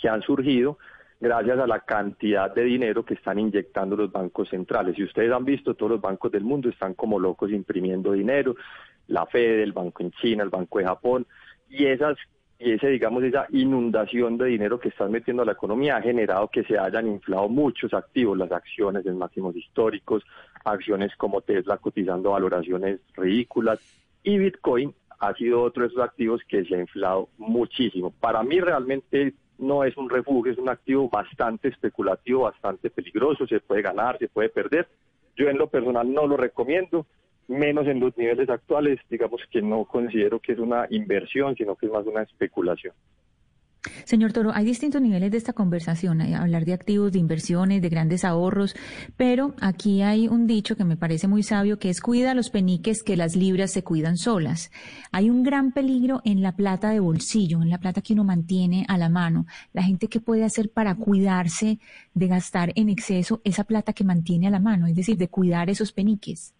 [0.00, 0.78] que han surgido
[1.20, 4.98] gracias a la cantidad de dinero que están inyectando los bancos centrales.
[4.98, 8.56] Y ustedes han visto, todos los bancos del mundo están como locos imprimiendo dinero,
[9.06, 11.26] la Fed, el banco en China, el banco de Japón,
[11.68, 12.16] y esas
[12.58, 16.48] y ese digamos esa inundación de dinero que están metiendo a la economía ha generado
[16.48, 20.24] que se hayan inflado muchos activos, las acciones en máximos históricos,
[20.64, 23.80] acciones como Tesla cotizando valoraciones ridículas
[24.22, 28.10] y Bitcoin ha sido otro de esos activos que se ha inflado muchísimo.
[28.10, 33.60] Para mí realmente no es un refugio, es un activo bastante especulativo, bastante peligroso, se
[33.60, 34.88] puede ganar, se puede perder.
[35.36, 37.06] Yo en lo personal no lo recomiendo
[37.48, 41.86] menos en los niveles actuales, digamos que no considero que es una inversión, sino que
[41.86, 42.94] es más una especulación.
[44.04, 47.88] Señor Toro, hay distintos niveles de esta conversación, hay hablar de activos, de inversiones, de
[47.88, 48.74] grandes ahorros,
[49.16, 53.02] pero aquí hay un dicho que me parece muy sabio que es cuida los peniques
[53.02, 54.70] que las libras se cuidan solas.
[55.12, 58.86] Hay un gran peligro en la plata de bolsillo, en la plata que uno mantiene
[58.88, 59.46] a la mano.
[59.72, 61.78] La gente que puede hacer para cuidarse
[62.14, 65.68] de gastar en exceso esa plata que mantiene a la mano, es decir, de cuidar
[65.68, 66.54] esos peniques.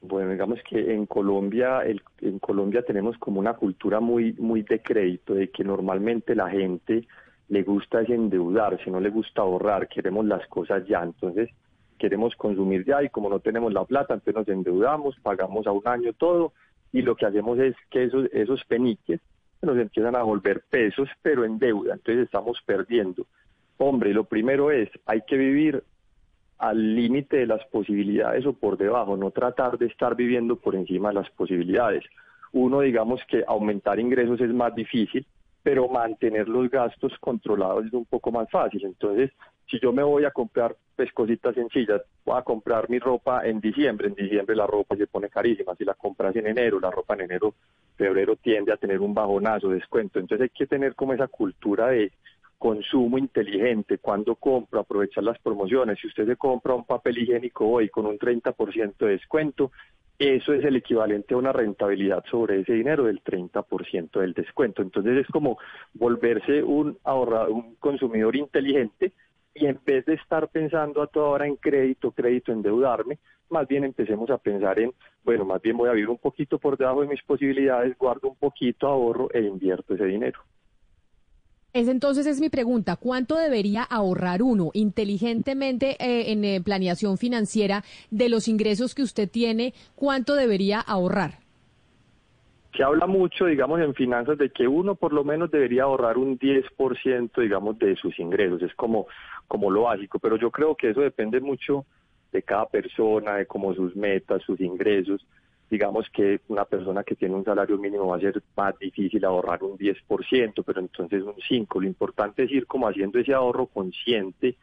[0.00, 1.82] Bueno, digamos que en Colombia,
[2.20, 7.06] en Colombia tenemos como una cultura muy, muy de crédito, de que normalmente la gente
[7.48, 11.50] le gusta es endeudarse, no le gusta ahorrar, queremos las cosas ya, entonces
[11.98, 15.86] queremos consumir ya y como no tenemos la plata, entonces nos endeudamos, pagamos a un
[15.86, 16.52] año todo
[16.92, 19.20] y lo que hacemos es que esos, esos peniques
[19.62, 23.26] nos empiezan a volver pesos, pero en deuda, entonces estamos perdiendo.
[23.78, 25.82] Hombre, lo primero es, hay que vivir
[26.58, 31.08] al límite de las posibilidades o por debajo, no tratar de estar viviendo por encima
[31.08, 32.04] de las posibilidades.
[32.52, 35.26] Uno, digamos que aumentar ingresos es más difícil,
[35.62, 38.84] pero mantener los gastos controlados es un poco más fácil.
[38.84, 39.30] Entonces,
[39.70, 43.60] si yo me voy a comprar pues cositas sencillas, voy a comprar mi ropa en
[43.60, 47.14] diciembre, en diciembre la ropa se pone carísima, si la compras en enero, la ropa
[47.14, 47.54] en enero,
[47.96, 50.18] febrero tiende a tener un bajonazo, descuento.
[50.18, 52.10] Entonces hay que tener como esa cultura de
[52.58, 55.98] consumo inteligente, cuando compro, aprovechar las promociones.
[56.00, 59.70] Si usted se compra un papel higiénico hoy con un 30% de descuento,
[60.18, 64.82] eso es el equivalente a una rentabilidad sobre ese dinero del 30% del descuento.
[64.82, 65.58] Entonces es como
[65.94, 69.12] volverse un ahorrador, un consumidor inteligente
[69.54, 73.18] y en vez de estar pensando a toda hora en crédito, crédito, endeudarme,
[73.50, 74.92] más bien empecemos a pensar en,
[75.24, 78.36] bueno, más bien voy a vivir un poquito por debajo de mis posibilidades, guardo un
[78.36, 80.40] poquito, ahorro e invierto ese dinero.
[81.74, 87.84] Es entonces es mi pregunta, ¿cuánto debería ahorrar uno inteligentemente eh, en eh, planeación financiera
[88.10, 89.74] de los ingresos que usted tiene?
[89.94, 91.40] ¿Cuánto debería ahorrar?
[92.74, 96.38] Se habla mucho, digamos, en finanzas de que uno por lo menos debería ahorrar un
[96.38, 98.62] 10%, digamos, de sus ingresos.
[98.62, 99.06] Es como,
[99.46, 101.84] como lo básico, pero yo creo que eso depende mucho
[102.32, 105.26] de cada persona, de cómo sus metas, sus ingresos.
[105.70, 109.62] Digamos que una persona que tiene un salario mínimo va a ser más difícil ahorrar
[109.62, 111.80] un 10%, pero entonces un 5%.
[111.80, 114.56] Lo importante es ir como haciendo ese ahorro consciente,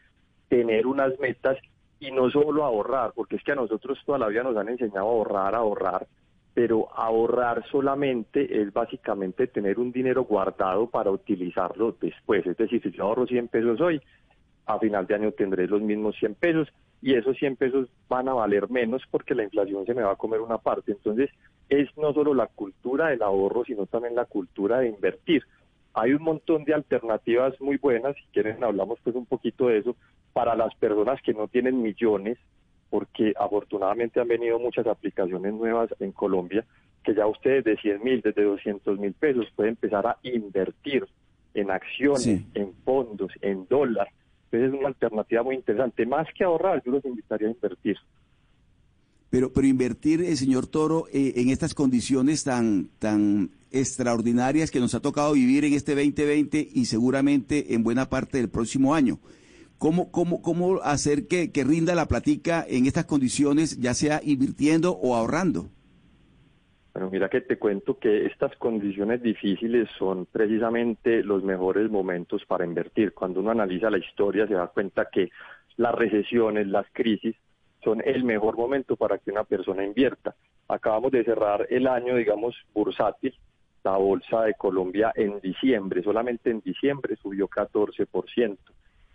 [0.47, 1.57] tener unas metas
[1.99, 5.07] y no solo ahorrar, porque es que a nosotros toda la vida nos han enseñado
[5.07, 6.07] a ahorrar, a ahorrar,
[6.53, 12.45] pero ahorrar solamente es básicamente tener un dinero guardado para utilizarlo después.
[12.45, 14.01] Es decir, si yo ahorro 100 pesos hoy,
[14.65, 16.67] a final de año tendré los mismos 100 pesos
[17.01, 20.17] y esos 100 pesos van a valer menos porque la inflación se me va a
[20.17, 20.91] comer una parte.
[20.91, 21.29] Entonces,
[21.69, 25.43] es no solo la cultura del ahorro, sino también la cultura de invertir.
[25.93, 29.95] Hay un montón de alternativas muy buenas, si quieren hablamos pues un poquito de eso,
[30.33, 32.37] para las personas que no tienen millones,
[32.89, 36.65] porque afortunadamente han venido muchas aplicaciones nuevas en Colombia,
[37.03, 41.05] que ya ustedes de 100 mil, desde 200 mil pesos pueden empezar a invertir
[41.53, 44.09] en acciones, en fondos, en dólar.
[44.55, 46.05] Entonces es una alternativa muy interesante.
[46.05, 47.97] Más que ahorrar, yo los invitaría a invertir.
[49.29, 54.95] Pero, pero invertir, eh, señor Toro, eh, en estas condiciones tan, tan extraordinarias que nos
[54.95, 59.19] ha tocado vivir en este 2020 y seguramente en buena parte del próximo año.
[59.77, 64.93] ¿Cómo, cómo, cómo hacer que, que rinda la platica en estas condiciones, ya sea invirtiendo
[64.93, 65.69] o ahorrando?
[66.95, 72.63] Bueno, mira que te cuento que estas condiciones difíciles son precisamente los mejores momentos para
[72.63, 73.13] invertir.
[73.13, 75.29] Cuando uno analiza la historia se da cuenta que
[75.75, 77.35] las recesiones, las crisis,
[77.83, 80.35] son el mejor momento para que una persona invierta.
[80.69, 83.35] Acabamos de cerrar el año, digamos, bursátil.
[83.83, 88.57] La bolsa de Colombia en diciembre, solamente en diciembre subió 14%,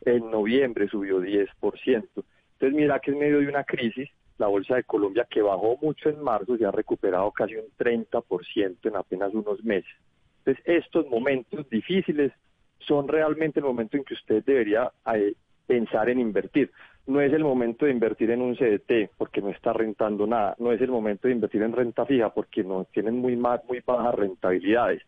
[0.02, 1.48] en noviembre subió 10%.
[1.62, 2.26] Entonces
[2.74, 6.22] mira que en medio de una crisis, la bolsa de Colombia que bajó mucho en
[6.22, 9.92] marzo se ha recuperado casi un 30% en apenas unos meses.
[10.38, 12.32] Entonces estos momentos difíciles
[12.78, 15.34] son realmente el momento en que usted debería eh,
[15.66, 16.72] pensar en invertir
[17.06, 20.72] no es el momento de invertir en un CDT porque no está rentando nada, no
[20.72, 25.02] es el momento de invertir en renta fija porque no tienen muy, muy bajas rentabilidades,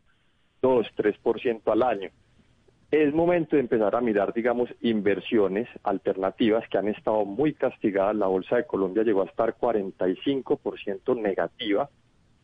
[0.60, 2.10] 2, 3% al año.
[2.92, 8.14] Es momento de empezar a mirar, digamos, inversiones alternativas que han estado muy castigadas.
[8.14, 11.88] La Bolsa de Colombia llegó a estar 45% negativa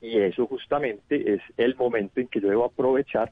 [0.01, 3.31] y eso justamente es el momento en que yo debo aprovechar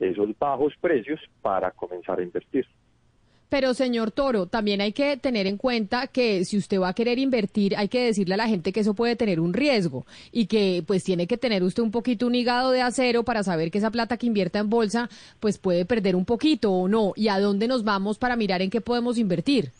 [0.00, 2.66] esos bajos precios para comenzar a invertir.
[3.48, 7.18] Pero señor Toro, también hay que tener en cuenta que si usted va a querer
[7.18, 10.82] invertir, hay que decirle a la gente que eso puede tener un riesgo y que
[10.86, 13.90] pues tiene que tener usted un poquito un hígado de acero para saber que esa
[13.90, 15.08] plata que invierta en bolsa
[15.40, 18.68] pues puede perder un poquito o no y a dónde nos vamos para mirar en
[18.68, 19.70] qué podemos invertir.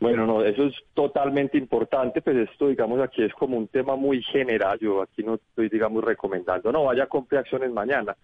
[0.00, 4.22] Bueno, no, eso es totalmente importante, pues esto, digamos, aquí es como un tema muy
[4.22, 8.16] general, yo aquí no estoy, digamos, recomendando, no, vaya a comprar acciones mañana.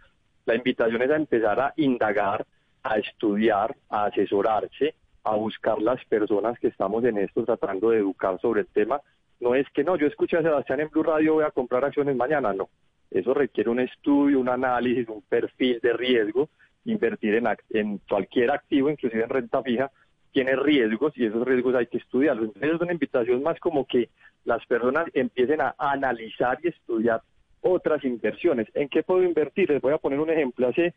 [0.46, 2.46] La invitación es a empezar a indagar,
[2.84, 4.94] a estudiar, a asesorarse,
[5.24, 9.00] a buscar las personas que estamos en esto tratando de educar sobre el tema.
[9.40, 12.14] No es que no, yo escuché a Sebastián en Blue Radio, voy a comprar acciones
[12.14, 12.68] mañana, no.
[13.10, 16.48] Eso requiere un estudio, un análisis, un perfil de riesgo.
[16.84, 19.90] Invertir en, en cualquier activo, inclusive en renta fija,
[20.32, 22.46] tiene riesgos y esos riesgos hay que estudiarlos.
[22.46, 24.10] Entonces es una invitación más como que
[24.44, 27.22] las personas empiecen a analizar y estudiar
[27.62, 28.68] otras inversiones.
[28.74, 29.70] ¿En qué puedo invertir?
[29.70, 30.68] Les voy a poner un ejemplo.
[30.68, 30.92] Hace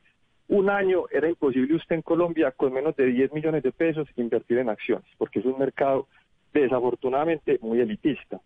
[0.50, 4.60] un año era imposible usted en Colombia con menos de 10 millones de pesos invertir
[4.60, 6.08] en acciones, porque es un mercado
[6.54, 8.40] desafortunadamente muy elitista.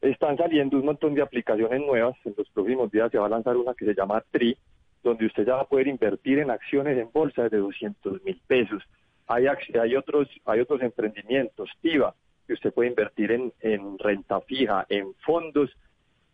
[0.00, 3.56] Están saliendo un montón de aplicaciones nuevas, en los próximos días se va a lanzar
[3.56, 4.56] una que se llama TRI,
[5.02, 8.82] donde usted ya va a poder invertir en acciones en bolsa de 200 mil pesos.
[9.26, 12.14] Hay, hay, otros, hay otros emprendimientos, TIVA,
[12.46, 15.70] que usted puede invertir en renta fija, en fondos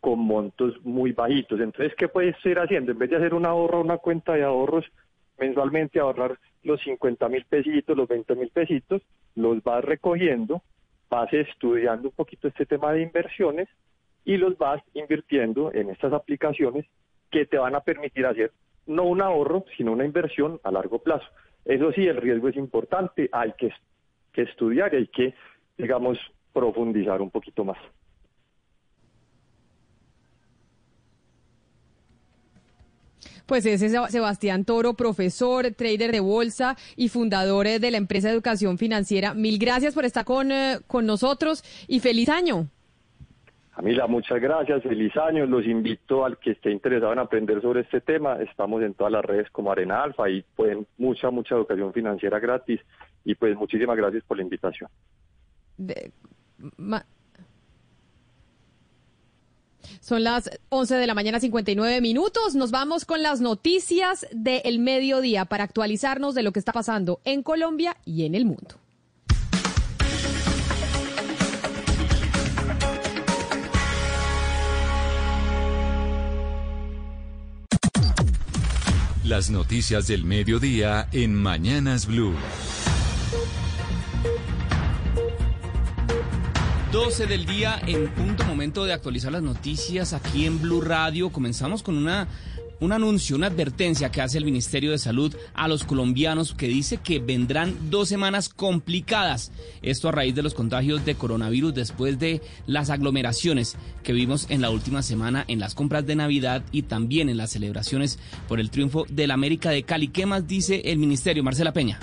[0.06, 1.58] con montos muy bajitos.
[1.58, 2.92] Entonces, ¿qué puedes ir haciendo?
[2.92, 4.84] En vez de hacer un ahorro, una cuenta de ahorros
[5.36, 9.02] mensualmente, ahorrar los 50 mil pesitos, los 20 mil pesitos,
[9.34, 10.62] los vas recogiendo,
[11.10, 13.68] vas estudiando un poquito este tema de inversiones
[14.24, 16.86] y los vas invirtiendo en estas aplicaciones
[17.32, 18.52] que te van a permitir hacer
[18.86, 21.26] no un ahorro, sino una inversión a largo plazo.
[21.64, 23.72] Eso sí, el riesgo es importante, hay que,
[24.32, 25.34] que estudiar hay que,
[25.76, 26.16] digamos,
[26.52, 27.78] profundizar un poquito más.
[33.46, 38.34] Pues ese es Sebastián Toro, profesor, trader de bolsa y fundador de la empresa de
[38.34, 39.34] educación financiera.
[39.34, 42.68] Mil gracias por estar con, eh, con nosotros y feliz año.
[43.76, 45.44] Camila, muchas gracias, feliz año.
[45.44, 48.40] Los invito al que esté interesado en aprender sobre este tema.
[48.40, 52.80] Estamos en todas las redes como Arena Alfa y pueden mucha, mucha educación financiera gratis.
[53.24, 54.88] Y pues muchísimas gracias por la invitación.
[60.00, 62.54] Son las 11 de la mañana 59 minutos.
[62.54, 67.42] Nos vamos con las noticias del mediodía para actualizarnos de lo que está pasando en
[67.42, 68.76] Colombia y en el mundo.
[79.26, 82.36] Las noticias del mediodía en Mañanas Blue.
[86.96, 91.28] 12 del día en punto momento de actualizar las noticias aquí en Blue Radio.
[91.28, 92.26] Comenzamos con una
[92.80, 96.96] un anuncio, una advertencia que hace el Ministerio de Salud a los colombianos que dice
[96.96, 99.52] que vendrán dos semanas complicadas.
[99.82, 104.62] Esto a raíz de los contagios de coronavirus después de las aglomeraciones que vimos en
[104.62, 108.18] la última semana en las compras de Navidad y también en las celebraciones
[108.48, 110.08] por el triunfo del América de Cali.
[110.08, 111.44] ¿Qué más dice el Ministerio?
[111.44, 112.00] Marcela Peña.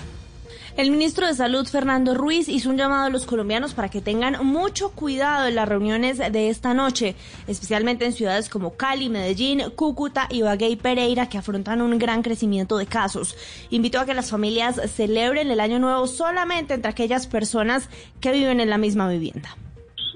[0.76, 4.44] El ministro de Salud, Fernando Ruiz, hizo un llamado a los colombianos para que tengan
[4.44, 7.14] mucho cuidado en las reuniones de esta noche,
[7.46, 12.76] especialmente en ciudades como Cali, Medellín, Cúcuta, Ibagué y Pereira, que afrontan un gran crecimiento
[12.76, 13.36] de casos.
[13.70, 17.88] Invitó a que las familias celebren el Año Nuevo solamente entre aquellas personas
[18.20, 19.56] que viven en la misma vivienda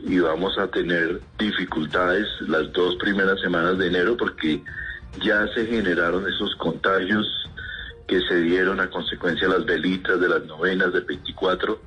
[0.05, 4.63] y vamos a tener dificultades las dos primeras semanas de enero porque
[5.21, 7.27] ya se generaron esos contagios
[8.09, 11.79] que se dieron a consecuencia de las velitas de las novenas del 24.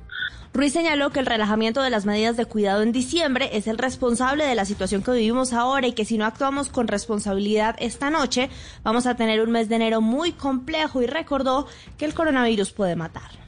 [0.54, 4.44] Ruiz señaló que el relajamiento de las medidas de cuidado en diciembre es el responsable
[4.44, 8.50] de la situación que vivimos ahora y que si no actuamos con responsabilidad esta noche,
[8.84, 11.66] vamos a tener un mes de enero muy complejo y recordó
[11.96, 13.42] que el coronavirus puede matar.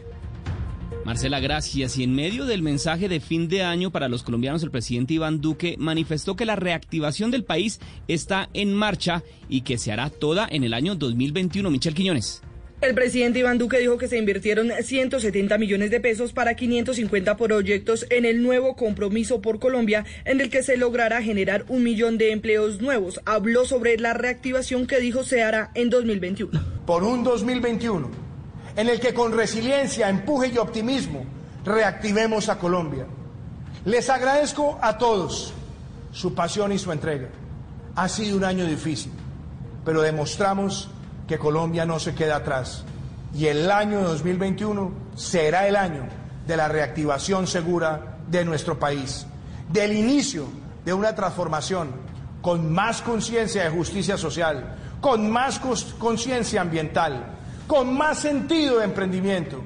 [1.05, 1.98] Marcela, gracias.
[1.98, 5.42] Y en medio del mensaje de fin de año para los colombianos, el presidente Iván
[5.42, 7.78] Duque manifestó que la reactivación del país
[8.09, 11.70] está en marcha y que se hará toda en el año 2021.
[11.70, 12.42] Michel Quiñones.
[12.85, 18.05] El presidente Iván Duque dijo que se invirtieron 170 millones de pesos para 550 proyectos
[18.11, 22.31] en el nuevo compromiso por Colombia, en el que se logrará generar un millón de
[22.31, 23.23] empleos nuevos.
[23.24, 26.61] Habló sobre la reactivación que dijo se hará en 2021.
[26.85, 28.11] Por un 2021
[28.77, 31.24] en el que con resiliencia, empuje y optimismo
[31.65, 33.06] reactivemos a Colombia.
[33.86, 35.55] Les agradezco a todos
[36.12, 37.31] su pasión y su entrega.
[37.97, 39.12] Ha sido un año difícil,
[39.86, 40.90] pero demostramos
[41.26, 42.84] que Colombia no se queda atrás
[43.34, 46.05] y el año 2021 será el año
[46.46, 49.26] de la reactivación segura de nuestro país,
[49.72, 50.46] del inicio
[50.84, 51.90] de una transformación
[52.40, 55.60] con más conciencia de justicia social, con más
[55.98, 57.24] conciencia ambiental,
[57.66, 59.62] con más sentido de emprendimiento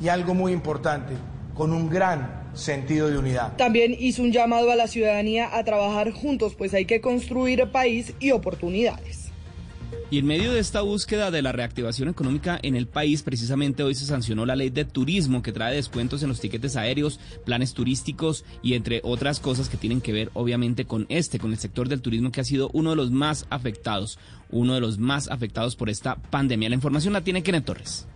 [0.00, 1.14] y algo muy importante,
[1.54, 3.56] con un gran sentido de unidad.
[3.56, 8.14] También hizo un llamado a la ciudadanía a trabajar juntos, pues hay que construir país
[8.18, 9.29] y oportunidades.
[10.12, 13.94] Y en medio de esta búsqueda de la reactivación económica en el país, precisamente hoy
[13.94, 18.44] se sancionó la ley de turismo que trae descuentos en los tiquetes aéreos, planes turísticos
[18.60, 22.02] y entre otras cosas que tienen que ver obviamente con este, con el sector del
[22.02, 24.18] turismo que ha sido uno de los más afectados,
[24.50, 26.70] uno de los más afectados por esta pandemia.
[26.70, 28.08] La información la tiene Kenneth Torres.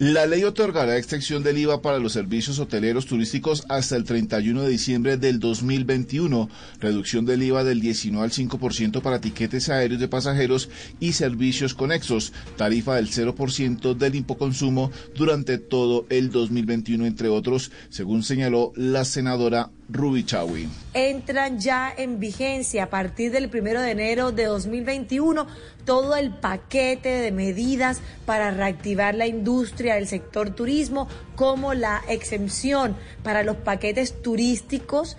[0.00, 4.68] La ley otorgará extensión del IVA para los servicios hoteleros turísticos hasta el 31 de
[4.68, 6.50] diciembre del 2021,
[6.80, 10.68] reducción del IVA del 19 al 5% para tiquetes aéreos de pasajeros
[10.98, 18.24] y servicios conexos, tarifa del 0% del impoconsumo durante todo el 2021, entre otros, según
[18.24, 20.68] señaló la senadora Ruby Chawi.
[20.94, 25.46] Entran ya en vigencia a partir del primero de enero de 2021
[25.84, 32.96] todo el paquete de medidas para reactivar la industria del sector turismo, como la exención
[33.22, 35.16] para los paquetes turísticos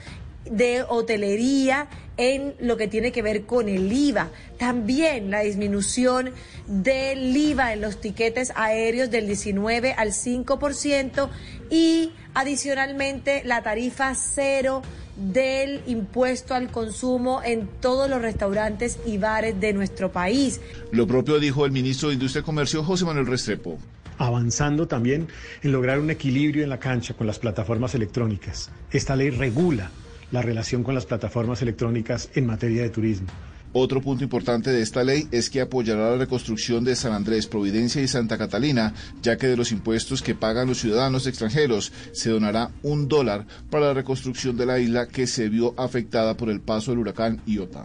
[0.49, 4.29] de hotelería en lo que tiene que ver con el IVA.
[4.57, 6.31] También la disminución
[6.67, 11.29] del IVA en los tiquetes aéreos del 19 al 5%
[11.69, 14.81] y adicionalmente la tarifa cero
[15.17, 20.59] del impuesto al consumo en todos los restaurantes y bares de nuestro país.
[20.91, 23.77] Lo propio dijo el ministro de Industria y Comercio, José Manuel Restrepo
[24.17, 25.27] avanzando también
[25.61, 28.71] en lograr un equilibrio en la cancha con las plataformas electrónicas.
[28.89, 29.91] Esta ley regula
[30.35, 33.27] la relación con las plataformas electrónicas en materia de turismo.
[33.77, 38.01] Otro punto importante de esta ley es que apoyará la reconstrucción de San Andrés, Providencia
[38.01, 42.71] y Santa Catalina, ya que de los impuestos que pagan los ciudadanos extranjeros se donará
[42.83, 46.91] un dólar para la reconstrucción de la isla que se vio afectada por el paso
[46.91, 47.83] del huracán Iota.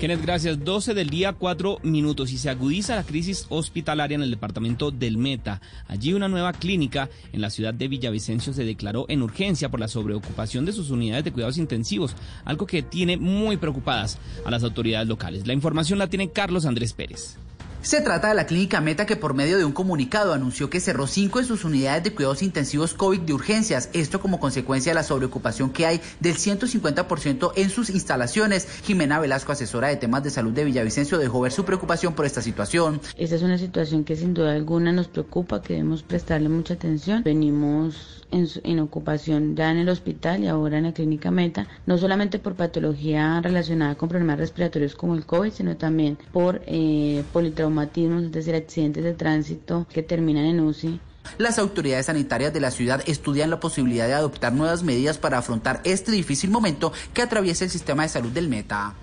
[0.00, 0.64] Kenneth, gracias.
[0.64, 2.32] 12 del día, 4 minutos.
[2.32, 5.60] Y se agudiza la crisis hospitalaria en el departamento del Meta.
[5.88, 9.88] Allí una nueva clínica en la ciudad de Villavicencio se declaró en urgencia por la
[9.88, 12.16] sobreocupación de sus unidades de cuidados intensivos,
[12.46, 14.16] algo que tiene muy preocupadas
[14.46, 15.46] a las autoridades locales.
[15.46, 17.36] La información la tiene Carlos Andrés Pérez.
[17.82, 21.06] Se trata de la clínica Meta que por medio de un comunicado anunció que cerró
[21.06, 25.02] cinco de sus unidades de cuidados intensivos COVID de urgencias, esto como consecuencia de la
[25.02, 28.68] sobreocupación que hay del 150% en sus instalaciones.
[28.82, 32.42] Jimena Velasco, asesora de temas de salud de Villavicencio, dejó ver su preocupación por esta
[32.42, 33.00] situación.
[33.16, 37.22] Esta es una situación que sin duda alguna nos preocupa, que debemos prestarle mucha atención.
[37.22, 42.38] Venimos en, ocupación ya en el hospital y ahora en la clínica Meta, no solamente
[42.38, 47.24] por patología relacionada con problemas respiratorios como el COVID, sino también por eh,
[47.70, 51.00] traumatismos, es decir, accidentes de tránsito que terminan en UCI.
[51.38, 55.80] Las autoridades sanitarias de la ciudad estudian la posibilidad de adoptar nuevas medidas para afrontar
[55.84, 58.94] este difícil momento que atraviesa el sistema de salud del Meta.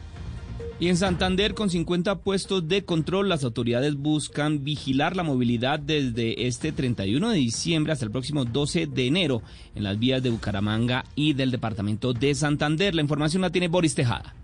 [0.79, 6.45] Y en Santander, con 50 puestos de control, las autoridades buscan vigilar la movilidad desde
[6.47, 9.41] este 31 de diciembre hasta el próximo 12 de enero
[9.73, 12.93] en las vías de Bucaramanga y del departamento de Santander.
[12.93, 14.35] La información la tiene Boris Tejada.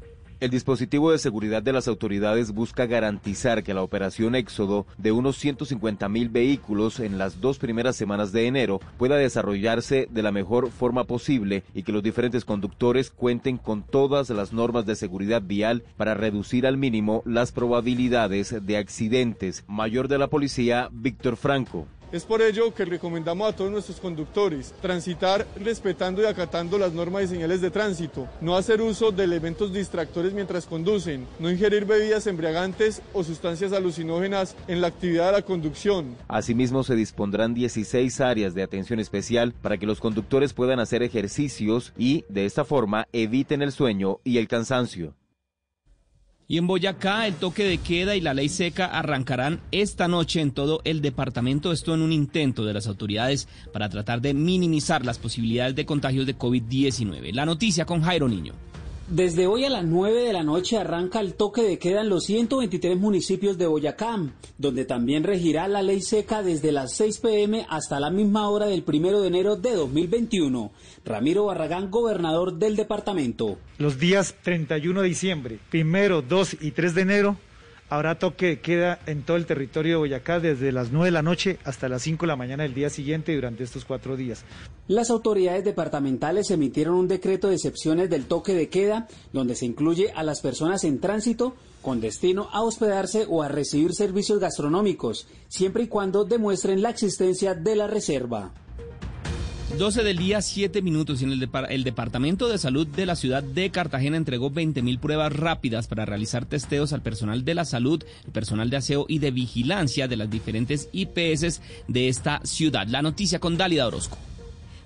[0.43, 5.37] El dispositivo de seguridad de las autoridades busca garantizar que la operación Éxodo de unos
[5.37, 10.69] 150 mil vehículos en las dos primeras semanas de enero pueda desarrollarse de la mejor
[10.69, 15.85] forma posible y que los diferentes conductores cuenten con todas las normas de seguridad vial
[15.95, 19.63] para reducir al mínimo las probabilidades de accidentes.
[19.69, 21.87] Mayor de la policía, Víctor Franco.
[22.13, 27.23] Es por ello que recomendamos a todos nuestros conductores transitar respetando y acatando las normas
[27.23, 32.27] y señales de tránsito, no hacer uso de elementos distractores mientras conducen, no ingerir bebidas
[32.27, 36.15] embriagantes o sustancias alucinógenas en la actividad de la conducción.
[36.27, 41.93] Asimismo, se dispondrán 16 áreas de atención especial para que los conductores puedan hacer ejercicios
[41.97, 45.15] y, de esta forma, eviten el sueño y el cansancio.
[46.53, 50.51] Y en Boyacá, el toque de queda y la ley seca arrancarán esta noche en
[50.51, 51.71] todo el departamento.
[51.71, 56.27] Esto en un intento de las autoridades para tratar de minimizar las posibilidades de contagios
[56.27, 57.33] de COVID-19.
[57.33, 58.53] La noticia con Jairo Niño.
[59.09, 62.23] Desde hoy a las 9 de la noche arranca el toque de queda en los
[62.23, 64.17] 123 municipios de Boyacá,
[64.57, 68.85] donde también regirá la ley seca desde las 6 pm hasta la misma hora del
[68.87, 70.71] 1 de enero de 2021.
[71.03, 73.57] Ramiro Barragán, gobernador del departamento.
[73.77, 77.37] Los días 31 de diciembre, 1, 2 y 3 de enero
[77.89, 81.21] Habrá toque de queda en todo el territorio de Boyacá desde las 9 de la
[81.21, 84.43] noche hasta las 5 de la mañana del día siguiente durante estos cuatro días.
[84.87, 90.11] Las autoridades departamentales emitieron un decreto de excepciones del toque de queda donde se incluye
[90.15, 95.83] a las personas en tránsito con destino a hospedarse o a recibir servicios gastronómicos, siempre
[95.83, 98.53] y cuando demuestren la existencia de la reserva.
[99.77, 101.21] 12 del día, 7 minutos.
[101.21, 105.33] Y en el, el, Departamento de Salud de la ciudad de Cartagena entregó 20.000 pruebas
[105.33, 109.31] rápidas para realizar testeos al personal de la salud, el personal de aseo y de
[109.31, 112.87] vigilancia de las diferentes IPS de esta ciudad.
[112.87, 114.17] La noticia con Dálida Orozco.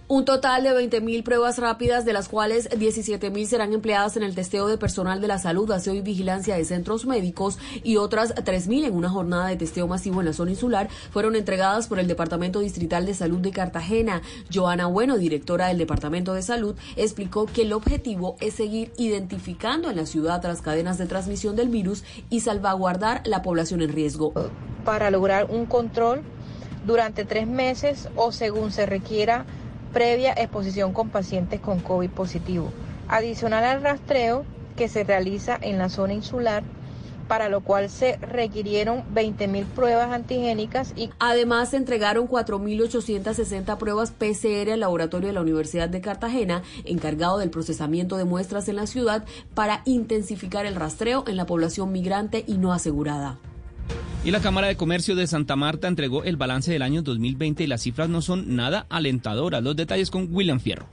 [0.10, 4.68] Un total de 20.000 pruebas rápidas, de las cuales 17.000 serán empleadas en el testeo
[4.68, 8.96] de personal de la salud, aseo y vigilancia de centros médicos y otras 3.000 en
[8.96, 13.06] una jornada de testeo masivo en la zona insular, fueron entregadas por el Departamento Distrital
[13.06, 14.22] de Salud de Cartagena.
[14.50, 19.98] Joana Bueno, directora del Departamento de Salud, explicó que el objetivo es seguir identificando en
[19.98, 24.32] la ciudad las cadenas de transmisión del virus y salvaguardar la población en riesgo.
[24.86, 26.22] Para lograr un control
[26.86, 29.46] durante tres meses o según se requiera
[29.98, 32.72] previa exposición con pacientes con COVID positivo,
[33.08, 34.46] adicional al rastreo
[34.76, 36.62] que se realiza en la zona insular
[37.28, 44.74] para lo cual se requirieron 20.000 pruebas antigénicas y además se entregaron 4.860 pruebas PCR
[44.74, 49.26] al laboratorio de la Universidad de Cartagena, encargado del procesamiento de muestras en la ciudad
[49.56, 53.40] para intensificar el rastreo en la población migrante y no asegurada.
[54.24, 57.68] Y la Cámara de Comercio de Santa Marta entregó el balance del año 2020 y
[57.68, 59.64] las cifras no son nada alentadoras.
[59.64, 60.88] Los detalles con William Fierro.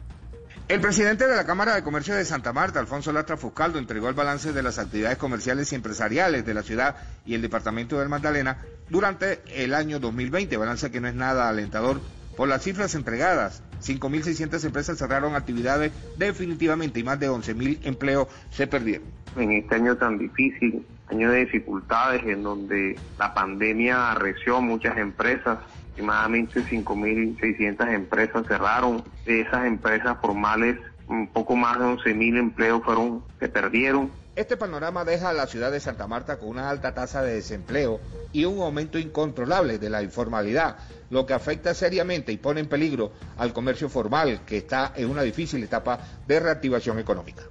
[0.67, 4.15] El presidente de la Cámara de Comercio de Santa Marta, Alfonso Latra Fuscaldo, entregó el
[4.15, 6.97] balance de las actividades comerciales y empresariales de la ciudad
[7.27, 12.01] y el departamento del Magdalena durante el año 2020, balance que no es nada alentador
[12.35, 13.63] por las cifras entregadas.
[13.83, 19.07] 5.600 empresas cerraron actividades definitivamente y más de 11.000 empleos se perdieron.
[19.37, 25.59] En este año tan difícil, año de dificultades en donde la pandemia arreció muchas empresas,
[25.93, 30.77] aproximadamente 5.600 empresas cerraron, de esas empresas formales
[31.07, 34.11] un poco más de 11.000 empleos fueron se perdieron.
[34.37, 38.01] Este panorama deja a la ciudad de Santa Marta con una alta tasa de desempleo
[38.33, 40.77] y un aumento incontrolable de la informalidad,
[41.11, 45.23] lo que afecta seriamente y pone en peligro al comercio formal, que está en una
[45.23, 47.45] difícil etapa de reactivación económica.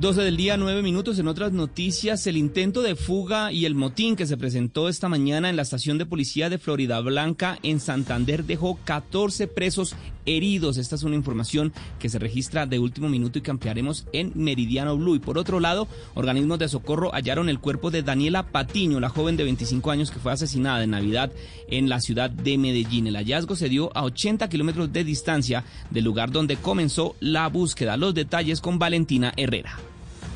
[0.00, 1.18] 12 del día, 9 minutos.
[1.18, 5.50] En otras noticias, el intento de fuga y el motín que se presentó esta mañana
[5.50, 9.96] en la estación de policía de Florida Blanca en Santander dejó 14 presos
[10.36, 10.76] heridos.
[10.76, 14.96] Esta es una información que se registra de último minuto y que ampliaremos en Meridiano
[14.96, 15.16] Blue.
[15.16, 19.36] Y por otro lado, organismos de socorro hallaron el cuerpo de Daniela Patiño, la joven
[19.36, 21.32] de 25 años que fue asesinada en Navidad
[21.68, 23.06] en la ciudad de Medellín.
[23.06, 27.96] El hallazgo se dio a 80 kilómetros de distancia del lugar donde comenzó la búsqueda.
[27.96, 29.78] Los detalles con Valentina Herrera.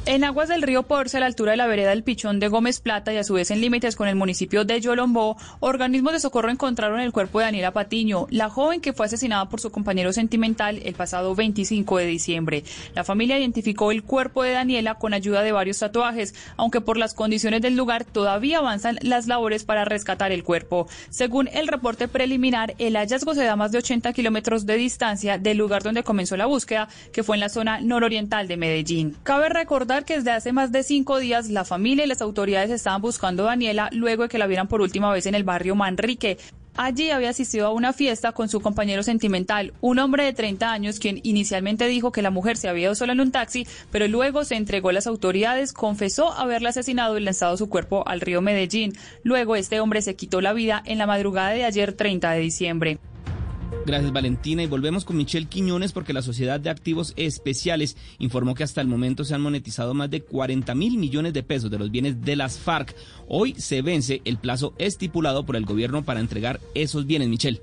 [0.05, 2.81] En aguas del río Porce, a la altura de la vereda del Pichón de Gómez
[2.81, 6.51] Plata y a su vez en límites con el municipio de Yolombó, organismos de socorro
[6.51, 10.81] encontraron el cuerpo de Daniela Patiño, la joven que fue asesinada por su compañero sentimental
[10.85, 12.65] el pasado 25 de diciembre.
[12.97, 17.15] La familia identificó el cuerpo de Daniela con ayuda de varios tatuajes, aunque por las
[17.15, 20.89] condiciones del lugar todavía avanzan las labores para rescatar el cuerpo.
[21.11, 25.39] Según el reporte preliminar, el hallazgo se da a más de 80 kilómetros de distancia
[25.39, 29.17] del lugar donde comenzó la búsqueda, que fue en la zona nororiental de Medellín.
[29.23, 33.03] Cabe recordar que desde hace más de cinco días la familia y las autoridades estaban
[33.03, 36.39] buscando a Daniela luego de que la vieran por última vez en el barrio Manrique.
[36.75, 40.99] Allí había asistido a una fiesta con su compañero sentimental, un hombre de 30 años
[40.99, 44.45] quien inicialmente dijo que la mujer se había ido sola en un taxi, pero luego
[44.45, 48.95] se entregó a las autoridades, confesó haberla asesinado y lanzado su cuerpo al río Medellín.
[49.23, 52.99] Luego este hombre se quitó la vida en la madrugada de ayer 30 de diciembre.
[53.85, 58.63] Gracias Valentina y volvemos con Michelle Quiñones porque la Sociedad de Activos Especiales informó que
[58.63, 61.91] hasta el momento se han monetizado más de 40 mil millones de pesos de los
[61.91, 62.95] bienes de las FARC.
[63.27, 67.61] Hoy se vence el plazo estipulado por el gobierno para entregar esos bienes, Michelle.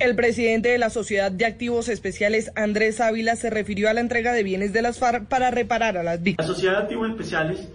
[0.00, 4.32] El presidente de la Sociedad de Activos Especiales, Andrés Ávila, se refirió a la entrega
[4.32, 6.48] de bienes de las FARC para reparar a las víctimas.
[6.48, 7.68] La Sociedad de Activos Especiales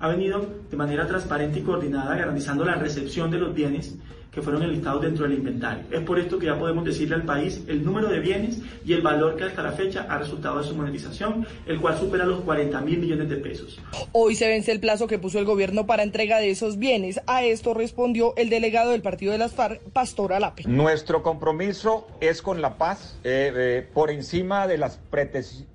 [0.00, 3.94] ha venido de manera transparente y coordinada garantizando la recepción de los bienes
[4.36, 5.82] que fueron enlistados dentro del inventario.
[5.90, 9.00] Es por esto que ya podemos decirle al país el número de bienes y el
[9.00, 12.78] valor que hasta la fecha ha resultado de su monetización, el cual supera los 40
[12.82, 13.80] mil millones de pesos.
[14.12, 17.18] Hoy se vence el plazo que puso el gobierno para entrega de esos bienes.
[17.26, 20.64] A esto respondió el delegado del partido de las FARC, Pastor Alape.
[20.66, 25.00] Nuestro compromiso es con la paz, eh, eh, por encima de las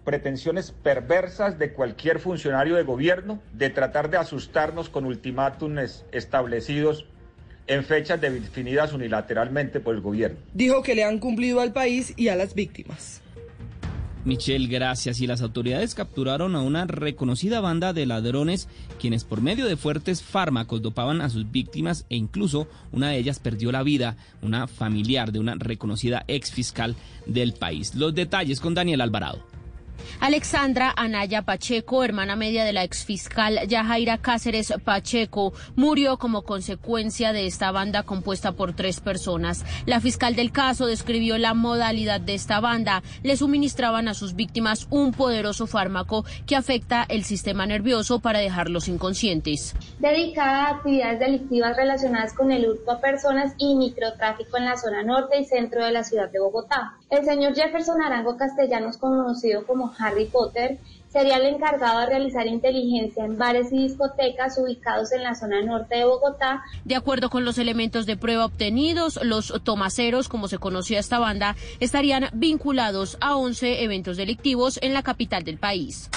[0.03, 7.07] pretensiones perversas de cualquier funcionario de gobierno, de tratar de asustarnos con ultimátums establecidos
[7.71, 10.37] en fechas definidas unilateralmente por el gobierno.
[10.53, 13.21] Dijo que le han cumplido al país y a las víctimas.
[14.25, 15.21] Michelle, gracias.
[15.21, 18.67] Y las autoridades capturaron a una reconocida banda de ladrones
[18.99, 23.39] quienes por medio de fuertes fármacos dopaban a sus víctimas e incluso una de ellas
[23.39, 26.95] perdió la vida, una familiar de una reconocida ex fiscal
[27.25, 27.95] del país.
[27.95, 29.50] Los detalles con Daniel Alvarado.
[30.19, 37.45] Alexandra Anaya Pacheco, hermana media de la exfiscal Yajaira Cáceres Pacheco, murió como consecuencia de
[37.45, 39.65] esta banda compuesta por tres personas.
[39.85, 43.03] La fiscal del caso describió la modalidad de esta banda.
[43.23, 48.87] Le suministraban a sus víctimas un poderoso fármaco que afecta el sistema nervioso para dejarlos
[48.87, 49.75] inconscientes.
[49.99, 55.03] Dedicada a actividades delictivas relacionadas con el hurto a personas y microtráfico en la zona
[55.03, 56.97] norte y centro de la ciudad de Bogotá.
[57.09, 60.79] El señor Jefferson Arango Castellanos, conocido como Harry Potter,
[61.11, 65.97] sería el encargado de realizar inteligencia en bares y discotecas ubicados en la zona norte
[65.97, 66.61] de Bogotá.
[66.85, 71.55] De acuerdo con los elementos de prueba obtenidos, los tomaceros, como se conocía esta banda,
[71.79, 76.09] estarían vinculados a 11 eventos delictivos en la capital del país.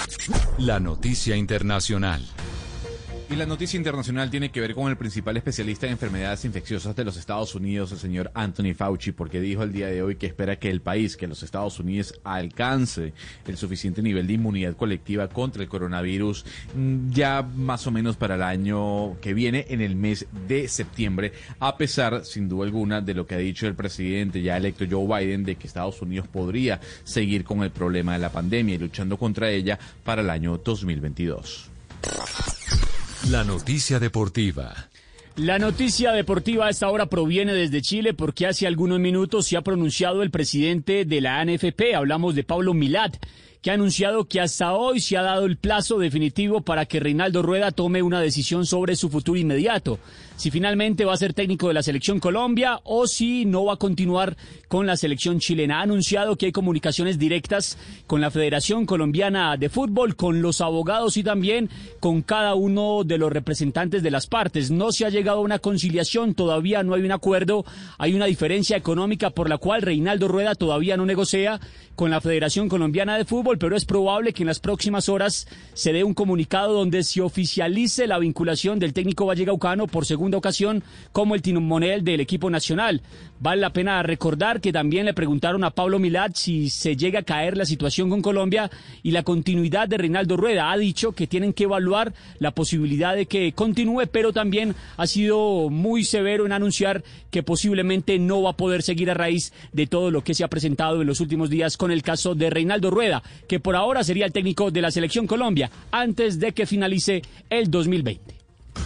[0.57, 2.23] La noticia internacional.
[3.27, 7.03] Y la noticia internacional tiene que ver con el principal especialista en enfermedades infecciosas de
[7.03, 10.59] los Estados Unidos, el señor Anthony Fauci, porque dijo el día de hoy que espera
[10.59, 13.13] que el país, que los Estados Unidos, alcance
[13.47, 16.45] el suficiente nivel de inmunidad colectiva contra el coronavirus
[16.75, 21.33] mm, ya más o menos para el año que viene, en el mes de septiembre,
[21.59, 25.07] a pesar, sin duda alguna, de lo que ha dicho el presidente ya electo Joe
[25.07, 29.17] Biden, de que Estados Unidos podría seguir con el problema de la pandemia y luchando
[29.17, 31.71] contra ella para el año 2022.
[33.31, 34.87] La noticia deportiva.
[35.35, 39.63] La noticia deportiva a esta hora proviene desde Chile porque hace algunos minutos se ha
[39.63, 41.95] pronunciado el presidente de la ANFP.
[41.95, 43.17] Hablamos de Pablo Milat,
[43.63, 47.41] que ha anunciado que hasta hoy se ha dado el plazo definitivo para que Reinaldo
[47.41, 49.97] Rueda tome una decisión sobre su futuro inmediato
[50.35, 53.77] si finalmente va a ser técnico de la selección Colombia o si no va a
[53.77, 54.35] continuar
[54.67, 55.79] con la selección chilena.
[55.79, 61.17] Ha anunciado que hay comunicaciones directas con la Federación Colombiana de Fútbol, con los abogados
[61.17, 64.71] y también con cada uno de los representantes de las partes.
[64.71, 67.65] No se ha llegado a una conciliación, todavía no hay un acuerdo,
[67.97, 71.59] hay una diferencia económica por la cual Reinaldo Rueda todavía no negocia
[71.95, 75.93] con la Federación Colombiana de Fútbol, pero es probable que en las próximas horas se
[75.93, 81.35] dé un comunicado donde se oficialice la vinculación del técnico vallegaucano por segundo ocasión como
[81.35, 83.01] el timonel del equipo nacional.
[83.39, 87.23] Vale la pena recordar que también le preguntaron a Pablo Milad si se llega a
[87.23, 88.71] caer la situación con Colombia
[89.03, 90.71] y la continuidad de Reinaldo Rueda.
[90.71, 95.69] Ha dicho que tienen que evaluar la posibilidad de que continúe, pero también ha sido
[95.69, 100.11] muy severo en anunciar que posiblemente no va a poder seguir a raíz de todo
[100.11, 103.21] lo que se ha presentado en los últimos días con el caso de Reinaldo Rueda,
[103.47, 107.69] que por ahora sería el técnico de la selección Colombia antes de que finalice el
[107.69, 108.34] 2020.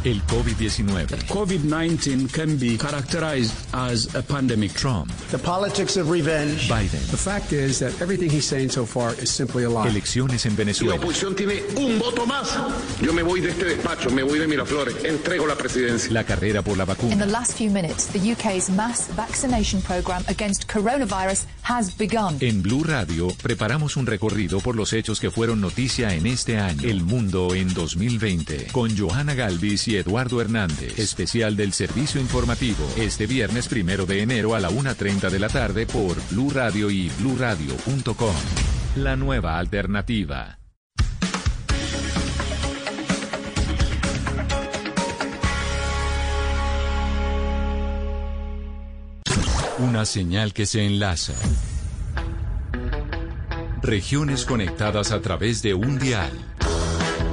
[0.05, 1.27] El COVID-19.
[1.27, 4.73] COVID-19 can be characterized as a pandemic.
[4.73, 5.11] Trump.
[5.31, 6.69] The politics of revenge.
[6.69, 7.05] Biden.
[7.11, 9.89] The fact is that everything he's saying so far is simply a lie.
[9.89, 10.95] Elecciones en Venezuela.
[10.95, 12.57] la oposición tiene un voto más.
[13.01, 16.11] Yo me voy de este despacho, me voy de Miraflores, entrego la presidencia.
[16.11, 17.11] La carrera por la vacuna.
[17.11, 22.37] In the last few minutes, the UK's mass vaccination program against coronavirus has begun.
[22.39, 26.87] En Blue Radio preparamos un recorrido por los hechos que fueron noticia en este año.
[26.87, 30.99] El mundo en 2020 con Johanna Galvis y Eduardo Hernández.
[30.99, 32.87] Especial del servicio informativo.
[32.97, 37.09] Este viernes primero de enero a la 1.30 de la tarde por Blue Radio y
[37.19, 38.35] BlueRadio.com.
[38.97, 40.59] La nueva alternativa.
[49.79, 51.33] Una señal que se enlaza.
[53.81, 56.31] Regiones conectadas a través de un dial.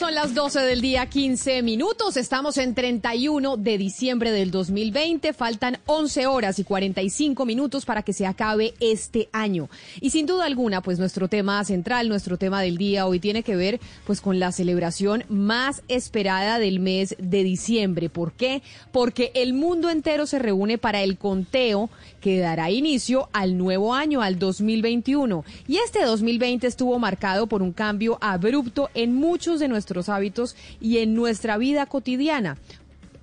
[0.00, 2.16] Son las 12 del día, 15 minutos.
[2.16, 5.34] Estamos en 31 de diciembre del 2020.
[5.34, 9.68] Faltan 11 horas y 45 minutos para que se acabe este año.
[10.00, 13.56] Y sin duda alguna, pues nuestro tema central, nuestro tema del día hoy tiene que
[13.56, 18.08] ver pues con la celebración más esperada del mes de diciembre.
[18.08, 18.62] ¿Por qué?
[18.92, 21.90] Porque el mundo entero se reúne para el conteo
[22.22, 25.44] que dará inicio al nuevo año, al 2021.
[25.68, 30.98] Y este 2020 estuvo marcado por un cambio abrupto en muchos de nuestros hábitos y
[30.98, 32.56] en nuestra vida cotidiana.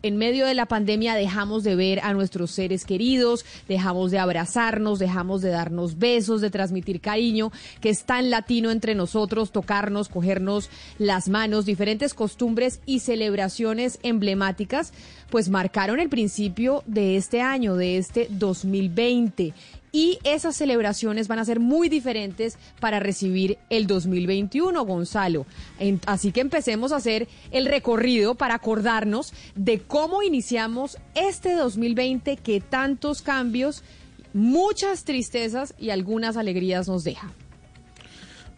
[0.04, 5.00] En medio de la pandemia dejamos de ver a nuestros seres queridos, dejamos de abrazarnos,
[5.00, 10.70] dejamos de darnos besos, de transmitir cariño, que es tan latino entre nosotros, tocarnos, cogernos
[11.00, 14.94] las manos, diferentes costumbres y celebraciones emblemáticas,
[15.32, 19.54] pues marcaron el principio de este año, de este 2020
[19.98, 25.48] y esas celebraciones van a ser muy diferentes para recibir el 2021, Gonzalo.
[26.06, 32.62] así que empecemos a hacer el recorrido para acordarnos de cómo iniciamos este 2020 que
[32.62, 33.84] tantos cambios,
[34.36, 37.34] muchas tristezas y algunas alegrías nos deja.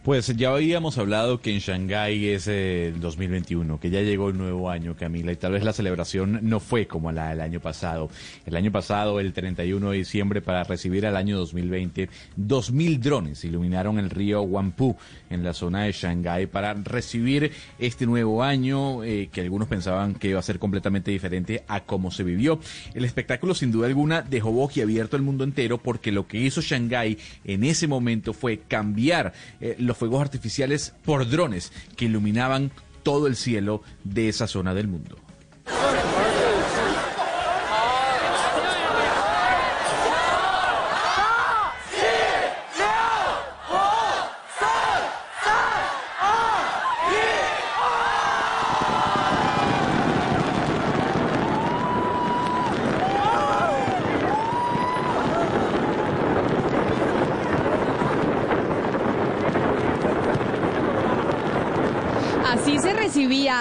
[0.02, 4.70] Pues ya habíamos hablado que en Shanghái es el 2021, que ya llegó el nuevo
[4.70, 8.08] año, Camila, y tal vez la celebración no fue como la del año pasado.
[8.46, 12.08] El año pasado, el 31 de diciembre, para recibir al año 2020,
[12.38, 14.96] 2.000 drones iluminaron el río Huangpu
[15.30, 20.28] en la zona de Shanghái para recibir este nuevo año eh, que algunos pensaban que
[20.28, 22.60] iba a ser completamente diferente a cómo se vivió.
[22.94, 27.18] El espectáculo, sin duda alguna, dejó boquiabierto el mundo entero porque lo que hizo Shanghái
[27.44, 32.70] en ese momento fue cambiar eh, los fuegos artificiales por drones que iluminaban
[33.02, 35.16] todo el cielo de esa zona del mundo.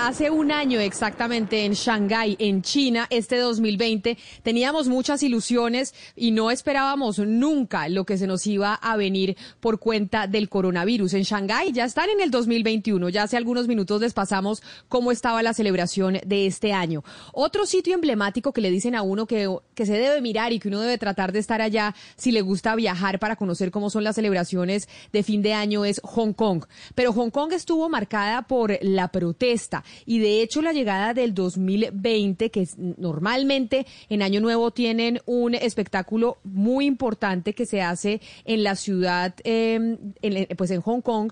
[0.09, 4.17] Hace un año exactamente en Shanghái, en China, este 2020.
[4.41, 9.79] Teníamos muchas ilusiones y no esperábamos nunca lo que se nos iba a venir por
[9.79, 11.13] cuenta del coronavirus.
[11.13, 13.07] En Shanghái ya están en el 2021.
[13.09, 17.03] Ya hace algunos minutos les pasamos cómo estaba la celebración de este año.
[17.31, 20.69] Otro sitio emblemático que le dicen a uno que, que se debe mirar y que
[20.69, 24.15] uno debe tratar de estar allá si le gusta viajar para conocer cómo son las
[24.15, 26.65] celebraciones de fin de año es Hong Kong.
[26.95, 32.49] Pero Hong Kong estuvo marcada por la protesta y de hecho la llegada del 2020,
[32.51, 32.67] que
[32.97, 39.33] normalmente en Año Nuevo tienen un espectáculo muy importante que se hace en la ciudad,
[39.43, 39.97] em,
[40.57, 41.31] pues en Hong Kong,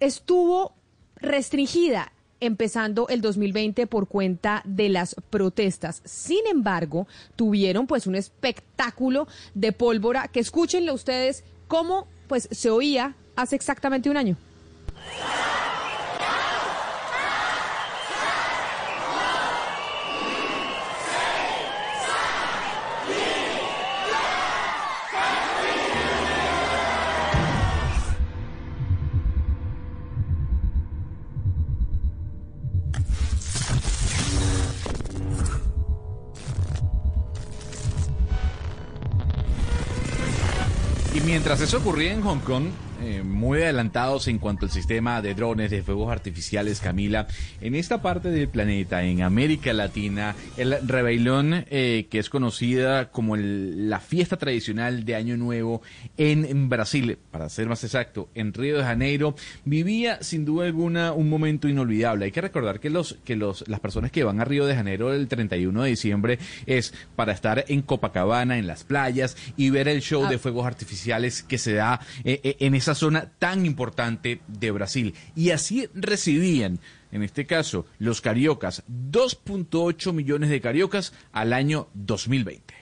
[0.00, 0.72] estuvo
[1.16, 6.02] restringida empezando el 2020 por cuenta de las protestas.
[6.04, 13.14] Sin embargo, tuvieron pues un espectáculo de pólvora que escúchenlo ustedes cómo pues se oía
[13.36, 14.36] hace exactamente un año.
[41.38, 42.64] Mientras eso ocurría en Hong Kong,
[43.00, 47.26] eh, muy adelantados en cuanto al sistema de drones, de fuegos artificiales, Camila.
[47.60, 53.36] En esta parte del planeta, en América Latina, el Rebelón, eh, que es conocida como
[53.36, 55.82] la fiesta tradicional de Año Nuevo
[56.16, 59.34] en, Brasil, para ser más exacto, en Río de Janeiro,
[59.64, 62.26] vivía sin duda alguna un momento inolvidable.
[62.26, 65.12] Hay que recordar que los que los las personas que van a Río de Janeiro
[65.12, 70.00] el 31 de diciembre es para estar en Copacabana, en las playas y ver el
[70.00, 70.38] show de ah.
[70.38, 75.14] fuegos artificiales que se da eh, eh, en esa zona tan importante de Brasil.
[75.34, 82.77] Y así recibían en este caso, los cariocas, 2.8 millones de cariocas al año 2020.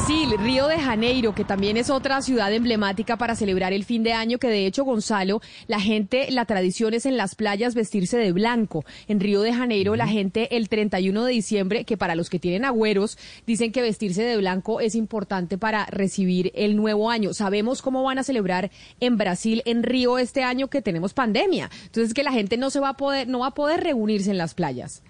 [0.00, 4.14] Brasil, Río de Janeiro, que también es otra ciudad emblemática para celebrar el fin de
[4.14, 8.32] año, que de hecho, Gonzalo, la gente, la tradición es en las playas vestirse de
[8.32, 8.86] blanco.
[9.08, 12.64] En Río de Janeiro, la gente el 31 de diciembre, que para los que tienen
[12.64, 17.34] agüeros, dicen que vestirse de blanco es importante para recibir el nuevo año.
[17.34, 18.70] Sabemos cómo van a celebrar
[19.00, 21.68] en Brasil, en Río este año que tenemos pandemia.
[21.84, 24.38] Entonces, que la gente no se va a poder, no va a poder reunirse en
[24.38, 25.02] las playas.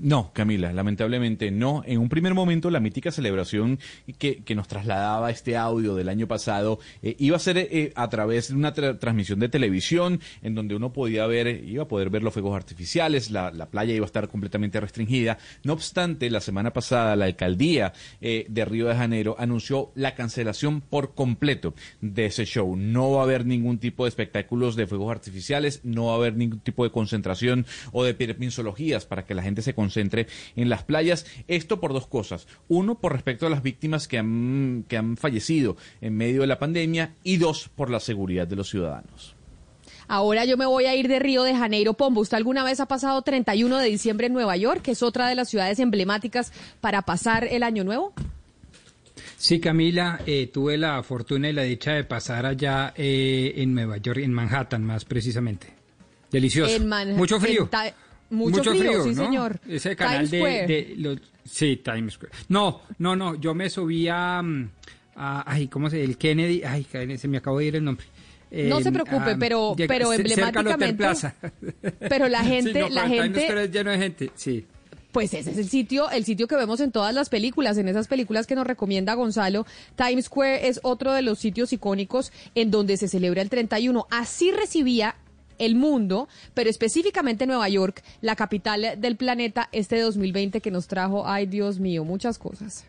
[0.00, 1.82] No, Camila, lamentablemente no.
[1.84, 3.80] En un primer momento, la mítica celebración
[4.18, 8.48] que, nos trasladaba este audio del año pasado eh, iba a ser eh, a través
[8.48, 12.32] de una transmisión de televisión en donde uno podía ver, iba a poder ver los
[12.32, 15.38] fuegos artificiales, la, playa iba a estar completamente restringida.
[15.64, 20.80] No obstante, la semana pasada la alcaldía eh, de Río de Janeiro anunció la cancelación
[20.80, 22.76] por completo de ese show.
[22.76, 26.36] No va a haber ningún tipo de espectáculos de fuegos artificiales, no va a haber
[26.36, 30.82] ningún tipo de concentración o de pinzologías para que la gente se concentre en las
[30.84, 31.26] playas.
[31.48, 32.46] Esto por dos cosas.
[32.68, 36.58] Uno, por respecto a las víctimas que han, que han fallecido en medio de la
[36.58, 39.34] pandemia y dos, por la seguridad de los ciudadanos.
[40.08, 42.22] Ahora yo me voy a ir de Río de Janeiro, Pombo.
[42.22, 45.34] ¿Usted alguna vez ha pasado 31 de diciembre en Nueva York, que es otra de
[45.34, 46.50] las ciudades emblemáticas
[46.80, 48.14] para pasar el año nuevo?
[49.36, 53.98] Sí, Camila, eh, tuve la fortuna y la dicha de pasar allá eh, en Nueva
[53.98, 55.68] York, en Manhattan más precisamente.
[56.30, 56.74] Delicioso.
[57.14, 57.68] Mucho frío.
[58.30, 59.60] Mucho, frío, sí, señor.
[59.66, 62.32] Ese canal de, los, sí, Times Square.
[62.48, 64.70] No, no, no, yo me subí a, mm,
[65.14, 66.86] ay, ¿cómo se El Kennedy, ay,
[67.16, 68.06] se me acabó de ir el nombre.
[68.50, 70.94] no se preocupe, pero, pero emblemáticamente.
[70.94, 71.34] Plaza.
[72.00, 73.46] Pero la gente, la gente.
[73.46, 74.66] Times lleno de gente, sí.
[75.12, 78.08] Pues ese es el sitio, el sitio que vemos en todas las películas, en esas
[78.08, 79.66] películas que nos recomienda Gonzalo.
[79.96, 84.06] Times Square es otro de los sitios icónicos en donde se celebra el 31.
[84.10, 85.16] Así recibía
[85.58, 91.26] el mundo, pero específicamente Nueva York, la capital del planeta, este 2020 que nos trajo,
[91.26, 92.86] ay Dios mío, muchas cosas.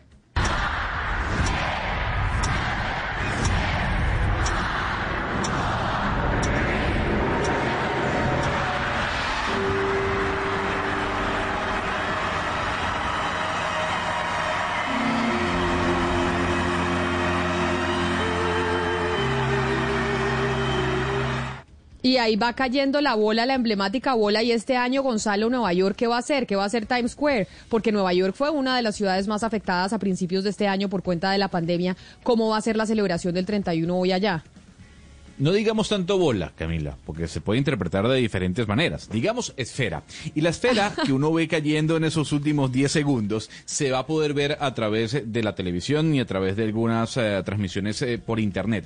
[22.02, 24.42] Y ahí va cayendo la bola, la emblemática bola.
[24.42, 26.46] Y este año, Gonzalo, Nueva York, ¿qué va a hacer?
[26.46, 27.46] ¿Qué va a hacer Times Square?
[27.68, 30.88] Porque Nueva York fue una de las ciudades más afectadas a principios de este año
[30.88, 31.96] por cuenta de la pandemia.
[32.22, 34.44] ¿Cómo va a ser la celebración del 31 hoy allá?
[35.40, 39.08] No digamos tanto bola, Camila, porque se puede interpretar de diferentes maneras.
[39.10, 40.02] Digamos esfera.
[40.34, 44.06] Y la esfera que uno ve cayendo en esos últimos 10 segundos se va a
[44.06, 48.18] poder ver a través de la televisión y a través de algunas eh, transmisiones eh,
[48.18, 48.84] por Internet.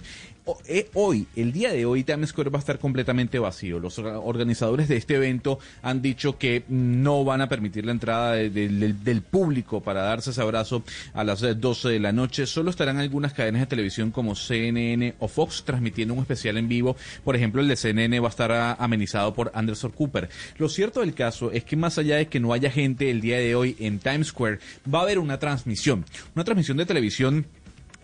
[0.66, 3.80] Eh, hoy, el día de hoy, Times Square va a estar completamente vacío.
[3.80, 9.22] Los organizadores de este evento han dicho que no van a permitir la entrada del
[9.22, 12.46] público para darse ese abrazo a las 12 de la noche.
[12.46, 16.96] Solo estarán algunas cadenas de televisión como CNN o Fox transmitiendo un especial en vivo.
[17.24, 20.28] Por ejemplo, el de CNN va a estar amenizado por Anderson Cooper.
[20.58, 23.38] Lo cierto del caso es que más allá de que no haya gente el día
[23.38, 24.58] de hoy en Times Square,
[24.92, 26.04] va a haber una transmisión.
[26.34, 27.46] Una transmisión de televisión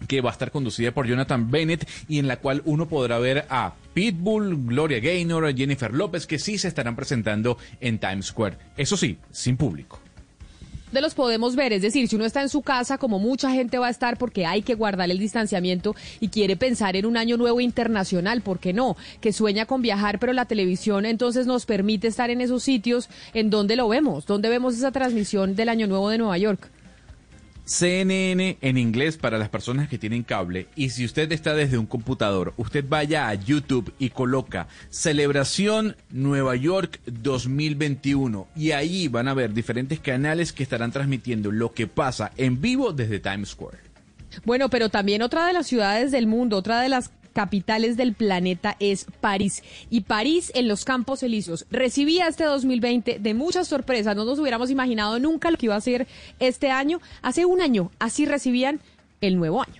[0.09, 3.45] que va a estar conducida por Jonathan Bennett y en la cual uno podrá ver
[3.51, 8.57] a Pitbull, Gloria Gaynor, Jennifer López, que sí se estarán presentando en Times Square.
[8.77, 10.01] Eso sí, sin público
[10.93, 13.79] de los podemos ver, es decir, si uno está en su casa, como mucha gente
[13.79, 17.37] va a estar porque hay que guardar el distanciamiento y quiere pensar en un año
[17.37, 18.97] nuevo internacional, ¿por qué no?
[19.21, 23.51] Que sueña con viajar, pero la televisión entonces nos permite estar en esos sitios en
[23.51, 26.71] donde lo vemos, donde vemos esa transmisión del año nuevo de Nueva York.
[27.71, 30.67] CNN en inglés para las personas que tienen cable.
[30.75, 36.57] Y si usted está desde un computador, usted vaya a YouTube y coloca Celebración Nueva
[36.57, 38.49] York 2021.
[38.57, 42.93] Y ahí van a ver diferentes canales que estarán transmitiendo lo que pasa en vivo
[42.93, 43.79] desde Times Square.
[44.45, 48.77] Bueno, pero también otra de las ciudades del mundo, otra de las capitales del planeta
[48.81, 49.63] es París.
[49.91, 54.17] Y París en los Campos Elíseos recibía este 2020 de muchas sorpresas.
[54.17, 56.07] No nos hubiéramos imaginado nunca lo que iba a ser
[56.39, 57.01] este año.
[57.23, 58.81] Hace un año así recibían
[59.21, 59.80] el nuevo año.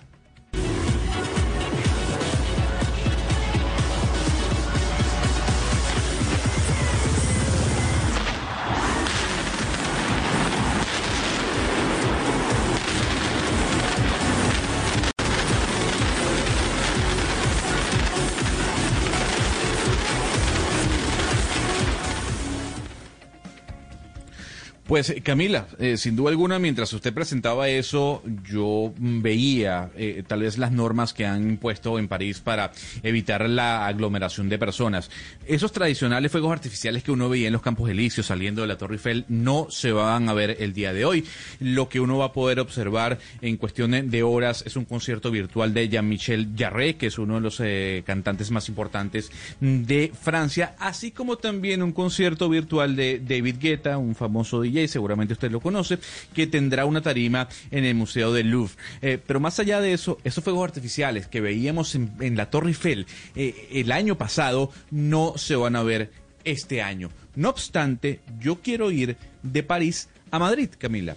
[24.91, 30.41] Pues eh, Camila, eh, sin duda alguna, mientras usted presentaba eso, yo veía eh, tal
[30.41, 35.09] vez las normas que han impuesto en París para evitar la aglomeración de personas.
[35.47, 38.95] Esos tradicionales fuegos artificiales que uno veía en los Campos Elíseos saliendo de la Torre
[38.95, 41.23] Eiffel no se van a ver el día de hoy.
[41.61, 45.73] Lo que uno va a poder observar en cuestión de horas es un concierto virtual
[45.73, 47.63] de Jean-Michel Jarre, que es uno de los
[48.05, 49.31] cantantes más importantes
[49.61, 55.33] de Francia, así como también un concierto virtual de David Guetta, un famoso DJ seguramente
[55.33, 55.99] usted lo conoce,
[56.33, 58.73] que tendrá una tarima en el Museo del Louvre.
[59.01, 63.07] Eh, pero más allá de eso, esos fuegos artificiales que veíamos en, la Torre Eiffel
[63.35, 66.11] eh, el año pasado no se van a ver
[66.43, 67.09] este año.
[67.35, 71.15] No obstante, yo quiero ir de París a Madrid, Camila.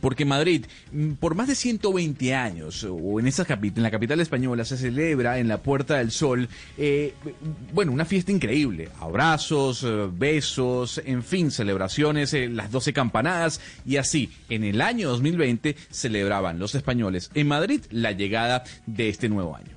[0.00, 4.64] Porque Madrid, mm, por más de 120 años, o en, esa en la capital española,
[4.64, 6.48] se celebra en la Puerta del Sol,
[6.78, 7.14] eh,
[7.72, 8.88] bueno, una fiesta increíble.
[9.00, 15.08] Abrazos, eh, besos, en fin, celebraciones, eh, las 12 campanadas, y así, en el año
[15.08, 19.74] 2020 celebraban los españoles en Madrid la llegada de este nuevo año.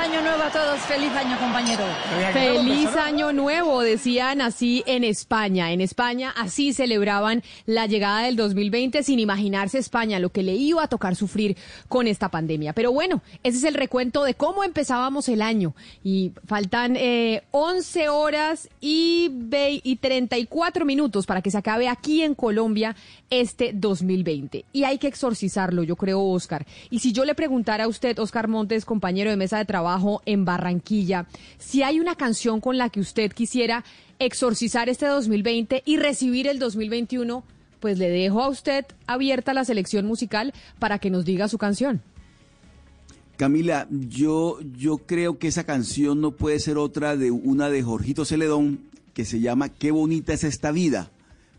[0.00, 1.84] año nuevo a todos, feliz año compañero.
[2.32, 5.70] Feliz año nuevo, decían así en España.
[5.72, 10.82] En España así celebraban la llegada del 2020 sin imaginarse España lo que le iba
[10.82, 11.56] a tocar sufrir
[11.88, 12.72] con esta pandemia.
[12.72, 15.74] Pero bueno, ese es el recuento de cómo empezábamos el año.
[16.02, 19.30] Y faltan eh, 11 horas y,
[19.84, 22.96] y 34 minutos para que se acabe aquí en Colombia
[23.30, 24.64] este 2020.
[24.72, 26.66] Y hay que exorcizarlo, yo creo, Oscar.
[26.90, 30.39] Y si yo le preguntara a usted, Oscar Montes, compañero de mesa de trabajo en
[30.44, 31.26] Barranquilla,
[31.58, 33.84] si hay una canción con la que usted quisiera
[34.18, 37.44] exorcizar este 2020 y recibir el 2021,
[37.80, 42.02] pues le dejo a usted abierta la selección musical para que nos diga su canción.
[43.36, 48.24] Camila, yo, yo creo que esa canción no puede ser otra de una de Jorgito
[48.26, 48.80] Celedón
[49.14, 51.10] que se llama Qué bonita es esta vida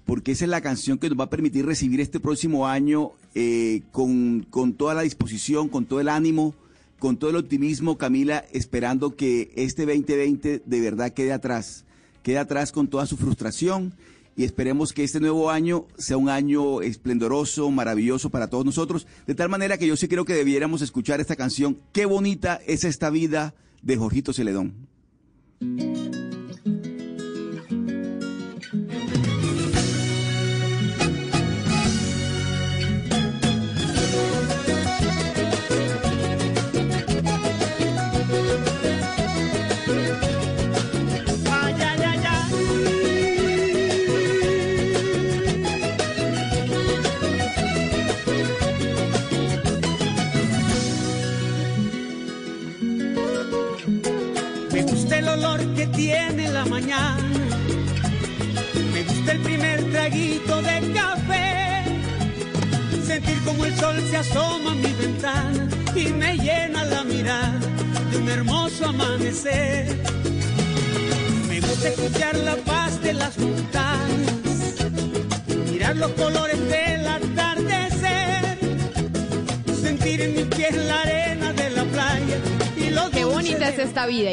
[0.05, 3.83] porque esa es la canción que nos va a permitir recibir este próximo año eh,
[3.91, 6.53] con, con toda la disposición, con todo el ánimo,
[7.01, 11.83] con todo el optimismo, Camila, esperando que este 2020 de verdad quede atrás,
[12.21, 13.95] quede atrás con toda su frustración
[14.37, 19.33] y esperemos que este nuevo año sea un año esplendoroso, maravilloso para todos nosotros, de
[19.33, 23.09] tal manera que yo sí creo que debiéramos escuchar esta canción, Qué bonita es esta
[23.09, 24.75] vida de Jorgito Celedón.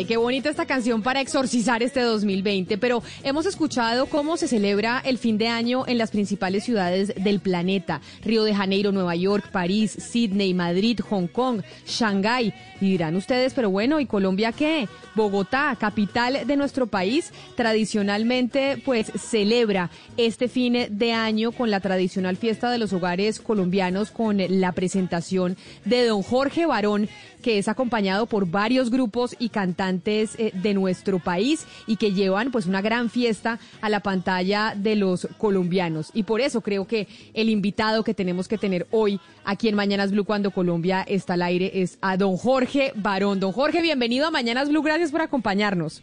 [0.08, 2.78] Qué bonita esta canción para exorcizar este 2020.
[2.78, 7.40] Pero hemos escuchado cómo se celebra el fin de año en las principales ciudades del
[7.40, 8.00] planeta.
[8.24, 12.54] Río de Janeiro, Nueva York, París, Sydney, Madrid, Hong Kong, Shanghái.
[12.80, 14.88] Y dirán ustedes, pero bueno, ¿y Colombia qué?
[15.14, 22.38] Bogotá, capital de nuestro país, tradicionalmente pues celebra este fin de año con la tradicional
[22.38, 27.10] fiesta de los hogares colombianos con la presentación de don Jorge Barón,
[27.42, 32.50] que es acompañado por varios grupos y cantantes eh, de nuestro país y que llevan
[32.50, 36.10] pues una gran fiesta a la pantalla de los colombianos.
[36.14, 40.12] Y por eso creo que el invitado que tenemos que tener hoy aquí en Mañanas
[40.12, 43.40] Blue cuando Colombia está al aire es a don Jorge Barón.
[43.40, 46.02] Don Jorge, bienvenido a Mañanas Blue, gracias por acompañarnos.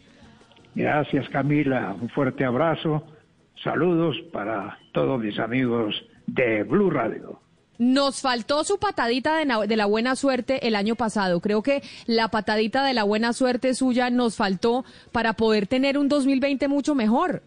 [0.74, 3.02] Gracias Camila, un fuerte abrazo,
[3.64, 5.94] saludos para todos mis amigos
[6.26, 7.40] de Blue Radio.
[7.78, 11.40] Nos faltó su patadita de, la buena suerte el año pasado.
[11.40, 16.08] Creo que la patadita de la buena suerte suya nos faltó para poder tener un
[16.08, 17.42] 2020 mucho mejor.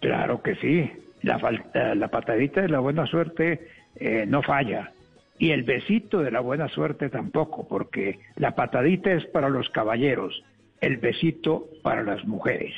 [0.00, 0.90] Claro que sí.
[1.22, 1.36] La,
[1.74, 4.92] eh, patadita de la buena suerte eh, no falla.
[5.38, 10.42] Y el besito de la buena suerte tampoco, porque la patadita es para los caballeros,
[10.80, 12.74] el besito para las mujeres.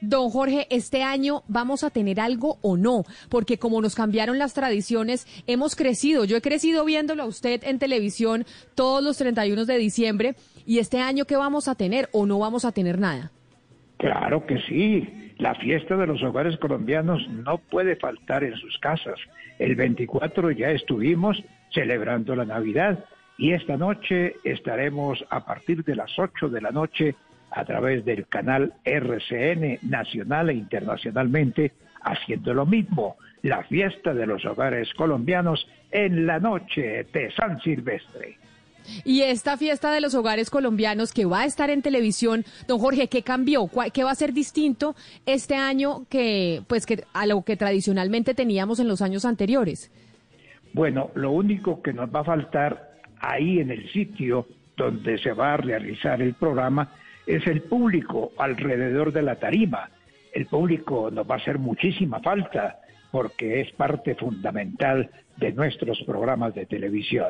[0.00, 4.54] Don Jorge, este año vamos a tener algo o no, porque como nos cambiaron las
[4.54, 6.24] tradiciones, hemos crecido.
[6.24, 8.44] Yo he crecido viéndolo a usted en televisión
[8.74, 10.34] todos los 31 de diciembre.
[10.66, 13.30] ¿Y este año qué vamos a tener o no vamos a tener nada?
[13.96, 15.32] Claro que sí.
[15.38, 19.18] La fiesta de los hogares colombianos no puede faltar en sus casas.
[19.58, 21.42] El 24 ya estuvimos
[21.72, 23.04] celebrando la Navidad
[23.38, 27.14] y esta noche estaremos a partir de las 8 de la noche
[27.56, 31.72] a través del canal RCN nacional e internacionalmente
[32.02, 38.36] haciendo lo mismo, la fiesta de los hogares colombianos en la noche de San Silvestre.
[39.04, 43.08] Y esta fiesta de los hogares colombianos que va a estar en televisión, don Jorge,
[43.08, 43.68] ¿qué cambió?
[43.92, 48.80] ¿Qué va a ser distinto este año que, pues, que a lo que tradicionalmente teníamos
[48.80, 49.90] en los años anteriores?
[50.74, 54.46] Bueno, lo único que nos va a faltar ahí en el sitio
[54.76, 56.92] donde se va a realizar el programa
[57.26, 59.90] es el público alrededor de la tarima.
[60.32, 62.80] El público nos va a hacer muchísima falta
[63.10, 67.28] porque es parte fundamental de nuestros programas de televisión.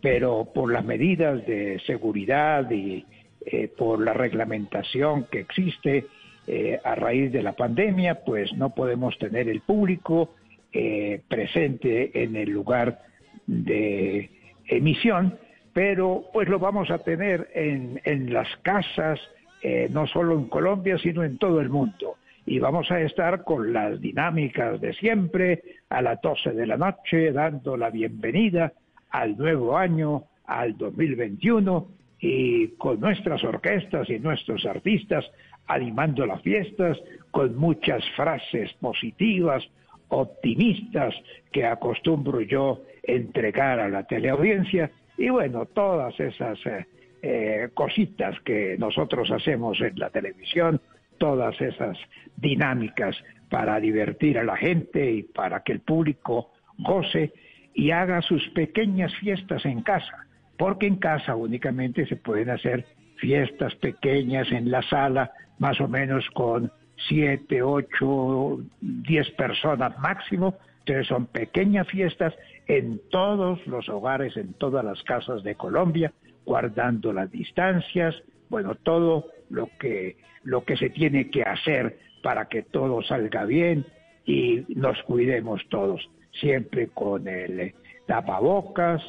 [0.00, 3.04] Pero por las medidas de seguridad y
[3.44, 6.06] eh, por la reglamentación que existe
[6.46, 10.34] eh, a raíz de la pandemia, pues no podemos tener el público
[10.72, 13.02] eh, presente en el lugar
[13.46, 14.30] de
[14.66, 15.38] emisión,
[15.72, 19.20] pero pues lo vamos a tener en, en las casas,
[19.68, 22.18] eh, no solo en Colombia, sino en todo el mundo.
[22.46, 27.32] Y vamos a estar con las dinámicas de siempre, a las 12 de la noche,
[27.32, 28.72] dando la bienvenida
[29.10, 31.88] al nuevo año, al 2021,
[32.20, 35.24] y con nuestras orquestas y nuestros artistas
[35.66, 36.96] animando las fiestas,
[37.32, 39.68] con muchas frases positivas,
[40.10, 41.12] optimistas
[41.50, 46.86] que acostumbro yo entregar a la teleaudiencia, y bueno, todas esas eh,
[47.28, 50.80] eh, cositas que nosotros hacemos en la televisión,
[51.18, 51.98] todas esas
[52.36, 53.16] dinámicas
[53.48, 57.32] para divertir a la gente y para que el público goce
[57.74, 60.26] y haga sus pequeñas fiestas en casa,
[60.56, 62.86] porque en casa únicamente se pueden hacer
[63.16, 66.70] fiestas pequeñas en la sala, más o menos con
[67.08, 72.34] siete, ocho, diez personas máximo, entonces son pequeñas fiestas
[72.66, 76.12] en todos los hogares, en todas las casas de Colombia,
[76.44, 78.14] guardando las distancias,
[78.48, 83.86] bueno, todo lo que, lo que se tiene que hacer para que todo salga bien
[84.24, 87.74] y nos cuidemos todos, siempre con el
[88.06, 89.02] tapabocas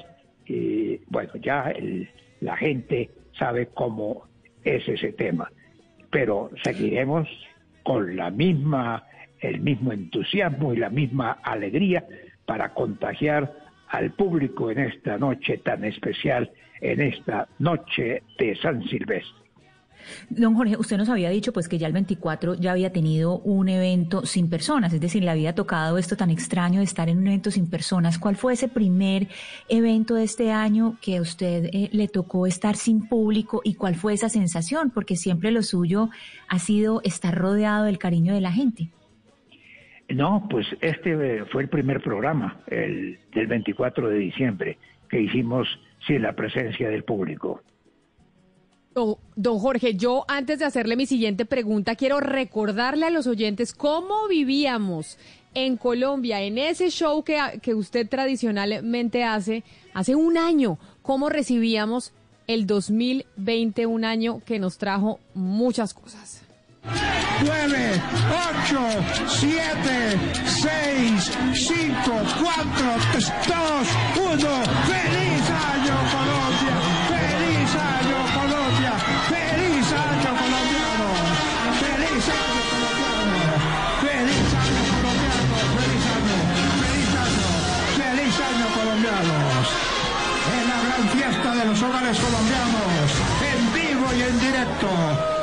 [0.45, 1.73] y bueno, ya
[2.41, 4.27] la gente sabe cómo
[4.63, 5.51] es ese tema,
[6.11, 7.27] pero seguiremos
[7.83, 9.05] con la misma,
[9.39, 12.05] el mismo entusiasmo y la misma alegría
[12.47, 13.53] para contagiar
[13.89, 16.49] al público en esta noche tan especial
[16.81, 19.47] en esta noche de San Silvestre.
[20.29, 23.67] Don Jorge, usted nos había dicho pues que ya el 24 ya había tenido un
[23.67, 27.27] evento sin personas, es decir, le había tocado esto tan extraño de estar en un
[27.27, 28.17] evento sin personas.
[28.17, 29.27] ¿Cuál fue ese primer
[29.67, 33.95] evento de este año que a usted eh, le tocó estar sin público y cuál
[33.95, 34.91] fue esa sensación?
[34.91, 36.09] Porque siempre lo suyo
[36.47, 38.89] ha sido estar rodeado del cariño de la gente.
[40.09, 44.77] No, pues este fue el primer programa, el del 24 de diciembre,
[45.09, 45.67] que hicimos
[46.05, 47.61] sin la presencia del público.
[49.35, 54.27] Don Jorge, yo antes de hacerle mi siguiente pregunta, quiero recordarle a los oyentes cómo
[54.27, 55.19] vivíamos
[55.53, 59.63] en Colombia, en ese show que, que usted tradicionalmente hace,
[59.93, 62.13] hace un año, cómo recibíamos
[62.47, 66.46] el 2020, un año que nos trajo muchas cosas.
[67.43, 68.01] 9,
[68.31, 68.79] 8,
[69.27, 74.47] 7, 6, 5, 4, 3, 2, 1.
[74.87, 76.75] ¡Feliz año Colombia!
[77.11, 78.93] ¡Feliz año Colombia!
[79.27, 81.07] ¡Feliz año colombiano!
[81.77, 83.51] ¡Feliz año colombiano!
[84.01, 85.55] ¡Feliz año colombiano!
[85.77, 86.37] ¡Feliz año!
[86.81, 87.49] ¡Feliz año!
[87.99, 89.65] ¡Feliz año colombianos!
[90.57, 93.11] En la gran fiesta de los hogares colombianos,
[93.51, 95.36] en vivo y en directo.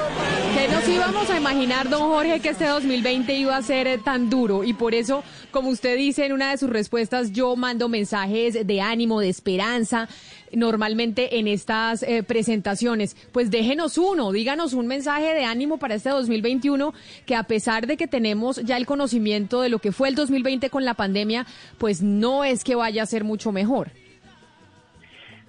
[0.55, 4.31] Que nos íbamos a imaginar, don Jorge, que este 2020 iba a ser eh, tan
[4.31, 8.65] duro y por eso, como usted dice en una de sus respuestas, yo mando mensajes
[8.65, 10.09] de ánimo, de esperanza,
[10.53, 13.17] normalmente en estas eh, presentaciones.
[13.33, 16.95] Pues déjenos uno, díganos un mensaje de ánimo para este 2021,
[17.27, 20.71] que a pesar de que tenemos ya el conocimiento de lo que fue el 2020
[20.71, 21.47] con la pandemia,
[21.79, 23.89] pues no es que vaya a ser mucho mejor.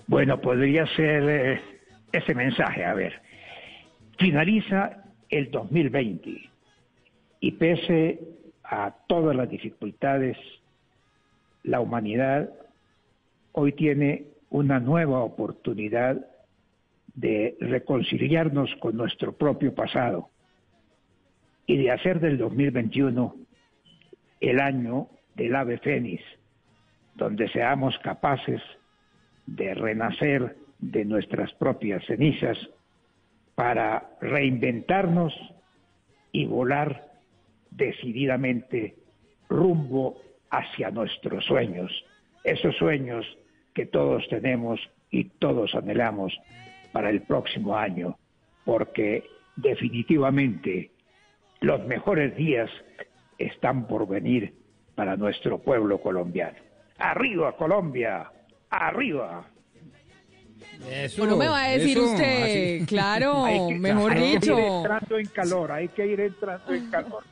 [0.08, 1.62] Bueno, podría ser eh,
[2.12, 3.25] ese mensaje, a ver.
[4.18, 6.50] Finaliza el 2020
[7.42, 8.20] y pese
[8.64, 10.38] a todas las dificultades,
[11.64, 12.50] la humanidad
[13.52, 16.26] hoy tiene una nueva oportunidad
[17.14, 20.30] de reconciliarnos con nuestro propio pasado
[21.66, 23.36] y de hacer del 2021
[24.40, 26.24] el año del ave fénix,
[27.16, 28.62] donde seamos capaces
[29.46, 32.58] de renacer de nuestras propias cenizas
[33.56, 35.34] para reinventarnos
[36.32, 37.08] y volar
[37.72, 38.96] decididamente
[39.50, 41.92] rumbo hacia nuestros sueños,
[42.44, 43.26] esos sueños
[43.74, 44.80] que todos tenemos
[45.10, 46.38] y todos anhelamos
[46.92, 48.18] para el próximo año,
[48.64, 49.24] porque
[49.56, 50.92] definitivamente
[51.62, 52.70] los mejores días
[53.38, 54.54] están por venir
[54.96, 56.58] para nuestro pueblo colombiano.
[56.98, 58.32] Arriba Colombia,
[58.70, 59.46] arriba.
[60.90, 64.56] Eso, no me va a decir usted, claro, mejor dicho.
[64.56, 67.24] Hay que ir entrando en calor, hay que ir entrando en calor.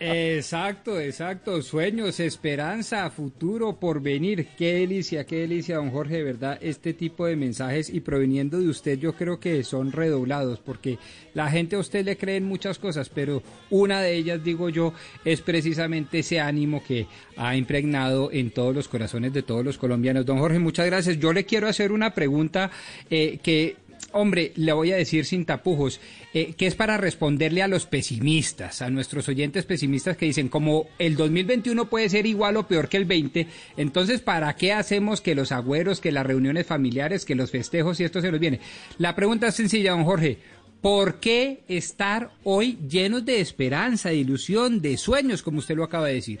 [0.00, 1.62] Exacto, exacto.
[1.62, 4.48] Sueños, esperanza, futuro, porvenir.
[4.56, 8.68] Qué delicia, qué delicia, don Jorge, de verdad, este tipo de mensajes y proveniendo de
[8.68, 10.98] usted yo creo que son redoblados porque
[11.34, 14.92] la gente a usted le cree en muchas cosas, pero una de ellas, digo yo,
[15.24, 17.06] es precisamente ese ánimo que
[17.36, 20.26] ha impregnado en todos los corazones de todos los colombianos.
[20.26, 21.18] Don Jorge, muchas gracias.
[21.18, 22.70] Yo le quiero hacer una pregunta
[23.10, 23.76] eh, que
[24.14, 26.00] hombre, le voy a decir sin tapujos,
[26.32, 30.86] eh, que es para responderle a los pesimistas, a nuestros oyentes pesimistas que dicen, como
[30.98, 33.46] el 2021 puede ser igual o peor que el 20,
[33.76, 38.04] entonces, ¿para qué hacemos que los agüeros, que las reuniones familiares, que los festejos y
[38.04, 38.60] esto se nos viene?
[38.98, 40.38] La pregunta es sencilla, don Jorge.
[40.80, 46.08] ¿Por qué estar hoy llenos de esperanza, de ilusión, de sueños, como usted lo acaba
[46.08, 46.40] de decir?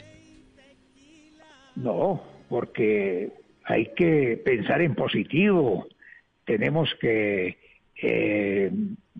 [1.76, 3.32] No, porque
[3.64, 5.88] hay que pensar en positivo,
[6.44, 7.56] tenemos que
[8.00, 8.70] eh,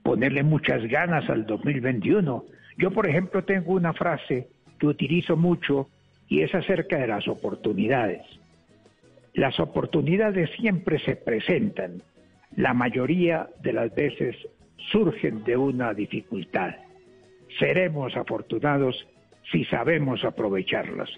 [0.03, 2.45] ponerle muchas ganas al 2021.
[2.79, 4.49] Yo, por ejemplo, tengo una frase
[4.79, 5.89] que utilizo mucho
[6.29, 8.23] y es acerca de las oportunidades.
[9.35, 12.03] Las oportunidades siempre se presentan,
[12.57, 14.37] la mayoría de las veces
[14.93, 16.75] surgen de una dificultad.
[17.59, 19.07] Seremos afortunados
[19.51, 21.11] si sabemos aprovecharlas.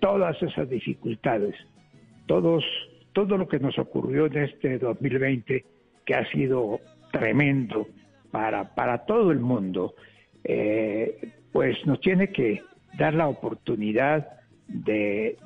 [0.00, 1.54] Todas esas dificultades,
[2.26, 2.64] todos
[3.12, 5.64] todo lo que nos ocurrió en este 2020,
[6.12, 6.80] ha sido
[7.12, 7.88] tremendo
[8.30, 9.94] para, para todo el mundo,
[10.44, 12.62] eh, pues nos tiene que
[12.98, 14.28] dar la oportunidad
[14.66, 15.36] de,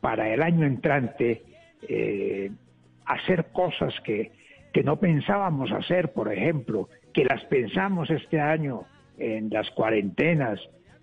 [0.00, 1.42] para el año entrante,
[1.88, 2.50] eh,
[3.04, 4.32] hacer cosas que,
[4.72, 8.84] que no pensábamos hacer, por ejemplo, que las pensamos este año
[9.18, 10.60] en las cuarentenas,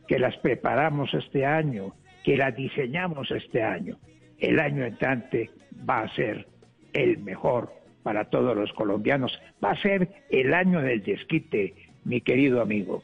[0.07, 1.93] que las preparamos este año,
[2.23, 3.97] que las diseñamos este año.
[4.37, 5.49] El año entrante
[5.89, 6.47] va a ser
[6.93, 7.71] el mejor
[8.03, 9.31] para todos los colombianos.
[9.63, 11.73] Va a ser el año del desquite,
[12.03, 13.01] mi querido amigo.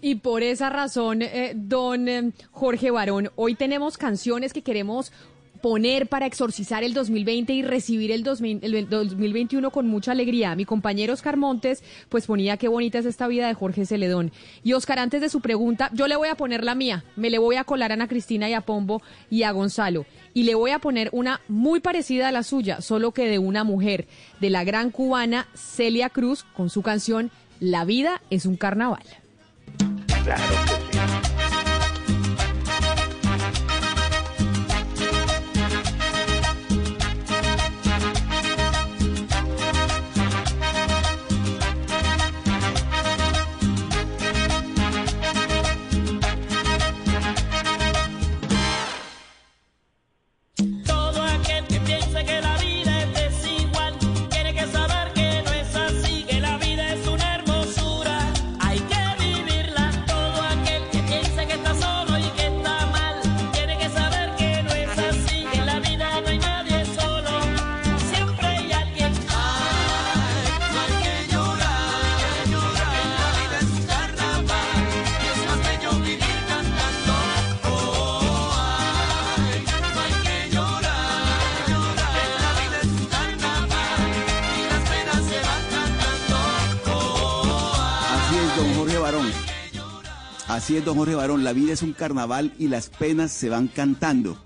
[0.00, 5.12] Y por esa razón, eh, don eh, Jorge Barón, hoy tenemos canciones que queremos
[5.60, 10.54] poner para exorcizar el 2020 y recibir el, 2021 con mucha alegría.
[10.54, 14.32] Mi compañero Oscar Montes pues ponía qué bonita es esta vida de Jorge Celedón.
[14.62, 17.04] Y Oscar, antes de su pregunta, yo le voy a poner la mía.
[17.16, 20.06] Me le voy a colar a Ana Cristina y a Pombo y a Gonzalo.
[20.34, 23.64] Y le voy a poner una muy parecida a la suya, solo que de una
[23.64, 24.06] mujer,
[24.40, 29.04] de la gran cubana Celia Cruz, con su canción La vida es un carnaval.
[30.24, 31.35] Claro
[90.56, 93.68] Así es, don Jorge Barón, la vida es un carnaval y las penas se van
[93.68, 94.38] cantando.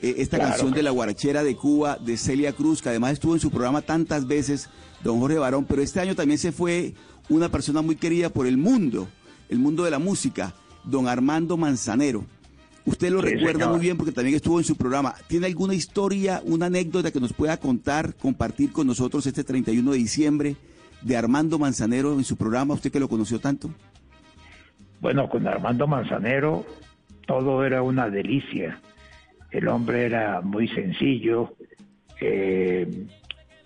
[0.00, 3.40] Eh, esta canción de la guarachera de Cuba de Celia Cruz, que además estuvo en
[3.40, 4.68] su programa tantas veces,
[5.02, 6.94] don Jorge Barón, pero este año también se fue
[7.28, 9.08] una persona muy querida por el mundo,
[9.48, 12.24] el mundo de la música, don Armando Manzanero.
[12.84, 15.16] Usted lo recuerda muy bien porque también estuvo en su programa.
[15.26, 19.98] ¿Tiene alguna historia, una anécdota que nos pueda contar, compartir con nosotros este 31 de
[19.98, 20.56] diciembre
[21.02, 22.74] de Armando Manzanero en su programa?
[22.74, 23.68] Usted que lo conoció tanto.
[25.00, 26.64] Bueno, con Armando Manzanero
[27.26, 28.80] todo era una delicia.
[29.50, 31.54] El hombre era muy sencillo,
[32.20, 33.06] eh,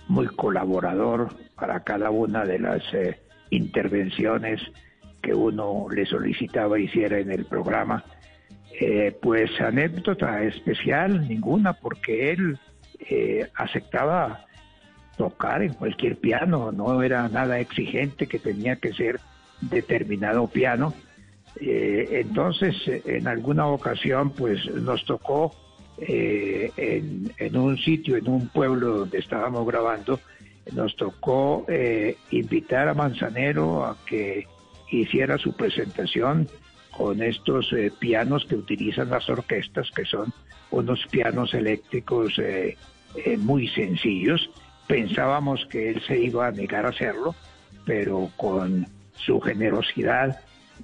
[0.08, 3.18] muy colaborador para cada una de las eh,
[3.50, 4.60] intervenciones
[5.22, 8.04] que uno le solicitaba hiciera en el programa.
[8.80, 12.58] Eh, pues anécdota especial, ninguna, porque él
[13.56, 14.46] aceptaba
[15.16, 19.20] tocar en cualquier piano, no era nada exigente que tenía que ser
[19.60, 20.94] determinado piano.
[21.56, 25.54] Entonces, en alguna ocasión, pues nos tocó
[26.02, 26.72] eh,
[27.38, 30.18] en, un sitio, en un pueblo donde estábamos grabando,
[30.72, 34.46] nos tocó eh, invitar a Manzanero a que
[34.90, 36.48] hiciera su presentación
[36.90, 40.32] con estos eh, pianos que utilizan las orquestas, que son
[40.70, 42.40] unos pianos eléctricos
[43.38, 44.50] muy sencillos.
[44.86, 47.34] Pensábamos que él se iba a negar a hacerlo,
[47.84, 48.86] pero con
[49.16, 50.40] su generosidad,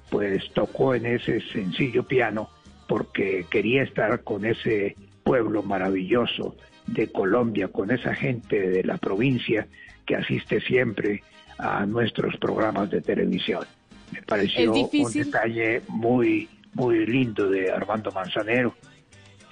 [0.09, 2.49] pues tocó en ese sencillo piano
[2.87, 6.55] porque quería estar con ese pueblo maravilloso
[6.87, 9.67] de Colombia, con esa gente de la provincia
[10.05, 11.21] que asiste siempre
[11.57, 13.65] a nuestros programas de televisión.
[14.11, 18.73] Me pareció un detalle muy, muy lindo de Armando Manzanero.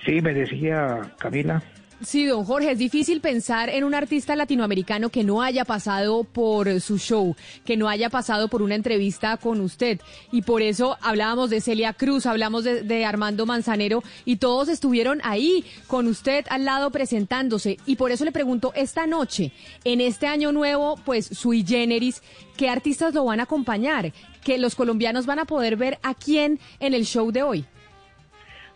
[0.06, 1.62] Sí, me decía Camila.
[2.02, 6.82] Sí, don Jorge, es difícil pensar en un artista latinoamericano que no haya pasado por
[6.82, 10.02] su show, que no haya pasado por una entrevista con usted.
[10.30, 15.64] Y por eso hablábamos de Celia Cruz, hablamos de, Armando Manzanero y todos estuvieron ahí
[15.88, 17.78] con usted al lado presentándose.
[17.86, 19.54] Y por eso le pregunto, esta noche,
[19.86, 22.22] en este año nuevo, pues sui generis,
[22.58, 24.12] ¿qué artistas lo van a acompañar?
[24.44, 27.66] Que los colombianos van a poder ver a quién en el show de hoy.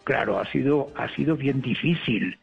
[0.10, 2.39] Claro, ha sido, ha sido bien difícil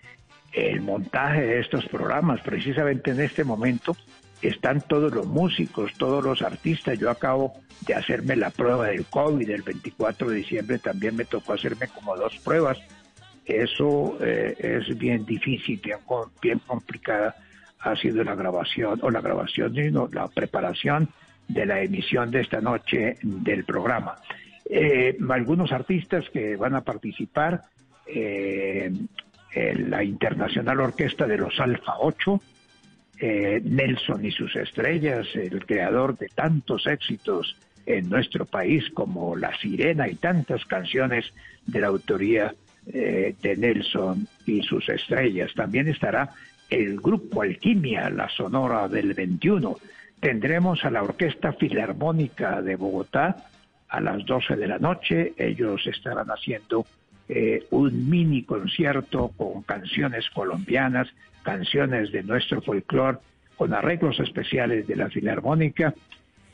[0.57, 2.41] el montaje de estos programas.
[2.41, 3.95] Precisamente en este momento
[4.41, 6.99] están todos los músicos, todos los artistas.
[6.99, 7.53] Yo acabo
[7.87, 12.17] de hacerme la prueba del COVID el 24 de diciembre, también me tocó hacerme como
[12.17, 12.79] dos pruebas.
[13.45, 15.99] Eso eh, es bien difícil, bien,
[16.41, 17.37] bien complicada
[17.81, 21.09] ha sido la grabación, o la grabación, no, la preparación
[21.47, 24.17] de la emisión de esta noche del programa.
[24.69, 27.63] Eh, algunos artistas que van a participar,
[28.07, 28.91] eh,
[29.57, 32.41] la Internacional Orquesta de los Alfa 8,
[33.19, 37.57] eh, Nelson y sus estrellas, el creador de tantos éxitos
[37.87, 41.33] en nuestro país como La Sirena y tantas canciones
[41.67, 42.55] de la autoría
[42.93, 45.53] eh, de Nelson y sus estrellas.
[45.55, 46.31] También estará
[46.69, 49.79] el grupo Alquimia, la Sonora del 21.
[50.21, 53.49] Tendremos a la Orquesta Filarmónica de Bogotá
[53.89, 55.33] a las 12 de la noche.
[55.39, 56.85] Ellos estarán haciendo
[57.29, 61.09] eh, un mini concierto con canciones colombianas,
[61.43, 63.19] canciones de nuestro folclore,
[63.57, 65.95] con arreglos especiales de la Filarmónica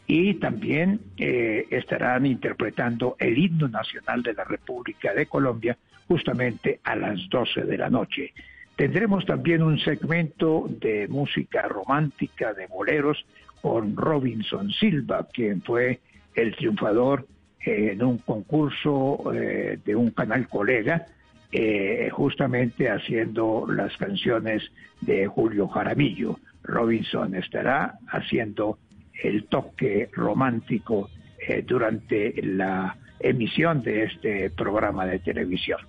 [0.06, 5.76] y también eh, estarán interpretando el himno nacional de la República de Colombia
[6.08, 8.32] justamente a las 12 de la noche.
[8.76, 13.24] Tendremos también un segmento de música romántica de boleros
[13.60, 16.00] con Robinson Silva, quien fue
[16.34, 17.26] el triunfador
[17.64, 21.06] en un concurso eh, de un canal colega,
[21.50, 24.62] eh, justamente haciendo las canciones
[25.00, 26.38] de Julio Jaramillo.
[26.62, 28.78] Robinson estará haciendo
[29.22, 35.80] el toque romántico eh, durante la emisión de este programa de televisión.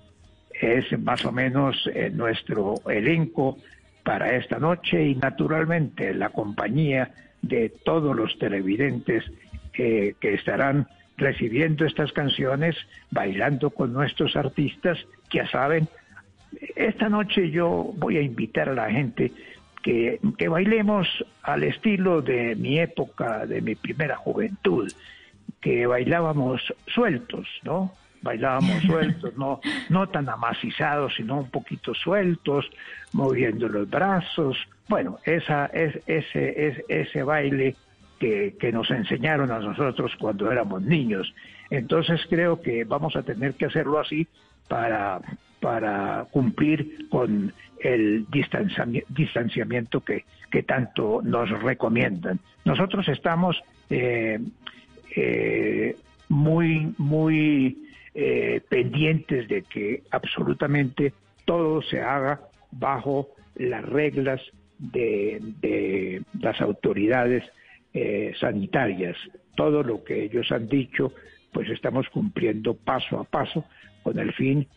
[0.60, 3.58] Es más o menos nuestro elenco
[4.04, 9.24] para esta noche y naturalmente la compañía de todos los televidentes
[9.74, 10.88] que estarán
[11.24, 12.76] recibiendo estas canciones,
[13.10, 14.98] bailando con nuestros artistas,
[15.30, 15.88] que ya saben,
[16.76, 19.32] esta noche yo voy a invitar a la gente
[19.82, 21.08] que, que bailemos
[21.42, 24.92] al estilo de mi época, de mi primera juventud,
[25.62, 27.94] que bailábamos sueltos, ¿no?
[28.22, 29.60] bailábamos sueltos, no,
[29.90, 32.66] no tan amacizados, sino un poquito sueltos,
[33.12, 34.58] moviendo los brazos.
[34.90, 37.76] Bueno, esa, es, ese, es, ese baile
[38.60, 41.34] que, nos enseñaron a nosotros cuando éramos niños.
[41.70, 44.28] Entonces creo que vamos a tener que hacerlo así
[44.68, 45.20] para,
[45.60, 52.40] para cumplir con el distanciamiento que, que tanto nos recomiendan.
[52.64, 54.40] Nosotros estamos eh,
[55.16, 55.96] eh,
[56.30, 61.14] muy, muy eh, pendientes de que absolutamente
[61.44, 62.40] todo se haga
[62.72, 64.42] bajo las reglas
[64.80, 67.44] de, de las autoridades
[67.94, 69.18] eh, sanitarias.
[69.56, 71.14] Todo lo que ellos han dicho,
[71.52, 73.66] pues estamos cumpliendo paso a paso
[74.02, 74.68] con el fin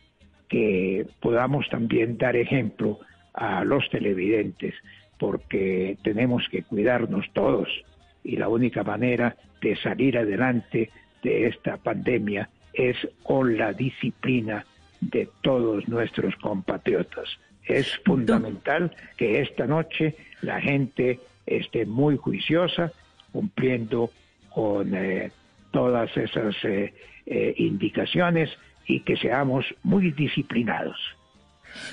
[0.48, 3.00] que podamos también dar ejemplo
[3.34, 4.74] a los televidentes,
[5.18, 7.68] porque tenemos que cuidarnos todos
[8.22, 10.90] y la única manera de salir adelante
[11.22, 14.64] de esta pandemia es con la disciplina
[15.00, 17.28] de todos nuestros compatriotas.
[17.64, 22.92] Es fundamental que esta noche la gente esté muy juiciosa,
[23.36, 24.10] cumpliendo
[24.48, 25.30] con eh,
[25.70, 26.94] todas esas eh,
[27.26, 28.48] eh, indicaciones
[28.86, 30.96] y que seamos muy disciplinados.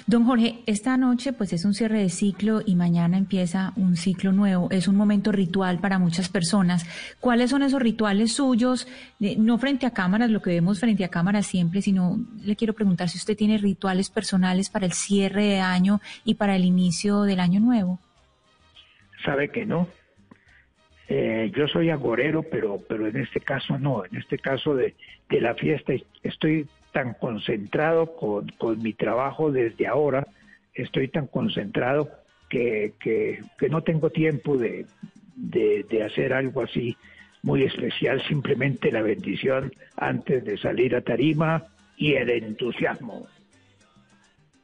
[0.08, 4.32] Don Jorge, esta noche pues es un cierre de ciclo y mañana empieza un ciclo
[4.32, 4.70] nuevo.
[4.72, 6.86] Es un momento ritual para muchas personas.
[7.20, 8.88] ¿Cuáles son esos rituales suyos?
[9.20, 13.10] no frente a cámaras, lo que vemos frente a cámaras siempre, sino le quiero preguntar
[13.10, 17.42] si usted tiene rituales personales para el cierre de año y para el inicio del
[17.42, 18.00] año nuevo.
[19.26, 19.90] Sabe que no.
[21.16, 24.04] Eh, yo soy agorero, pero, pero en este caso no.
[24.04, 24.96] En este caso de,
[25.30, 30.26] de la fiesta estoy tan concentrado con, mi trabajo desde ahora,
[30.74, 32.10] estoy tan concentrado
[32.50, 34.88] que, que, no tengo tiempo de,
[35.36, 36.98] de, hacer algo así
[37.44, 41.66] muy especial, simplemente la bendición antes de salir a tarima
[41.96, 43.28] y el entusiasmo.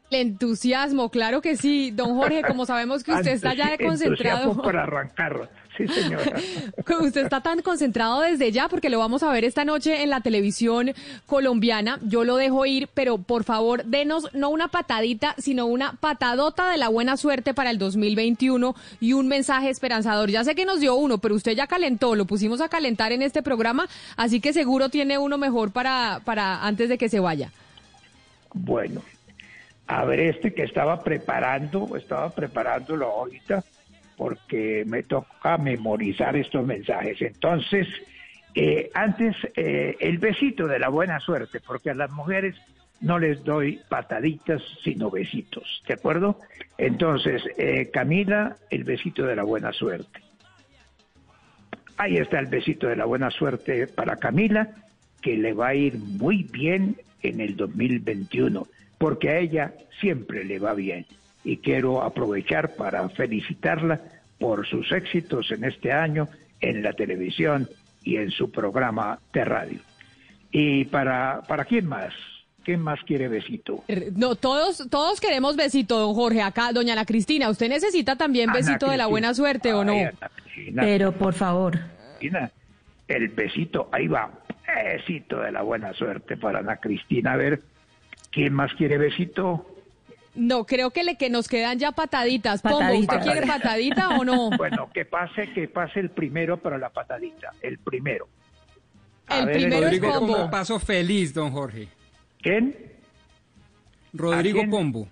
[0.10, 4.60] El entusiasmo, claro que sí, don Jorge, como sabemos que usted está ya concentrado.
[4.64, 5.48] para arrancar.
[5.80, 6.34] Sí, señora.
[7.00, 10.20] Usted está tan concentrado desde ya porque lo vamos a ver esta noche en la
[10.20, 10.92] televisión
[11.26, 12.00] colombiana.
[12.02, 16.78] Yo lo dejo ir, pero por favor, denos no una patadita, sino una patadota de
[16.78, 20.30] la buena suerte para el 2021 y un mensaje esperanzador.
[20.30, 23.22] Ya sé que nos dio uno, pero usted ya calentó, lo pusimos a calentar en
[23.22, 23.88] este programa,
[24.18, 27.52] así que seguro tiene uno mejor para, para antes de que se vaya.
[28.54, 29.02] Bueno,
[29.88, 33.64] a ver este que estaba preparando, estaba preparándolo ahorita
[34.20, 37.22] porque me toca memorizar estos mensajes.
[37.22, 37.88] Entonces,
[38.54, 42.54] eh, antes eh, el besito de la buena suerte, porque a las mujeres
[43.00, 46.38] no les doy pataditas, sino besitos, ¿de acuerdo?
[46.78, 50.20] Entonces, eh, Camila, el besito de la buena suerte.
[51.96, 54.70] Ahí está el besito de la buena suerte para Camila,
[55.22, 58.68] que le va a ir muy bien en el 2021,
[58.98, 61.06] porque a ella siempre le va bien
[61.50, 64.00] y quiero aprovechar para felicitarla
[64.38, 66.28] por sus éxitos en este año
[66.62, 67.68] en la televisión
[68.04, 69.80] y en su programa de radio.
[70.52, 72.14] ¿Y para, para quién más?
[72.64, 73.84] ¿Quién más quiere besito?
[74.16, 76.44] No, todos, todos queremos besito, don Jorge.
[76.44, 79.96] Acá, doña Ana Cristina, ¿usted necesita también besito de la buena suerte o no?
[80.76, 81.80] Pero por favor.
[83.08, 84.30] el besito, ahí va,
[84.68, 87.34] besito de la buena suerte para Ana Cristina.
[87.34, 87.62] A ver,
[88.30, 89.66] ¿quién más quiere besito?
[90.40, 92.62] No, creo que le que nos quedan ya pataditas.
[92.62, 94.50] Pombo, ¿usted quiere patadita o no?
[94.58, 98.30] Bueno, que pase, que pase el primero para la patadita, el primero.
[99.30, 100.50] el primero Rodrigo es Pombo.
[100.50, 101.90] paso feliz, don Jorge.
[102.42, 102.74] ¿Quién?
[104.14, 105.10] Rodrigo Pombo.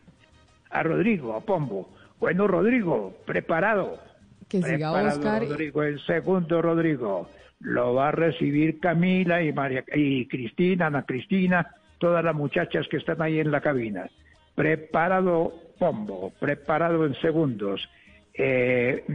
[0.70, 1.90] A Rodrigo, a Pombo.
[2.22, 4.00] Bueno, Rodrigo, preparado.
[4.48, 5.46] Que siga Oscar.
[5.46, 7.30] Rodrigo, el segundo Rodrigo.
[7.60, 12.98] Lo va a recibir Camila y María y Cristina, Ana Cristina, todas las muchachas que
[12.98, 14.10] están ahí en la cabina
[14.58, 17.88] preparado pombo, preparado en segundos.
[18.34, 19.06] Eh,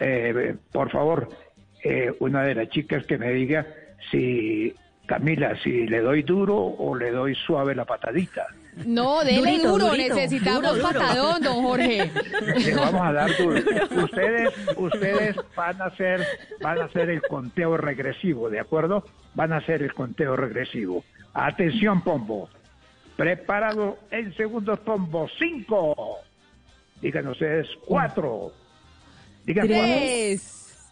[0.00, 1.30] eh, por favor,
[1.82, 3.66] eh, una de las chicas que me diga
[4.10, 4.74] si,
[5.06, 8.48] Camila, si le doy duro o le doy suave la patadita.
[8.84, 12.10] No, dele duro, necesitamos patadón, don Jorge.
[12.58, 13.62] Le vamos a dar duro.
[14.04, 16.26] Ustedes, ustedes van a hacer,
[16.60, 19.04] van a hacer el conteo regresivo, ¿de acuerdo?
[19.34, 21.02] Van a hacer el conteo regresivo.
[21.32, 22.50] Atención, Pombo.
[23.20, 25.28] Preparado en segundos pombo.
[25.38, 26.20] Cinco.
[27.02, 28.50] Digan ustedes cuatro.
[29.44, 30.90] Digan Tres.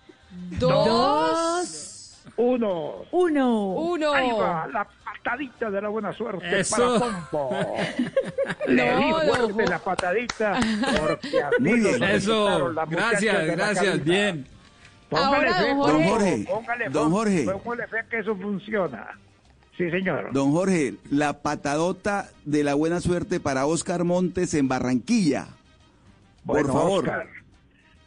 [0.59, 2.23] Dos.
[2.37, 3.07] Uno.
[3.13, 3.69] Uno.
[3.69, 4.13] Uno.
[4.13, 6.99] Ahí va, la patadita de la buena suerte para
[7.31, 7.51] Pombo.
[8.67, 10.61] Le di fuerte la patadita
[11.01, 12.03] porque Muy bien.
[12.03, 12.75] Eso.
[12.91, 14.05] Gracias, gracias.
[14.05, 14.47] Bien.
[15.09, 16.45] Póngale Ahora, fe, don Jorge.
[16.47, 17.47] Póngale, Don Jorge.
[17.65, 19.19] Póngale fe que eso funciona.
[19.79, 20.33] Sí, señor.
[20.33, 25.47] Don Jorge, la patadota de la buena suerte para Oscar Montes en Barranquilla.
[26.45, 27.05] Por favor.
[27.05, 27.29] Oscar,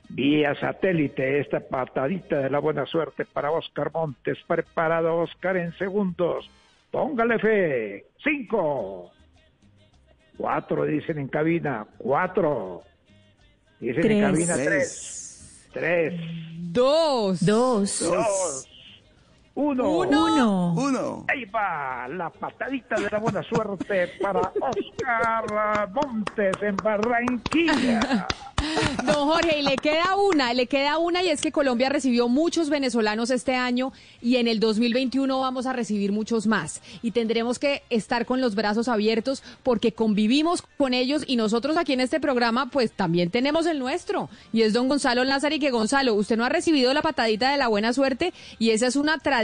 [0.09, 4.37] vía satélite, esta patadita de la buena suerte para Oscar Montes.
[4.45, 6.49] Preparado, Oscar, en segundos.
[6.91, 8.05] Póngale fe.
[8.21, 9.09] Cinco.
[10.35, 11.87] Cuatro, dicen en cabina.
[11.97, 12.83] Cuatro.
[13.79, 15.69] Dicen en cabina tres.
[15.71, 16.19] Tres.
[16.57, 17.45] Dos.
[17.45, 17.99] Dos.
[18.01, 18.70] Dos.
[19.55, 19.97] Uno.
[19.99, 20.73] Uno.
[20.73, 21.25] Uno.
[21.27, 28.27] Ahí va la patadita de la buena suerte para Oscar Montes en Barranquilla.
[29.05, 32.69] Don Jorge, y le queda una, le queda una y es que Colombia recibió muchos
[32.69, 36.81] venezolanos este año y en el 2021 vamos a recibir muchos más.
[37.01, 41.93] Y tendremos que estar con los brazos abiertos porque convivimos con ellos y nosotros aquí
[41.93, 44.29] en este programa pues también tenemos el nuestro.
[44.53, 47.57] Y es don Gonzalo Lázaro y que Gonzalo, usted no ha recibido la patadita de
[47.57, 49.40] la buena suerte y esa es una tradición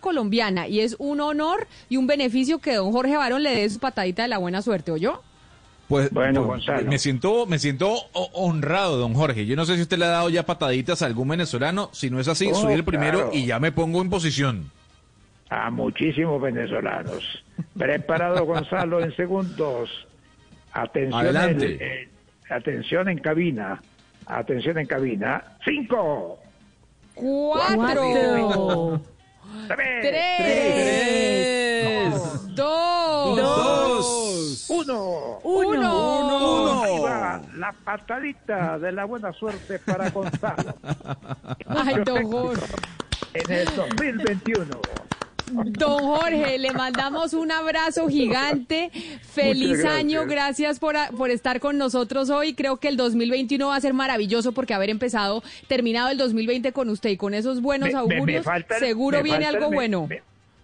[0.00, 3.78] colombiana y es un honor y un beneficio que don Jorge Barón le dé su
[3.78, 5.22] patadita de la buena suerte, ¿oyó?
[5.88, 6.90] Pues, Bueno, pues, Gonzalo.
[6.90, 9.46] me siento, me siento ho- honrado, don Jorge.
[9.46, 11.88] Yo no sé si usted le ha dado ya pataditas a algún venezolano.
[11.92, 13.30] Si no es así, Oh, soy el primero claro.
[13.32, 14.70] y ya me pongo en posición.
[15.48, 17.24] A muchísimos venezolanos.
[17.76, 19.88] Preparado Gonzalo en segundos.
[20.72, 21.74] Atención, Adelante.
[21.76, 22.08] en- en-
[22.54, 23.80] atención en cabina.
[24.26, 25.42] Atención en cabina.
[25.64, 26.38] Cinco.
[27.14, 29.00] Cuatro.
[29.68, 30.00] Tres.
[30.38, 32.14] Tres.
[32.54, 33.36] Dos.
[33.36, 34.66] Dos.
[34.68, 35.38] Uno.
[35.42, 36.82] Uno.
[36.82, 40.74] Ahí va la patadita de la buena suerte para Gonzalo.
[41.66, 42.58] Ay, don.
[43.34, 44.80] En el 2021.
[45.52, 48.90] Don Jorge, le mandamos un abrazo gigante.
[49.22, 49.92] Feliz gracias.
[49.94, 50.26] año.
[50.26, 52.54] Gracias por, a- por estar con nosotros hoy.
[52.54, 56.88] Creo que el 2021 va a ser maravilloso porque haber empezado, terminado el 2020 con
[56.88, 60.08] usted y con esos buenos Me- me- me augurios, falta seguro viene falta algo bueno.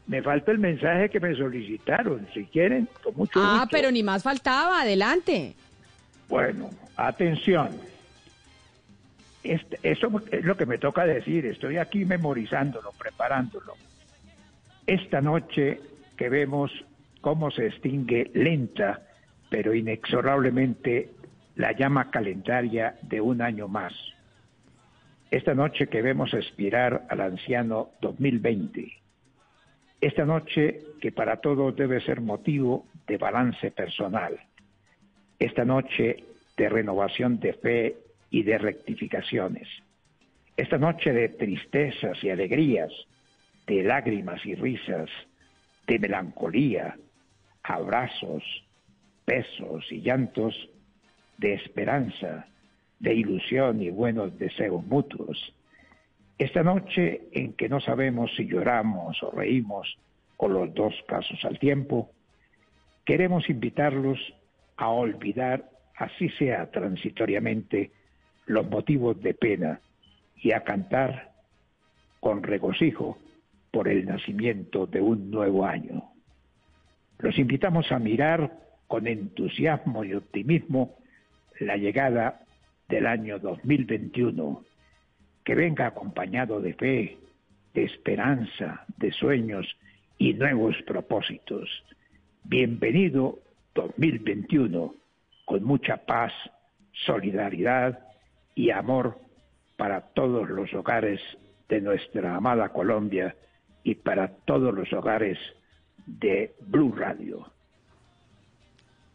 [0.07, 2.27] Me, falta el mensaje que me solicitaron.
[2.35, 3.69] Si quieren, con mucho Ah, gusto.
[3.71, 4.83] pero ni más faltaba.
[4.83, 5.55] Adelante.
[6.29, 7.71] Bueno, atención.
[9.43, 11.47] Este- eso es lo que me toca decir.
[11.47, 13.75] Estoy aquí memorizándolo, preparándolo.
[14.87, 15.81] Esta noche
[16.17, 16.71] que vemos
[17.21, 19.03] cómo se extingue lenta,
[19.51, 21.11] pero inexorablemente,
[21.57, 23.95] la llama calendaria de un año más.
[25.31, 28.93] Esta noche que vemos expirar al anciano 2020.
[30.01, 34.39] Esta noche que para todos debe ser motivo de balance personal
[35.39, 36.17] esta noche
[36.57, 37.97] de renovación de fe
[38.31, 39.69] y de rectificaciones,
[40.57, 42.93] esta noche de tristezas y alegrías,
[43.67, 45.09] de lágrimas y risas,
[45.87, 46.97] de melancolía,
[47.63, 48.43] abrazos,
[49.27, 50.55] besos y llantos,
[51.39, 52.47] de esperanza,
[53.01, 55.55] de ilusión y buenos deseos mutuos.
[56.39, 59.97] Esta noche en que no sabemos si lloramos o reímos
[60.37, 62.11] o los dos casos al tiempo,
[63.05, 64.19] queremos invitarlos
[64.77, 67.93] a olvidar, así sea transitoriamente,
[68.47, 69.81] los motivos de pena
[70.37, 71.33] y a cantar
[72.21, 73.19] con regocijo
[73.75, 76.05] por el nacimiento de un nuevo año.
[77.19, 80.95] Los invitamos a mirar con entusiasmo y optimismo
[81.59, 82.43] la llegada
[82.89, 84.63] del año 2021,
[85.43, 87.19] que venga acompañado de fe,
[87.75, 89.67] de esperanza, de sueños
[90.19, 91.69] y nuevos propósitos.
[92.45, 93.41] Bienvenido
[93.75, 94.95] 2021
[95.47, 96.33] con mucha paz,
[96.93, 97.99] solidaridad
[98.55, 99.19] y amor
[99.77, 101.21] para todos los hogares
[101.69, 103.35] de nuestra amada Colombia
[103.85, 105.39] y para todos los hogares
[106.07, 107.47] de Blue Radio.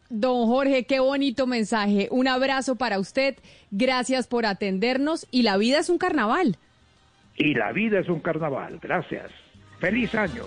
[0.10, 2.08] Don Jorge, qué bonito mensaje.
[2.12, 3.36] Un abrazo para usted.
[3.70, 6.58] Gracias por atendernos y la vida es un carnaval.
[7.36, 8.80] Y la vida es un carnaval.
[8.82, 9.32] Gracias.
[9.80, 10.46] Feliz año.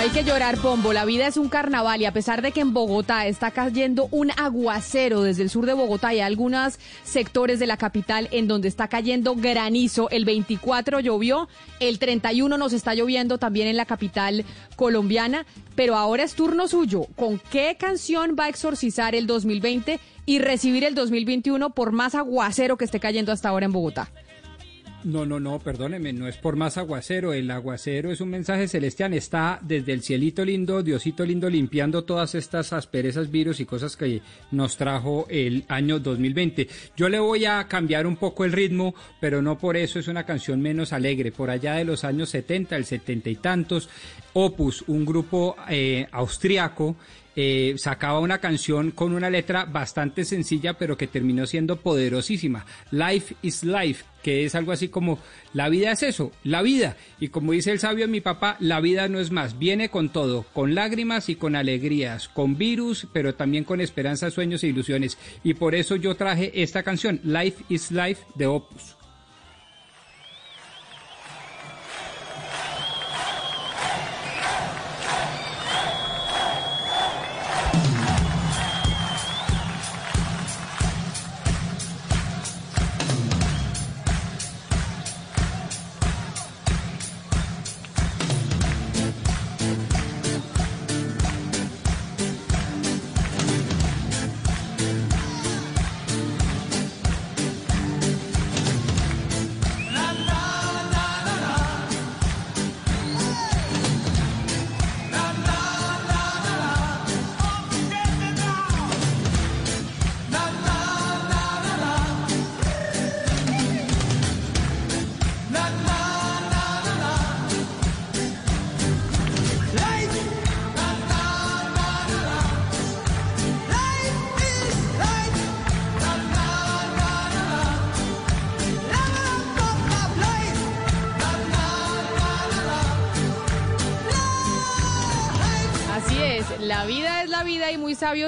[0.00, 0.94] Hay que llorar, Pombo.
[0.94, 4.30] La vida es un carnaval y a pesar de que en Bogotá está cayendo un
[4.30, 8.88] aguacero desde el sur de Bogotá y algunos sectores de la capital en donde está
[8.88, 15.44] cayendo granizo, el 24 llovió, el 31 nos está lloviendo también en la capital colombiana,
[15.74, 17.06] pero ahora es turno suyo.
[17.14, 22.78] ¿Con qué canción va a exorcizar el 2020 y recibir el 2021 por más aguacero
[22.78, 24.10] que esté cayendo hasta ahora en Bogotá?
[25.02, 27.32] No, no, no, perdóneme, no es por más aguacero.
[27.32, 29.14] El aguacero es un mensaje celestial.
[29.14, 34.20] Está desde el cielito lindo, Diosito lindo, limpiando todas estas asperezas, virus y cosas que
[34.50, 36.68] nos trajo el año 2020.
[36.96, 40.26] Yo le voy a cambiar un poco el ritmo, pero no por eso es una
[40.26, 41.32] canción menos alegre.
[41.32, 43.88] Por allá de los años 70, el 70 y tantos,
[44.34, 46.96] Opus, un grupo eh, austriaco,
[47.36, 52.66] eh, sacaba una canción con una letra bastante sencilla, pero que terminó siendo poderosísima.
[52.90, 55.18] Life is life, que es algo así como,
[55.52, 56.96] la vida es eso, la vida.
[57.18, 60.44] Y como dice el sabio mi papá, la vida no es más, viene con todo,
[60.52, 65.18] con lágrimas y con alegrías, con virus, pero también con esperanzas, sueños e ilusiones.
[65.44, 68.99] Y por eso yo traje esta canción, Life is life, de Opus.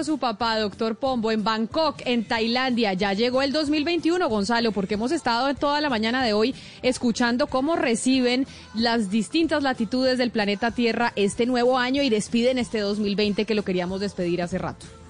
[0.00, 2.94] Su papá, doctor Pombo, en Bangkok, en Tailandia.
[2.94, 7.76] Ya llegó el 2021, Gonzalo, porque hemos estado toda la mañana de hoy escuchando cómo
[7.76, 13.54] reciben las distintas latitudes del planeta Tierra este nuevo año y despiden este 2020 que
[13.54, 15.01] lo queríamos despedir hace rato.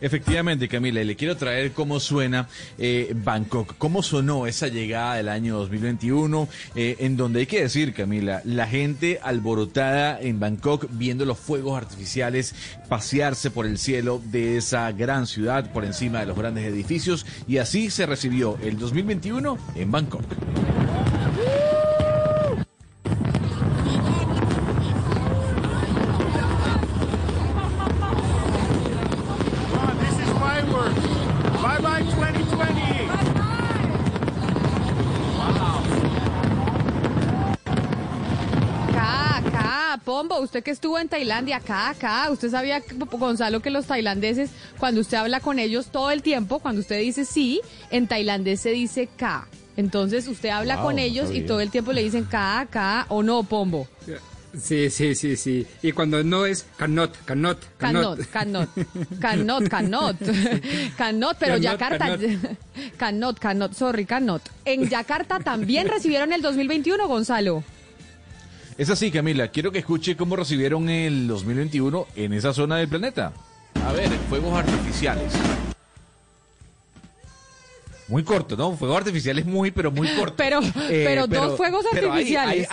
[0.00, 5.28] Efectivamente, Camila, y le quiero traer cómo suena eh, Bangkok, cómo sonó esa llegada del
[5.28, 11.24] año 2021, eh, en donde hay que decir, Camila, la gente alborotada en Bangkok viendo
[11.24, 12.54] los fuegos artificiales
[12.88, 17.58] pasearse por el cielo de esa gran ciudad por encima de los grandes edificios, y
[17.58, 20.24] así se recibió el 2021 en Bangkok.
[40.58, 45.16] Usted que estuvo en Tailandia, acá, acá, usted sabía, Gonzalo, que los tailandeses, cuando usted
[45.16, 49.46] habla con ellos todo el tiempo, cuando usted dice sí, en tailandés se dice ka.
[49.76, 53.44] Entonces usted habla con ellos y todo el tiempo le dicen ka, ka o no,
[53.44, 53.86] pombo.
[54.60, 55.66] Sí, sí, sí, sí.
[55.82, 58.18] Y cuando no es cannot, cannot, cannot.
[58.30, 58.68] Cannot,
[59.20, 60.16] cannot, cannot,
[60.96, 61.36] cannot.
[61.38, 62.18] pero Yakarta,
[62.96, 64.42] cannot, cannot, sorry, cannot.
[64.64, 67.62] En Yakarta también recibieron el 2021, Gonzalo.
[68.78, 69.48] Es así, Camila.
[69.48, 73.32] Quiero que escuche cómo recibieron el 2021 en esa zona del planeta.
[73.84, 75.32] A ver, fuegos artificiales.
[78.06, 78.76] Muy corto, ¿no?
[78.76, 80.34] Fuegos artificiales muy, pero muy corto.
[80.38, 82.68] Pero, eh, pero, dos fuegos artificiales.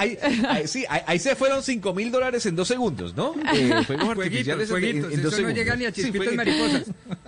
[0.65, 3.33] sí, ahí, se fueron 5 mil dólares en dos segundos, ¿no?
[3.55, 5.41] Eh, fuegos artificiales en, dos eso segundos.
[5.41, 6.83] no llega ni a chispitos mariposas.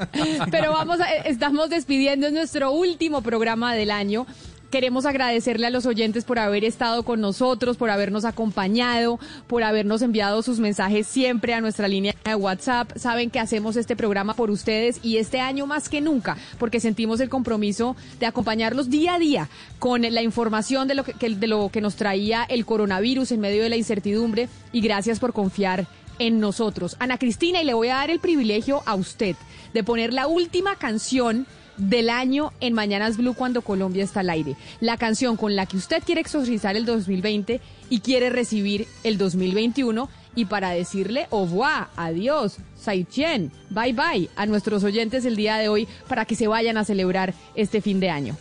[0.51, 4.27] Pero vamos, a, estamos despidiendo nuestro último programa del año.
[4.69, 10.01] Queremos agradecerle a los oyentes por haber estado con nosotros, por habernos acompañado, por habernos
[10.01, 12.91] enviado sus mensajes siempre a nuestra línea de WhatsApp.
[12.97, 17.21] Saben que hacemos este programa por ustedes y este año más que nunca, porque sentimos
[17.21, 21.69] el compromiso de acompañarlos día a día con la información de lo que, de lo
[21.69, 25.87] que nos traía el coronavirus en medio de la incertidumbre y gracias por confiar
[26.19, 26.97] en nosotros.
[26.99, 29.37] Ana Cristina, y le voy a dar el privilegio a usted
[29.73, 31.47] de poner la última canción
[31.77, 34.55] del año en Mañanas Blue cuando Colombia está al aire.
[34.79, 40.09] La canción con la que usted quiere exorcizar el 2020 y quiere recibir el 2021
[40.35, 45.69] y para decirle au revoir, adiós, Saichen, bye bye a nuestros oyentes el día de
[45.69, 48.37] hoy para que se vayan a celebrar este fin de año.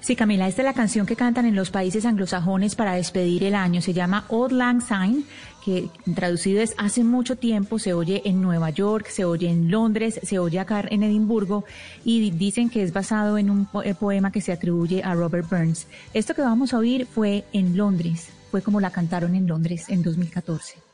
[0.00, 3.54] Sí, Camila, esta es la canción que cantan en los países anglosajones para despedir el
[3.54, 3.80] año.
[3.82, 5.24] Se llama Old Lang Syne
[5.64, 10.18] que traducido es hace mucho tiempo, se oye en Nueva York, se oye en Londres,
[10.22, 11.64] se oye acá en Edimburgo
[12.04, 15.86] y dicen que es basado en un eh, poema que se atribuye a Robert Burns.
[16.14, 20.02] Esto que vamos a oír fue en Londres, fue como la cantaron en Londres en
[20.02, 20.87] 2014.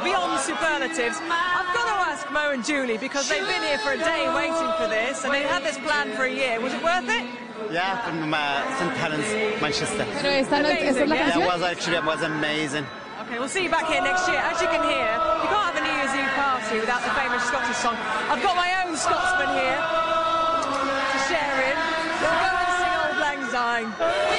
[0.00, 1.18] Beyond superlatives.
[1.28, 4.70] I've got to ask Mo and Julie because they've been here for a day waiting
[4.80, 6.60] for this and they had this plan for a year.
[6.60, 7.24] Was it worth it?
[7.70, 8.92] Yeah, from uh, St.
[8.96, 10.06] Helens, Manchester.
[10.20, 12.86] Pero esta no, esta es la yeah, it was actually it was amazing.
[13.22, 14.40] Okay, we'll see you back here next year.
[14.40, 15.08] As you can hear,
[15.40, 17.96] you can't have a New Year's Eve party without the famous Scottish song.
[18.28, 21.76] I've got my own Scotsman here to share in.
[22.18, 24.31] So go and sing Old Lang Syne.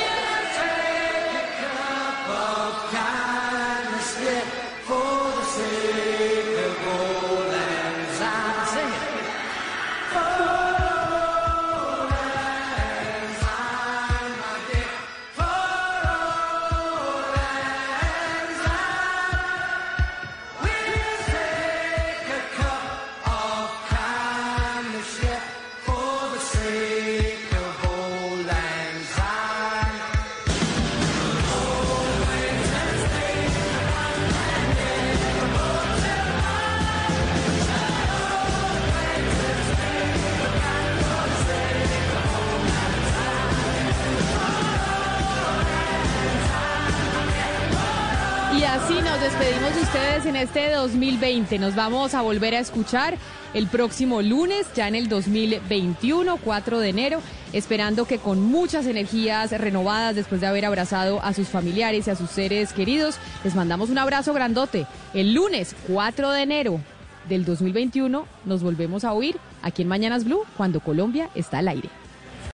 [50.26, 51.60] En este 2020.
[51.60, 53.18] Nos vamos a volver a escuchar
[53.54, 57.22] el próximo lunes, ya en el 2021, 4 de enero,
[57.52, 62.16] esperando que con muchas energías renovadas después de haber abrazado a sus familiares y a
[62.16, 64.88] sus seres queridos, les mandamos un abrazo grandote.
[65.14, 66.80] El lunes, 4 de enero
[67.28, 71.90] del 2021, nos volvemos a oír aquí en Mañanas Blue cuando Colombia está al aire.